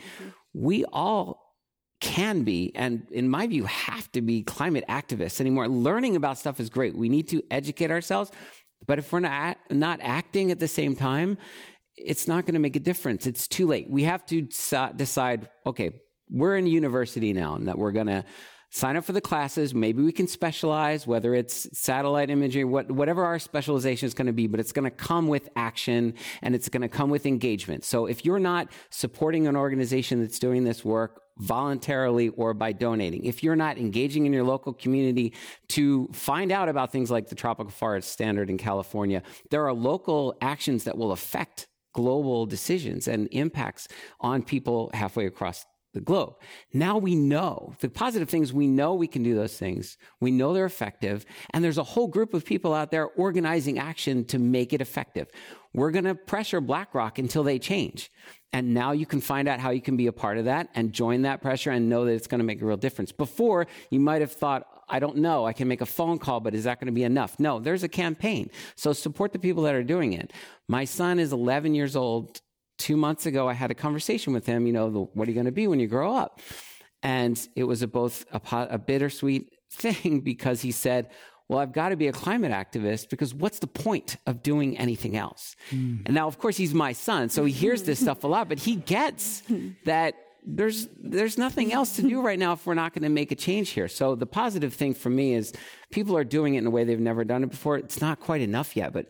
We 0.54 0.84
all 0.86 1.47
can 2.00 2.42
be, 2.42 2.72
and 2.74 3.06
in 3.10 3.28
my 3.28 3.46
view, 3.46 3.64
have 3.64 4.10
to 4.12 4.22
be 4.22 4.42
climate 4.42 4.84
activists 4.88 5.40
anymore. 5.40 5.68
Learning 5.68 6.16
about 6.16 6.38
stuff 6.38 6.60
is 6.60 6.70
great. 6.70 6.96
We 6.96 7.08
need 7.08 7.28
to 7.28 7.42
educate 7.50 7.90
ourselves. 7.90 8.30
But 8.86 8.98
if 8.98 9.12
we're 9.12 9.20
not, 9.20 9.58
not 9.70 9.98
acting 10.02 10.50
at 10.50 10.60
the 10.60 10.68
same 10.68 10.94
time, 10.94 11.38
it's 11.96 12.28
not 12.28 12.46
going 12.46 12.54
to 12.54 12.60
make 12.60 12.76
a 12.76 12.80
difference. 12.80 13.26
It's 13.26 13.48
too 13.48 13.66
late. 13.66 13.90
We 13.90 14.04
have 14.04 14.24
to 14.26 14.42
decide, 14.42 15.48
okay, 15.66 16.00
we're 16.30 16.56
in 16.56 16.66
university 16.66 17.32
now 17.32 17.56
and 17.56 17.66
that 17.66 17.76
we're 17.76 17.92
going 17.92 18.06
to 18.06 18.24
sign 18.70 18.96
up 18.96 19.04
for 19.04 19.12
the 19.12 19.20
classes. 19.20 19.74
Maybe 19.74 20.02
we 20.02 20.12
can 20.12 20.26
specialize, 20.26 21.06
whether 21.06 21.34
it's 21.34 21.68
satellite 21.78 22.30
imagery, 22.30 22.64
what, 22.64 22.90
whatever 22.90 23.24
our 23.24 23.38
specialization 23.38 24.06
is 24.06 24.14
going 24.14 24.26
to 24.26 24.32
be, 24.32 24.46
but 24.46 24.60
it's 24.60 24.72
going 24.72 24.84
to 24.84 24.90
come 24.90 25.28
with 25.28 25.48
action 25.56 26.14
and 26.42 26.54
it's 26.54 26.68
going 26.68 26.82
to 26.82 26.88
come 26.88 27.10
with 27.10 27.26
engagement. 27.26 27.84
So 27.84 28.06
if 28.06 28.24
you're 28.24 28.38
not 28.38 28.68
supporting 28.90 29.46
an 29.46 29.56
organization 29.56 30.20
that's 30.20 30.38
doing 30.38 30.64
this 30.64 30.84
work, 30.84 31.22
voluntarily 31.38 32.30
or 32.30 32.52
by 32.52 32.72
donating. 32.72 33.24
If 33.24 33.42
you're 33.42 33.56
not 33.56 33.78
engaging 33.78 34.26
in 34.26 34.32
your 34.32 34.42
local 34.42 34.72
community 34.72 35.34
to 35.68 36.08
find 36.12 36.50
out 36.50 36.68
about 36.68 36.90
things 36.90 37.10
like 37.10 37.28
the 37.28 37.36
Tropical 37.36 37.70
Forest 37.70 38.10
Standard 38.10 38.50
in 38.50 38.58
California, 38.58 39.22
there 39.50 39.64
are 39.64 39.72
local 39.72 40.36
actions 40.40 40.84
that 40.84 40.98
will 40.98 41.12
affect 41.12 41.68
global 41.94 42.46
decisions 42.46 43.08
and 43.08 43.28
impacts 43.32 43.88
on 44.20 44.42
people 44.42 44.90
halfway 44.94 45.26
across 45.26 45.64
the 45.98 46.04
globe. 46.04 46.36
Now 46.72 46.96
we 46.96 47.14
know 47.14 47.74
the 47.80 47.88
positive 47.88 48.28
things. 48.28 48.52
We 48.52 48.66
know 48.66 48.94
we 48.94 49.08
can 49.08 49.22
do 49.22 49.34
those 49.34 49.56
things. 49.56 49.98
We 50.20 50.30
know 50.30 50.52
they're 50.52 50.64
effective. 50.64 51.26
And 51.50 51.64
there's 51.64 51.78
a 51.78 51.82
whole 51.82 52.06
group 52.06 52.34
of 52.34 52.44
people 52.44 52.72
out 52.72 52.90
there 52.90 53.06
organizing 53.06 53.78
action 53.78 54.24
to 54.26 54.38
make 54.38 54.72
it 54.72 54.80
effective. 54.80 55.28
We're 55.74 55.90
going 55.90 56.04
to 56.04 56.14
pressure 56.14 56.60
BlackRock 56.60 57.18
until 57.18 57.42
they 57.42 57.58
change. 57.58 58.10
And 58.52 58.72
now 58.72 58.92
you 58.92 59.04
can 59.04 59.20
find 59.20 59.46
out 59.46 59.60
how 59.60 59.70
you 59.70 59.82
can 59.82 59.96
be 59.96 60.06
a 60.06 60.12
part 60.12 60.38
of 60.38 60.46
that 60.46 60.70
and 60.74 60.92
join 60.92 61.22
that 61.22 61.42
pressure 61.42 61.70
and 61.70 61.88
know 61.88 62.06
that 62.06 62.12
it's 62.12 62.26
going 62.26 62.38
to 62.38 62.44
make 62.44 62.62
a 62.62 62.64
real 62.64 62.78
difference. 62.78 63.12
Before, 63.12 63.66
you 63.90 64.00
might 64.00 64.22
have 64.22 64.32
thought, 64.32 64.66
I 64.88 65.00
don't 65.00 65.16
know, 65.16 65.44
I 65.44 65.52
can 65.52 65.68
make 65.68 65.82
a 65.82 65.86
phone 65.86 66.18
call, 66.18 66.40
but 66.40 66.54
is 66.54 66.64
that 66.64 66.80
going 66.80 66.86
to 66.86 66.92
be 66.92 67.04
enough? 67.04 67.38
No, 67.38 67.58
there's 67.58 67.82
a 67.82 67.88
campaign. 67.88 68.50
So 68.74 68.94
support 68.94 69.32
the 69.32 69.38
people 69.38 69.64
that 69.64 69.74
are 69.74 69.82
doing 69.82 70.14
it. 70.14 70.32
My 70.66 70.86
son 70.86 71.18
is 71.18 71.32
11 71.32 71.74
years 71.74 71.94
old 71.94 72.40
two 72.78 72.96
months 72.96 73.26
ago, 73.26 73.48
I 73.48 73.52
had 73.52 73.70
a 73.70 73.74
conversation 73.74 74.32
with 74.32 74.46
him, 74.46 74.66
you 74.66 74.72
know, 74.72 74.90
the, 74.90 75.00
what 75.00 75.28
are 75.28 75.30
you 75.30 75.34
going 75.34 75.46
to 75.46 75.52
be 75.52 75.66
when 75.66 75.80
you 75.80 75.86
grow 75.86 76.14
up? 76.14 76.40
And 77.02 77.38
it 77.54 77.64
was 77.64 77.82
a, 77.82 77.88
both 77.88 78.24
a, 78.32 78.40
a 78.70 78.78
bittersweet 78.78 79.52
thing 79.70 80.20
because 80.20 80.62
he 80.62 80.72
said, 80.72 81.10
well, 81.48 81.60
I've 81.60 81.72
got 81.72 81.90
to 81.90 81.96
be 81.96 82.08
a 82.08 82.12
climate 82.12 82.52
activist 82.52 83.08
because 83.08 83.34
what's 83.34 83.58
the 83.58 83.66
point 83.66 84.16
of 84.26 84.42
doing 84.42 84.76
anything 84.76 85.16
else? 85.16 85.56
Mm. 85.70 86.02
And 86.04 86.14
now, 86.14 86.28
of 86.28 86.38
course, 86.38 86.56
he's 86.56 86.74
my 86.74 86.92
son, 86.92 87.30
so 87.30 87.44
he 87.44 87.52
hears 87.52 87.84
this 87.84 88.00
stuff 88.00 88.22
a 88.24 88.26
lot, 88.26 88.48
but 88.48 88.58
he 88.58 88.76
gets 88.76 89.42
that 89.84 90.14
there's 90.44 90.88
there's 90.98 91.36
nothing 91.36 91.72
else 91.72 91.96
to 91.96 92.02
do 92.02 92.22
right 92.22 92.38
now 92.38 92.52
if 92.52 92.64
we're 92.66 92.74
not 92.74 92.94
going 92.94 93.02
to 93.02 93.08
make 93.08 93.32
a 93.32 93.34
change 93.34 93.70
here. 93.70 93.88
So 93.88 94.14
the 94.14 94.26
positive 94.26 94.72
thing 94.72 94.94
for 94.94 95.10
me 95.10 95.34
is 95.34 95.52
people 95.90 96.16
are 96.16 96.24
doing 96.24 96.54
it 96.54 96.58
in 96.58 96.66
a 96.66 96.70
way 96.70 96.84
they've 96.84 96.98
never 96.98 97.24
done 97.24 97.42
it 97.42 97.50
before. 97.50 97.76
It's 97.76 98.00
not 98.00 98.20
quite 98.20 98.40
enough 98.40 98.76
yet, 98.76 98.92
but 98.92 99.06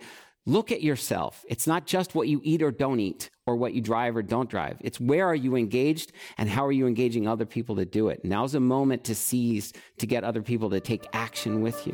look 0.48 0.72
at 0.72 0.82
yourself. 0.82 1.44
It's 1.46 1.66
not 1.66 1.86
just 1.86 2.14
what 2.14 2.26
you 2.26 2.40
eat 2.42 2.62
or 2.62 2.70
don't 2.70 3.00
eat 3.00 3.28
or 3.46 3.54
what 3.54 3.74
you 3.74 3.82
drive 3.82 4.16
or 4.16 4.22
don't 4.22 4.48
drive. 4.48 4.78
It's 4.80 4.98
where 4.98 5.26
are 5.26 5.34
you 5.34 5.56
engaged 5.56 6.12
and 6.38 6.48
how 6.48 6.64
are 6.64 6.72
you 6.72 6.86
engaging 6.86 7.28
other 7.28 7.44
people 7.44 7.76
to 7.76 7.84
do 7.84 8.08
it. 8.08 8.24
Now's 8.24 8.54
a 8.54 8.60
moment 8.60 9.04
to 9.04 9.14
seize 9.14 9.74
to 9.98 10.06
get 10.06 10.24
other 10.24 10.40
people 10.40 10.70
to 10.70 10.80
take 10.80 11.06
action 11.12 11.60
with 11.60 11.86
you. 11.86 11.92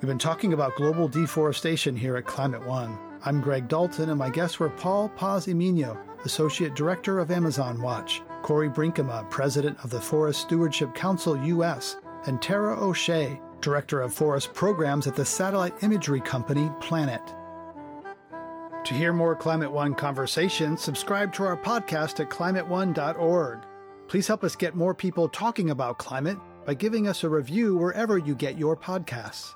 We've 0.00 0.08
been 0.08 0.18
talking 0.18 0.52
about 0.52 0.76
global 0.76 1.08
deforestation 1.08 1.96
here 1.96 2.16
at 2.16 2.26
Climate 2.26 2.66
One. 2.66 2.98
I'm 3.24 3.40
Greg 3.40 3.68
Dalton, 3.68 4.10
and 4.10 4.18
my 4.18 4.28
guests 4.28 4.60
were 4.60 4.68
Paul 4.68 5.08
Paz-y-Miño, 5.08 5.96
Associate 6.26 6.74
Director 6.74 7.18
of 7.18 7.30
Amazon 7.30 7.80
Watch, 7.80 8.20
Corey 8.42 8.68
Brinkema, 8.68 9.28
President 9.30 9.82
of 9.82 9.88
the 9.88 10.00
Forest 10.00 10.42
Stewardship 10.42 10.94
Council 10.94 11.42
US, 11.46 11.96
and 12.26 12.42
Tara 12.42 12.78
O'Shea, 12.78 13.40
Director 13.64 14.02
of 14.02 14.12
Forest 14.12 14.52
Programs 14.52 15.06
at 15.06 15.16
the 15.16 15.24
satellite 15.24 15.82
imagery 15.82 16.20
company 16.20 16.70
Planet. 16.80 17.22
To 18.84 18.92
hear 18.92 19.14
more 19.14 19.34
Climate 19.34 19.72
One 19.72 19.94
conversations, 19.94 20.82
subscribe 20.82 21.32
to 21.32 21.44
our 21.44 21.56
podcast 21.56 22.20
at 22.20 22.28
climateone.org. 22.28 23.60
Please 24.06 24.28
help 24.28 24.44
us 24.44 24.54
get 24.54 24.74
more 24.74 24.94
people 24.94 25.30
talking 25.30 25.70
about 25.70 25.96
climate 25.96 26.36
by 26.66 26.74
giving 26.74 27.08
us 27.08 27.24
a 27.24 27.28
review 27.30 27.74
wherever 27.74 28.18
you 28.18 28.34
get 28.34 28.58
your 28.58 28.76
podcasts. 28.76 29.54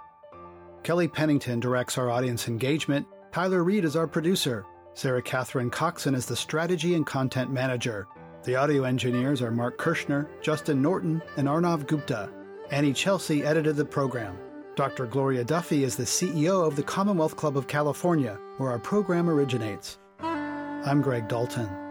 Kelly 0.82 1.06
Pennington 1.06 1.61
directs 1.61 1.98
our 1.98 2.09
audience 2.09 2.48
engagement 2.48 3.06
Tyler 3.30 3.62
Reed 3.62 3.84
is 3.84 3.94
our 3.94 4.06
producer. 4.06 4.64
Sarah 4.94 5.20
Catherine 5.20 5.70
Coxon 5.70 6.14
is 6.14 6.24
the 6.24 6.34
strategy 6.34 6.94
and 6.94 7.06
content 7.06 7.52
manager. 7.52 8.09
The 8.44 8.56
audio 8.56 8.84
engineers 8.84 9.42
are 9.42 9.50
Mark 9.50 9.76
Kirschner, 9.76 10.30
Justin 10.40 10.80
Norton, 10.80 11.20
and 11.36 11.46
Arnav 11.46 11.86
Gupta. 11.86 12.30
Anny 12.70 12.92
Celsi 12.92 13.44
edited 13.44 13.76
the 13.76 13.84
program. 13.84 14.36
Dr. 14.76 15.06
Gloria 15.06 15.42
Duffy 15.42 15.84
is 15.84 15.96
the 15.96 16.04
CEO 16.04 16.66
of 16.66 16.76
the 16.76 16.82
Commonwealth 16.82 17.34
Club 17.34 17.56
of 17.56 17.66
California, 17.66 18.38
where 18.58 18.70
our 18.70 18.78
program 18.78 19.30
originates. 19.30 19.98
I'm 20.20 21.00
Greg 21.00 21.28
Dalton. 21.28 21.88